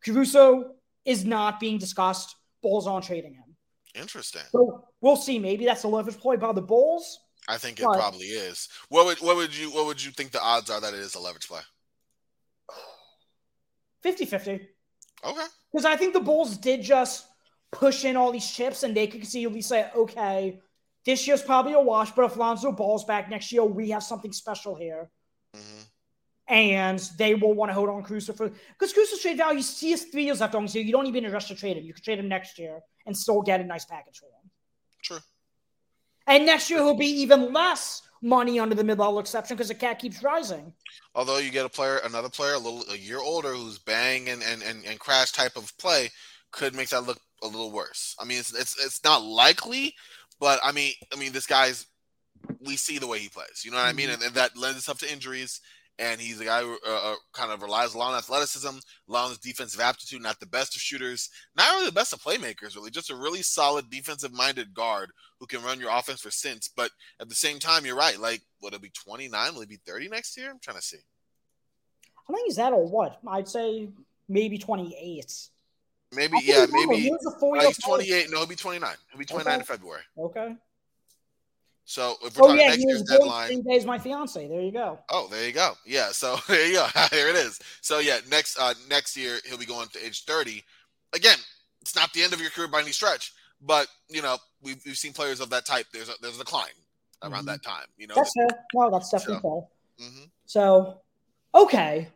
Caruso 0.03 0.75
is 1.05 1.25
not 1.25 1.59
being 1.59 1.77
discussed. 1.77 2.35
Bulls 2.63 2.87
aren't 2.87 3.05
trading 3.05 3.33
him. 3.33 3.55
Interesting. 3.95 4.41
So 4.51 4.85
we'll 5.01 5.15
see. 5.15 5.39
Maybe 5.39 5.65
that's 5.65 5.83
a 5.83 5.87
leverage 5.87 6.17
play 6.17 6.37
by 6.37 6.53
the 6.53 6.61
Bulls. 6.61 7.19
I 7.47 7.57
think 7.57 7.79
it 7.79 7.85
But- 7.85 7.97
probably 7.97 8.27
is. 8.27 8.67
What 8.89 9.05
would 9.05 9.19
what 9.19 9.35
would 9.35 9.55
you 9.55 9.71
what 9.71 9.85
would 9.85 10.03
you 10.03 10.11
think 10.11 10.31
the 10.31 10.41
odds 10.41 10.69
are 10.69 10.81
that 10.81 10.93
it 10.93 10.99
is 10.99 11.15
a 11.15 11.19
leverage 11.19 11.47
play? 11.47 11.61
50 14.03 14.25
50. 14.25 14.67
Okay. 15.23 15.45
Because 15.71 15.85
I 15.85 15.95
think 15.95 16.13
the 16.13 16.19
Bulls 16.19 16.57
did 16.57 16.81
just 16.81 17.27
push 17.71 18.05
in 18.05 18.15
all 18.15 18.31
these 18.31 18.49
chips 18.49 18.83
and 18.83 18.95
they 18.95 19.07
could 19.07 19.25
see 19.25 19.43
conceivably 19.43 19.61
say, 19.61 19.89
okay, 19.95 20.59
this 21.05 21.27
year's 21.27 21.41
probably 21.41 21.73
a 21.73 21.79
wash, 21.79 22.11
but 22.11 22.25
if 22.25 22.37
Lonzo 22.37 22.71
Ball's 22.71 23.05
back 23.05 23.29
next 23.29 23.51
year, 23.51 23.63
we 23.63 23.89
have 23.89 24.03
something 24.03 24.31
special 24.31 24.75
here. 24.75 25.09
hmm 25.53 25.81
And 26.47 26.99
they 27.17 27.35
will 27.35 27.53
want 27.53 27.69
to 27.69 27.73
hold 27.73 27.89
on 27.89 28.03
Caruso 28.03 28.33
for 28.33 28.49
because 28.49 28.93
Caruso's 28.93 29.21
trade 29.21 29.37
value, 29.37 29.61
see 29.61 29.91
has 29.91 30.03
three 30.03 30.25
years 30.25 30.41
left 30.41 30.55
on 30.55 30.63
him, 30.63 30.67
so 30.67 30.79
you 30.79 30.91
don't 30.91 31.07
even 31.07 31.29
rush 31.31 31.47
to 31.47 31.55
trade 31.55 31.77
him. 31.77 31.83
You 31.83 31.93
can 31.93 32.03
trade 32.03 32.19
him 32.19 32.27
next 32.27 32.57
year 32.57 32.79
and 33.05 33.15
still 33.15 33.41
get 33.41 33.61
a 33.61 33.63
nice 33.63 33.85
package 33.85 34.19
for 34.19 34.25
him. 34.25 34.51
True. 35.03 35.19
And 36.25 36.45
next 36.45 36.69
year 36.69 36.79
he'll 36.79 36.95
be 36.95 37.21
even 37.21 37.53
less 37.53 38.01
money 38.21 38.59
under 38.59 38.75
the 38.75 38.83
mid-level 38.83 39.19
exception 39.19 39.55
because 39.55 39.67
the 39.67 39.75
cat 39.75 39.99
keeps 39.99 40.23
rising. 40.23 40.73
Although 41.15 41.37
you 41.37 41.51
get 41.51 41.65
a 41.65 41.69
player, 41.69 41.99
another 42.03 42.29
player, 42.29 42.53
a 42.53 42.59
little 42.59 42.83
a 42.91 42.97
year 42.97 43.19
older, 43.19 43.53
who's 43.53 43.77
bang 43.77 44.29
and 44.29 44.43
and, 44.43 44.61
and, 44.63 44.85
and 44.85 44.99
crash 44.99 45.31
type 45.31 45.55
of 45.55 45.75
play, 45.77 46.09
could 46.51 46.75
make 46.75 46.89
that 46.89 47.05
look 47.05 47.19
a 47.43 47.47
little 47.47 47.71
worse. 47.71 48.15
I 48.19 48.25
mean, 48.25 48.39
it's 48.39 48.53
it's 48.53 48.83
it's 48.83 49.03
not 49.03 49.23
likely, 49.23 49.93
but 50.39 50.59
I 50.63 50.71
mean, 50.71 50.93
I 51.13 51.17
mean, 51.17 51.31
this 51.31 51.47
guy's 51.47 51.85
we 52.65 52.75
see 52.75 52.97
the 52.97 53.07
way 53.07 53.19
he 53.19 53.29
plays. 53.29 53.63
You 53.63 53.71
know 53.71 53.77
what 53.77 53.87
I 53.87 53.93
mean, 53.93 54.07
mm-hmm. 54.07 54.15
and, 54.15 54.23
and 54.23 54.35
that 54.35 54.57
lends 54.57 54.77
itself 54.77 54.99
to 54.99 55.11
injuries. 55.11 55.61
And 55.99 56.21
he's 56.21 56.39
a 56.39 56.45
guy 56.45 56.61
who 56.61 56.77
uh, 56.87 57.11
uh, 57.11 57.15
kind 57.33 57.51
of 57.51 57.63
relies 57.63 57.93
a 57.95 57.97
lot 57.97 58.11
on 58.11 58.17
athleticism, 58.19 58.67
a 58.67 59.11
lot 59.11 59.25
on 59.25 59.29
his 59.29 59.39
defensive 59.39 59.81
aptitude. 59.81 60.21
Not 60.21 60.39
the 60.39 60.45
best 60.45 60.75
of 60.75 60.81
shooters, 60.81 61.29
not 61.55 61.71
really 61.71 61.87
the 61.87 61.91
best 61.91 62.13
of 62.13 62.21
playmakers. 62.21 62.75
Really, 62.75 62.91
just 62.91 63.09
a 63.09 63.15
really 63.15 63.41
solid 63.41 63.89
defensive-minded 63.89 64.73
guard 64.75 65.09
who 65.39 65.47
can 65.47 65.63
run 65.63 65.79
your 65.79 65.89
offense 65.91 66.21
for 66.21 66.29
sense. 66.29 66.67
But 66.67 66.91
at 67.19 67.29
the 67.29 67.35
same 67.35 67.57
time, 67.57 67.85
you're 67.85 67.95
right. 67.95 68.19
Like, 68.19 68.41
will 68.61 68.73
it 68.73 68.81
be 68.81 68.91
29? 68.91 69.55
Will 69.55 69.61
it 69.61 69.69
be 69.69 69.79
30 69.87 70.09
next 70.09 70.37
year? 70.37 70.51
I'm 70.51 70.59
trying 70.59 70.77
to 70.77 70.83
see. 70.83 70.99
I 72.29 72.33
think 72.33 72.45
he's 72.45 72.57
that 72.57 72.73
or 72.73 72.87
what? 72.87 73.19
I'd 73.27 73.47
say 73.47 73.89
maybe 74.29 74.57
28. 74.57 75.49
Maybe, 76.13 76.37
yeah, 76.43 76.65
maybe. 76.71 76.97
He 76.97 77.11
was 77.11 77.25
a 77.25 77.45
Uh, 77.45 77.67
he's 77.67 77.77
28. 77.79 78.29
No, 78.29 78.37
he'll 78.37 78.47
be 78.47 78.55
29. 78.55 78.95
He'll 79.11 79.19
be 79.19 79.25
29 79.25 79.59
in 79.59 79.65
February. 79.65 80.03
Okay. 80.17 80.55
So 81.89 82.15
if 82.21 82.35
we're 82.35 82.43
Oh 82.43 82.47
talking 82.47 82.59
yeah, 82.59 82.67
next 82.67 82.83
year's 82.85 83.01
deadline, 83.03 83.65
as 83.71 83.85
my 83.85 83.97
fiance. 83.97 84.45
There 84.45 84.59
you 84.59 84.73
go. 84.73 84.99
oh, 85.09 85.29
there 85.31 85.47
you 85.47 85.53
go. 85.53 85.71
Yeah, 85.85 86.11
so 86.11 86.35
there 86.49 86.67
you 86.67 86.73
go. 86.73 86.87
there 87.11 87.29
it 87.29 87.35
is. 87.37 87.59
So 87.79 87.99
yeah, 87.99 88.19
next 88.29 88.59
uh 88.59 88.73
next 88.89 89.15
year 89.15 89.39
he'll 89.45 89.57
be 89.57 89.65
going 89.65 89.87
to 89.93 90.05
age 90.05 90.25
30. 90.25 90.61
Again, 91.13 91.37
it's 91.81 91.95
not 91.95 92.11
the 92.11 92.23
end 92.23 92.33
of 92.33 92.41
your 92.41 92.49
career 92.49 92.67
by 92.67 92.81
any 92.81 92.91
stretch, 92.91 93.31
but 93.61 93.87
you 94.09 94.21
know 94.21 94.35
we've, 94.61 94.81
we've 94.85 94.97
seen 94.97 95.13
players 95.13 95.39
of 95.39 95.49
that 95.51 95.65
type. 95.65 95.85
There's 95.93 96.09
a, 96.09 96.13
there's 96.21 96.35
a 96.35 96.39
decline 96.39 96.67
around 97.23 97.31
mm-hmm. 97.31 97.47
that 97.47 97.63
time. 97.63 97.85
You 97.97 98.07
know, 98.07 98.15
that's 98.15 98.33
fair. 98.33 98.47
No, 98.73 98.91
that's 98.91 99.09
definitely 99.09 99.41
so, 99.41 99.67
fair. 99.97 100.07
Mm-hmm. 100.07 100.25
So, 100.45 101.01
okay, 101.55 102.09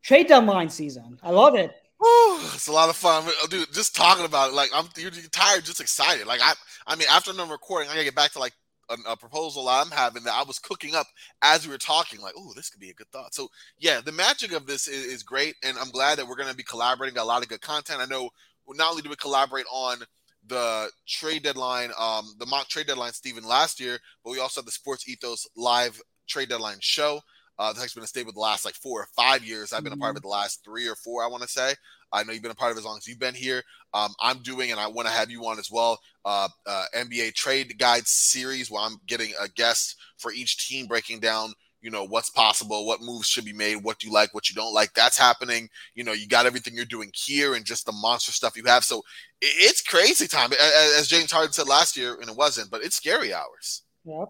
trade 0.00 0.26
deadline 0.26 0.70
season. 0.70 1.18
I 1.22 1.32
love 1.32 1.54
it. 1.54 1.76
It's 2.00 2.68
a 2.68 2.72
lot 2.72 2.88
of 2.88 2.96
fun, 2.96 3.24
dude. 3.50 3.72
Just 3.72 3.96
talking 3.96 4.24
about 4.24 4.50
it, 4.50 4.54
like 4.54 4.70
I'm 4.74 4.86
you're 4.96 5.10
tired, 5.32 5.64
just 5.64 5.80
excited. 5.80 6.26
Like 6.26 6.40
I, 6.42 6.54
I 6.86 6.96
mean, 6.96 7.08
after 7.10 7.30
I'm 7.30 7.50
recording, 7.50 7.88
I 7.88 7.94
gotta 7.94 8.04
get 8.04 8.14
back 8.14 8.32
to 8.32 8.38
like 8.38 8.52
a, 8.88 8.96
a, 9.10 9.16
proposal 9.16 9.68
I'm 9.68 9.90
having 9.90 10.22
that 10.24 10.34
I 10.34 10.44
was 10.44 10.58
cooking 10.58 10.94
up 10.94 11.06
as 11.42 11.66
we 11.66 11.72
were 11.72 11.78
talking. 11.78 12.20
Like, 12.20 12.34
oh, 12.36 12.52
this 12.54 12.70
could 12.70 12.80
be 12.80 12.90
a 12.90 12.94
good 12.94 13.08
thought. 13.12 13.34
So 13.34 13.48
yeah, 13.78 14.00
the 14.00 14.12
magic 14.12 14.52
of 14.52 14.66
this 14.66 14.86
is, 14.86 15.04
is 15.04 15.22
great, 15.22 15.56
and 15.64 15.76
I'm 15.78 15.90
glad 15.90 16.18
that 16.18 16.26
we're 16.26 16.36
gonna 16.36 16.54
be 16.54 16.62
collaborating. 16.62 17.14
Got 17.14 17.24
a 17.24 17.24
lot 17.24 17.42
of 17.42 17.48
good 17.48 17.60
content. 17.60 18.00
I 18.00 18.06
know 18.06 18.30
not 18.74 18.90
only 18.90 19.02
do 19.02 19.10
we 19.10 19.16
collaborate 19.16 19.66
on 19.72 19.98
the 20.46 20.90
trade 21.06 21.42
deadline, 21.42 21.90
um, 21.98 22.34
the 22.38 22.46
mock 22.46 22.68
trade 22.68 22.86
deadline, 22.86 23.12
Steven, 23.12 23.44
last 23.44 23.80
year, 23.80 23.98
but 24.24 24.30
we 24.30 24.40
also 24.40 24.60
have 24.60 24.66
the 24.66 24.72
Sports 24.72 25.08
Ethos 25.08 25.46
live 25.56 26.00
trade 26.26 26.48
deadline 26.48 26.78
show. 26.80 27.20
Uh, 27.58 27.72
that's 27.72 27.94
been 27.94 28.04
a 28.04 28.06
staple 28.06 28.32
the 28.32 28.38
last 28.38 28.64
like 28.64 28.74
four 28.74 29.02
or 29.02 29.08
five 29.16 29.44
years. 29.44 29.72
I've 29.72 29.82
been 29.82 29.92
mm-hmm. 29.92 30.00
a 30.00 30.02
part 30.02 30.16
of 30.16 30.22
mm-hmm. 30.22 30.26
it 30.26 30.28
the 30.28 30.36
last 30.36 30.64
three 30.64 30.88
or 30.88 30.94
four, 30.94 31.24
I 31.24 31.28
want 31.28 31.42
to 31.42 31.48
say. 31.48 31.74
I 32.12 32.22
know 32.22 32.32
you've 32.32 32.42
been 32.42 32.52
a 32.52 32.54
part 32.54 32.70
of 32.70 32.76
it 32.76 32.80
as 32.80 32.86
long 32.86 32.96
as 32.96 33.06
you've 33.06 33.18
been 33.18 33.34
here. 33.34 33.62
Um, 33.92 34.14
I'm 34.20 34.38
doing, 34.42 34.70
and 34.70 34.80
I 34.80 34.86
want 34.86 35.08
to 35.08 35.14
have 35.14 35.30
you 35.30 35.44
on 35.46 35.58
as 35.58 35.70
well, 35.70 35.98
uh, 36.24 36.48
uh, 36.66 36.84
NBA 36.96 37.34
Trade 37.34 37.78
Guide 37.78 38.06
series 38.06 38.70
where 38.70 38.82
I'm 38.82 38.96
getting 39.06 39.32
a 39.40 39.48
guest 39.48 39.96
for 40.16 40.32
each 40.32 40.68
team 40.68 40.86
breaking 40.86 41.20
down 41.20 41.52
you 41.80 41.90
know 41.90 42.04
what's 42.04 42.30
possible 42.30 42.86
what 42.86 43.00
moves 43.00 43.28
should 43.28 43.44
be 43.44 43.52
made 43.52 43.76
what 43.76 43.98
do 43.98 44.06
you 44.06 44.12
like 44.12 44.34
what 44.34 44.48
you 44.48 44.54
don't 44.54 44.74
like 44.74 44.92
that's 44.94 45.16
happening 45.16 45.68
you 45.94 46.02
know 46.02 46.12
you 46.12 46.26
got 46.26 46.46
everything 46.46 46.74
you're 46.74 46.84
doing 46.84 47.10
here 47.14 47.54
and 47.54 47.64
just 47.64 47.86
the 47.86 47.92
monster 47.92 48.32
stuff 48.32 48.56
you 48.56 48.64
have 48.64 48.84
so 48.84 49.02
it's 49.40 49.80
crazy 49.80 50.26
time 50.26 50.50
as 50.98 51.06
james 51.06 51.30
harden 51.30 51.52
said 51.52 51.68
last 51.68 51.96
year 51.96 52.14
and 52.20 52.28
it 52.28 52.36
wasn't 52.36 52.68
but 52.70 52.82
it's 52.82 52.96
scary 52.96 53.32
hours 53.32 53.82
yep 54.04 54.28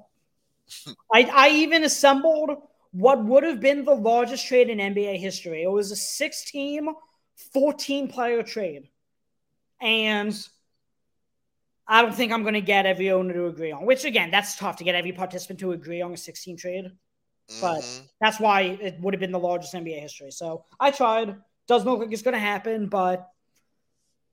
I, 1.14 1.22
I 1.32 1.48
even 1.50 1.84
assembled 1.84 2.50
what 2.92 3.24
would 3.24 3.42
have 3.42 3.60
been 3.60 3.84
the 3.84 3.94
largest 3.94 4.46
trade 4.46 4.70
in 4.70 4.78
nba 4.78 5.18
history 5.18 5.62
it 5.62 5.70
was 5.70 5.90
a 5.90 5.96
six 5.96 6.50
team 6.50 6.88
14 7.52 8.08
player 8.08 8.42
trade 8.42 8.88
and 9.80 10.48
I 11.88 12.02
don't 12.02 12.14
think 12.14 12.32
I'm 12.32 12.42
going 12.42 12.54
to 12.54 12.60
get 12.60 12.84
every 12.84 13.10
owner 13.10 13.32
to 13.32 13.46
agree 13.46 13.72
on, 13.72 13.86
which 13.86 14.04
again, 14.04 14.30
that's 14.30 14.56
tough 14.56 14.76
to 14.76 14.84
get 14.84 14.94
every 14.94 15.12
participant 15.12 15.58
to 15.60 15.72
agree 15.72 16.02
on 16.02 16.12
a 16.12 16.16
16 16.18 16.58
trade. 16.58 16.90
But 17.62 17.80
mm-hmm. 17.80 18.04
that's 18.20 18.38
why 18.38 18.60
it 18.60 19.00
would 19.00 19.14
have 19.14 19.20
been 19.20 19.32
the 19.32 19.38
largest 19.38 19.72
NBA 19.72 19.98
history. 20.00 20.30
So 20.30 20.66
I 20.78 20.90
tried. 20.90 21.36
Doesn't 21.66 21.88
look 21.88 22.00
like 22.00 22.12
it's 22.12 22.22
going 22.22 22.34
to 22.34 22.38
happen, 22.38 22.88
but 22.88 23.28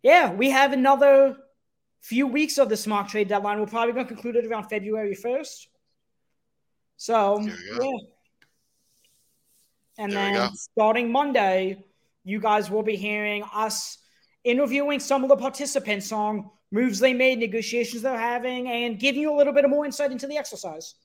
yeah, 0.04 0.34
we 0.34 0.50
have 0.52 0.72
another 0.72 1.38
few 2.02 2.28
weeks 2.28 2.58
of 2.58 2.70
this 2.70 2.88
mock 2.88 3.10
trade 3.10 3.28
deadline. 3.28 3.60
We're 3.60 3.66
probably 3.66 3.94
going 3.94 4.06
to 4.06 4.14
conclude 4.14 4.36
it 4.36 4.46
around 4.46 4.70
February 4.70 5.16
1st. 5.16 5.68
So, 6.98 7.40
yeah. 7.42 7.92
And 9.98 10.12
there 10.12 10.34
then 10.34 10.54
starting 10.54 11.12
Monday, 11.12 11.84
you 12.24 12.40
guys 12.40 12.70
will 12.70 12.84
be 12.84 12.96
hearing 12.96 13.44
us 13.54 13.98
interviewing 14.44 15.00
some 15.00 15.24
of 15.24 15.30
the 15.30 15.38
participants 15.38 16.12
on 16.12 16.50
moves 16.72 17.00
they 17.00 17.14
made, 17.14 17.40
negotiations 17.40 18.02
they're 18.02 18.18
having, 18.18 18.68
and 18.68 19.00
giving 19.00 19.22
you 19.22 19.34
a 19.34 19.38
little 19.38 19.54
bit 19.54 19.64
of 19.64 19.72
more 19.72 19.86
insight 19.86 20.12
into 20.12 20.28
the 20.28 20.38
exercise. 20.38 20.96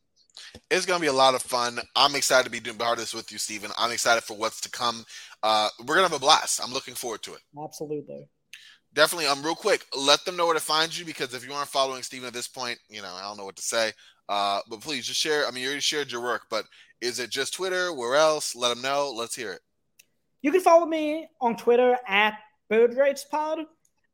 It's 0.70 0.86
going 0.86 0.98
to 0.98 1.02
be 1.02 1.08
a 1.08 1.12
lot 1.12 1.34
of 1.34 1.42
fun. 1.42 1.78
I'm 1.94 2.14
excited 2.14 2.44
to 2.44 2.50
be 2.50 2.60
doing 2.60 2.76
part 2.76 2.94
of 2.94 2.98
this 2.98 3.14
with 3.14 3.30
you, 3.30 3.38
Steven. 3.38 3.70
I'm 3.78 3.92
excited 3.92 4.24
for 4.24 4.36
what's 4.36 4.60
to 4.62 4.70
come. 4.70 5.04
Uh, 5.42 5.68
we're 5.80 5.96
going 5.96 6.06
to 6.06 6.12
have 6.12 6.16
a 6.16 6.18
blast. 6.18 6.60
I'm 6.62 6.72
looking 6.72 6.94
forward 6.94 7.22
to 7.22 7.34
it. 7.34 7.40
Absolutely. 7.62 8.26
Definitely. 8.92 9.26
Um, 9.26 9.42
real 9.42 9.54
quick, 9.54 9.86
let 9.96 10.24
them 10.24 10.36
know 10.36 10.46
where 10.46 10.54
to 10.54 10.60
find 10.60 10.96
you 10.96 11.04
because 11.04 11.32
if 11.32 11.46
you 11.46 11.52
aren't 11.52 11.68
following 11.68 12.02
Steven 12.02 12.26
at 12.26 12.32
this 12.32 12.48
point, 12.48 12.78
you 12.88 13.02
know, 13.02 13.12
I 13.12 13.22
don't 13.22 13.36
know 13.36 13.44
what 13.44 13.56
to 13.56 13.62
say. 13.62 13.92
Uh, 14.28 14.60
but 14.68 14.80
please 14.80 15.06
just 15.06 15.20
share. 15.20 15.46
I 15.46 15.50
mean, 15.50 15.62
you 15.62 15.68
already 15.68 15.80
shared 15.80 16.10
your 16.10 16.22
work, 16.22 16.42
but 16.50 16.64
is 17.00 17.18
it 17.18 17.30
just 17.30 17.54
Twitter? 17.54 17.92
Where 17.92 18.16
else? 18.16 18.54
Let 18.54 18.68
them 18.70 18.82
know. 18.82 19.12
Let's 19.14 19.34
hear 19.34 19.52
it. 19.52 19.60
You 20.42 20.52
can 20.52 20.60
follow 20.60 20.86
me 20.86 21.28
on 21.40 21.56
Twitter 21.56 21.98
at 22.06 22.38
Bird 22.68 22.96
Rights 22.96 23.24
Pod, 23.24 23.58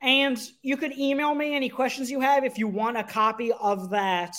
and 0.03 0.39
you 0.63 0.77
could 0.77 0.97
email 0.99 1.35
me 1.35 1.55
any 1.55 1.69
questions 1.69 2.11
you 2.11 2.21
have 2.21 2.45
if 2.45 2.59
you 2.59 2.67
want 2.67 2.97
a 2.97 3.05
copy 3.05 3.53
of 3.53 3.91
that 3.91 4.35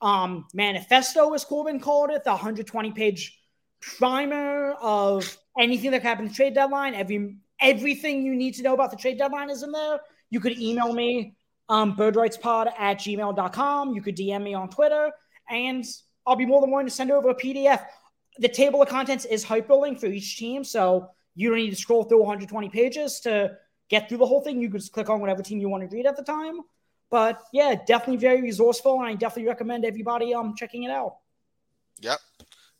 um, 0.00 0.46
manifesto, 0.54 1.32
as 1.34 1.44
Corban 1.44 1.80
called 1.80 2.10
it, 2.10 2.24
the 2.24 2.30
120 2.30 2.92
page 2.92 3.38
primer 3.80 4.72
of 4.80 5.36
anything 5.58 5.90
that 5.90 6.02
happened 6.02 6.34
trade 6.34 6.54
deadline. 6.54 6.94
Every 6.94 7.36
everything 7.60 8.22
you 8.22 8.34
need 8.34 8.54
to 8.54 8.62
know 8.62 8.74
about 8.74 8.90
the 8.90 8.96
trade 8.96 9.18
deadline 9.18 9.50
is 9.50 9.62
in 9.62 9.72
there. 9.72 10.00
You 10.30 10.40
could 10.40 10.58
email 10.58 10.92
me 10.92 11.34
um, 11.68 11.96
birdrightspod 11.96 12.72
at 12.78 12.98
gmail.com. 12.98 13.94
You 13.94 14.02
could 14.02 14.16
DM 14.16 14.42
me 14.42 14.54
on 14.54 14.68
Twitter, 14.68 15.10
and 15.48 15.84
I'll 16.26 16.36
be 16.36 16.46
more 16.46 16.60
than 16.60 16.70
willing 16.70 16.86
to 16.86 16.92
send 16.92 17.10
over 17.10 17.30
a 17.30 17.34
PDF. 17.34 17.84
The 18.38 18.48
table 18.48 18.82
of 18.82 18.88
contents 18.88 19.24
is 19.24 19.44
hyperlinked 19.44 20.00
for 20.00 20.06
each 20.06 20.38
team, 20.38 20.64
so 20.64 21.08
you 21.34 21.48
don't 21.48 21.58
need 21.58 21.70
to 21.70 21.76
scroll 21.76 22.04
through 22.04 22.20
120 22.20 22.68
pages 22.68 23.20
to 23.20 23.56
get 23.88 24.08
through 24.08 24.18
the 24.18 24.26
whole 24.26 24.40
thing. 24.40 24.60
You 24.60 24.70
could 24.70 24.80
just 24.80 24.92
click 24.92 25.08
on 25.08 25.20
whatever 25.20 25.42
team 25.42 25.60
you 25.60 25.68
want 25.68 25.88
to 25.88 25.94
read 25.94 26.06
at 26.06 26.16
the 26.16 26.22
time. 26.22 26.60
But 27.10 27.42
yeah, 27.52 27.74
definitely 27.86 28.18
very 28.18 28.40
resourceful, 28.40 29.00
and 29.00 29.06
I 29.06 29.14
definitely 29.14 29.48
recommend 29.48 29.84
everybody 29.84 30.32
um 30.32 30.54
checking 30.56 30.84
it 30.84 30.90
out. 30.90 31.16
Yep. 32.00 32.18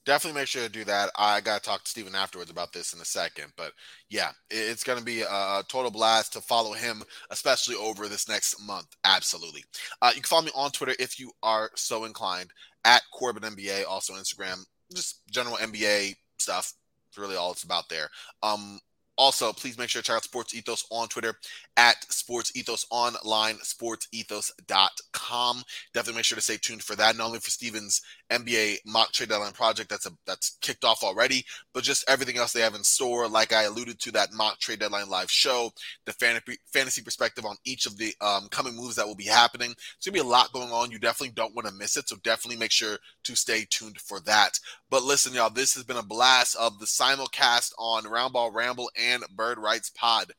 Definitely 0.06 0.40
make 0.40 0.48
sure 0.48 0.62
to 0.62 0.68
do 0.68 0.84
that. 0.84 1.10
I 1.16 1.40
got 1.40 1.62
to 1.62 1.68
talk 1.68 1.84
to 1.84 1.90
Steven 1.90 2.14
afterwards 2.14 2.50
about 2.50 2.72
this 2.72 2.94
in 2.94 3.00
a 3.00 3.04
second. 3.04 3.52
But 3.56 3.72
yeah, 4.08 4.30
it's 4.50 4.82
going 4.82 4.98
to 4.98 5.04
be 5.04 5.20
a 5.20 5.62
total 5.68 5.90
blast 5.90 6.32
to 6.32 6.40
follow 6.40 6.72
him, 6.72 7.02
especially 7.30 7.76
over 7.76 8.08
this 8.08 8.28
next 8.28 8.66
month. 8.66 8.86
Absolutely. 9.04 9.62
Uh, 10.00 10.12
you 10.14 10.22
can 10.22 10.28
follow 10.28 10.46
me 10.46 10.52
on 10.54 10.70
Twitter 10.70 10.94
if 10.98 11.20
you 11.20 11.30
are 11.42 11.70
so 11.76 12.04
inclined 12.04 12.50
at 12.84 13.02
Corban 13.12 13.42
NBA, 13.42 13.84
also 13.88 14.14
Instagram, 14.14 14.64
just 14.94 15.20
general 15.30 15.56
NBA 15.56 16.14
stuff. 16.38 16.72
It's 17.10 17.18
really 17.18 17.36
all 17.36 17.52
it's 17.52 17.64
about 17.64 17.88
there. 17.90 18.08
Um, 18.42 18.80
also, 19.20 19.52
please 19.52 19.76
make 19.76 19.90
sure 19.90 20.00
to 20.00 20.06
check 20.06 20.16
out 20.16 20.24
Sports 20.24 20.54
Ethos 20.54 20.86
on 20.90 21.06
Twitter 21.08 21.34
at 21.76 22.10
Sports 22.10 22.56
Ethos 22.56 22.86
Online, 22.90 23.56
sportsethos.com. 23.56 25.62
Definitely 25.92 26.18
make 26.18 26.24
sure 26.24 26.36
to 26.36 26.42
stay 26.42 26.56
tuned 26.56 26.82
for 26.82 26.96
that, 26.96 27.18
not 27.18 27.26
only 27.26 27.40
for 27.40 27.50
Steven's 27.50 28.00
NBA 28.30 28.78
mock 28.86 29.12
trade 29.12 29.28
deadline 29.28 29.52
project 29.52 29.90
that's 29.90 30.06
a, 30.06 30.10
that's 30.26 30.56
kicked 30.60 30.84
off 30.84 31.02
already, 31.02 31.44
but 31.72 31.84
just 31.84 32.08
everything 32.08 32.38
else 32.38 32.52
they 32.52 32.60
have 32.60 32.74
in 32.74 32.84
store. 32.84 33.28
Like 33.28 33.52
I 33.52 33.64
alluded 33.64 33.98
to, 34.00 34.12
that 34.12 34.32
mock 34.32 34.58
trade 34.58 34.78
deadline 34.78 35.08
live 35.08 35.30
show, 35.30 35.72
the 36.06 36.12
fantasy 36.12 36.58
fantasy 36.72 37.02
perspective 37.02 37.44
on 37.44 37.56
each 37.64 37.86
of 37.86 37.96
the 37.96 38.14
um, 38.20 38.48
coming 38.50 38.76
moves 38.76 38.96
that 38.96 39.06
will 39.06 39.16
be 39.16 39.24
happening. 39.24 39.72
It's 39.72 40.06
gonna 40.06 40.14
be 40.14 40.20
a 40.20 40.24
lot 40.24 40.52
going 40.52 40.70
on. 40.70 40.90
You 40.90 40.98
definitely 40.98 41.34
don't 41.34 41.54
want 41.54 41.68
to 41.68 41.74
miss 41.74 41.96
it, 41.96 42.08
so 42.08 42.16
definitely 42.22 42.58
make 42.58 42.72
sure 42.72 42.98
to 43.24 43.34
stay 43.36 43.66
tuned 43.68 43.98
for 44.00 44.20
that. 44.20 44.58
But 44.88 45.02
listen, 45.02 45.34
y'all, 45.34 45.50
this 45.50 45.74
has 45.74 45.84
been 45.84 45.96
a 45.96 46.02
blast 46.02 46.56
of 46.56 46.78
the 46.78 46.86
simulcast 46.86 47.72
on 47.78 48.04
Roundball 48.04 48.54
Ramble 48.54 48.90
and 49.00 49.24
Bird 49.34 49.58
Rights 49.58 49.90
Pod 49.90 50.32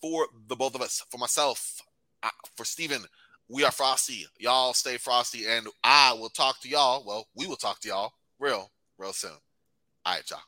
for 0.00 0.26
the 0.48 0.56
both 0.56 0.74
of 0.74 0.82
us, 0.82 1.04
for 1.10 1.18
myself, 1.18 1.80
uh, 2.22 2.30
for 2.56 2.64
Steven. 2.64 3.04
We 3.48 3.64
are 3.64 3.70
Frosty. 3.70 4.26
Y'all 4.38 4.72
stay 4.72 4.96
frosty, 4.96 5.46
and 5.46 5.66
I 5.84 6.14
will 6.14 6.30
talk 6.30 6.60
to 6.62 6.68
y'all. 6.68 7.04
Well, 7.06 7.26
we 7.36 7.46
will 7.46 7.56
talk 7.56 7.80
to 7.80 7.88
y'all 7.88 8.12
real, 8.38 8.70
real 8.98 9.12
soon. 9.12 9.30
All 10.04 10.14
right, 10.14 10.30
y'all. 10.30 10.40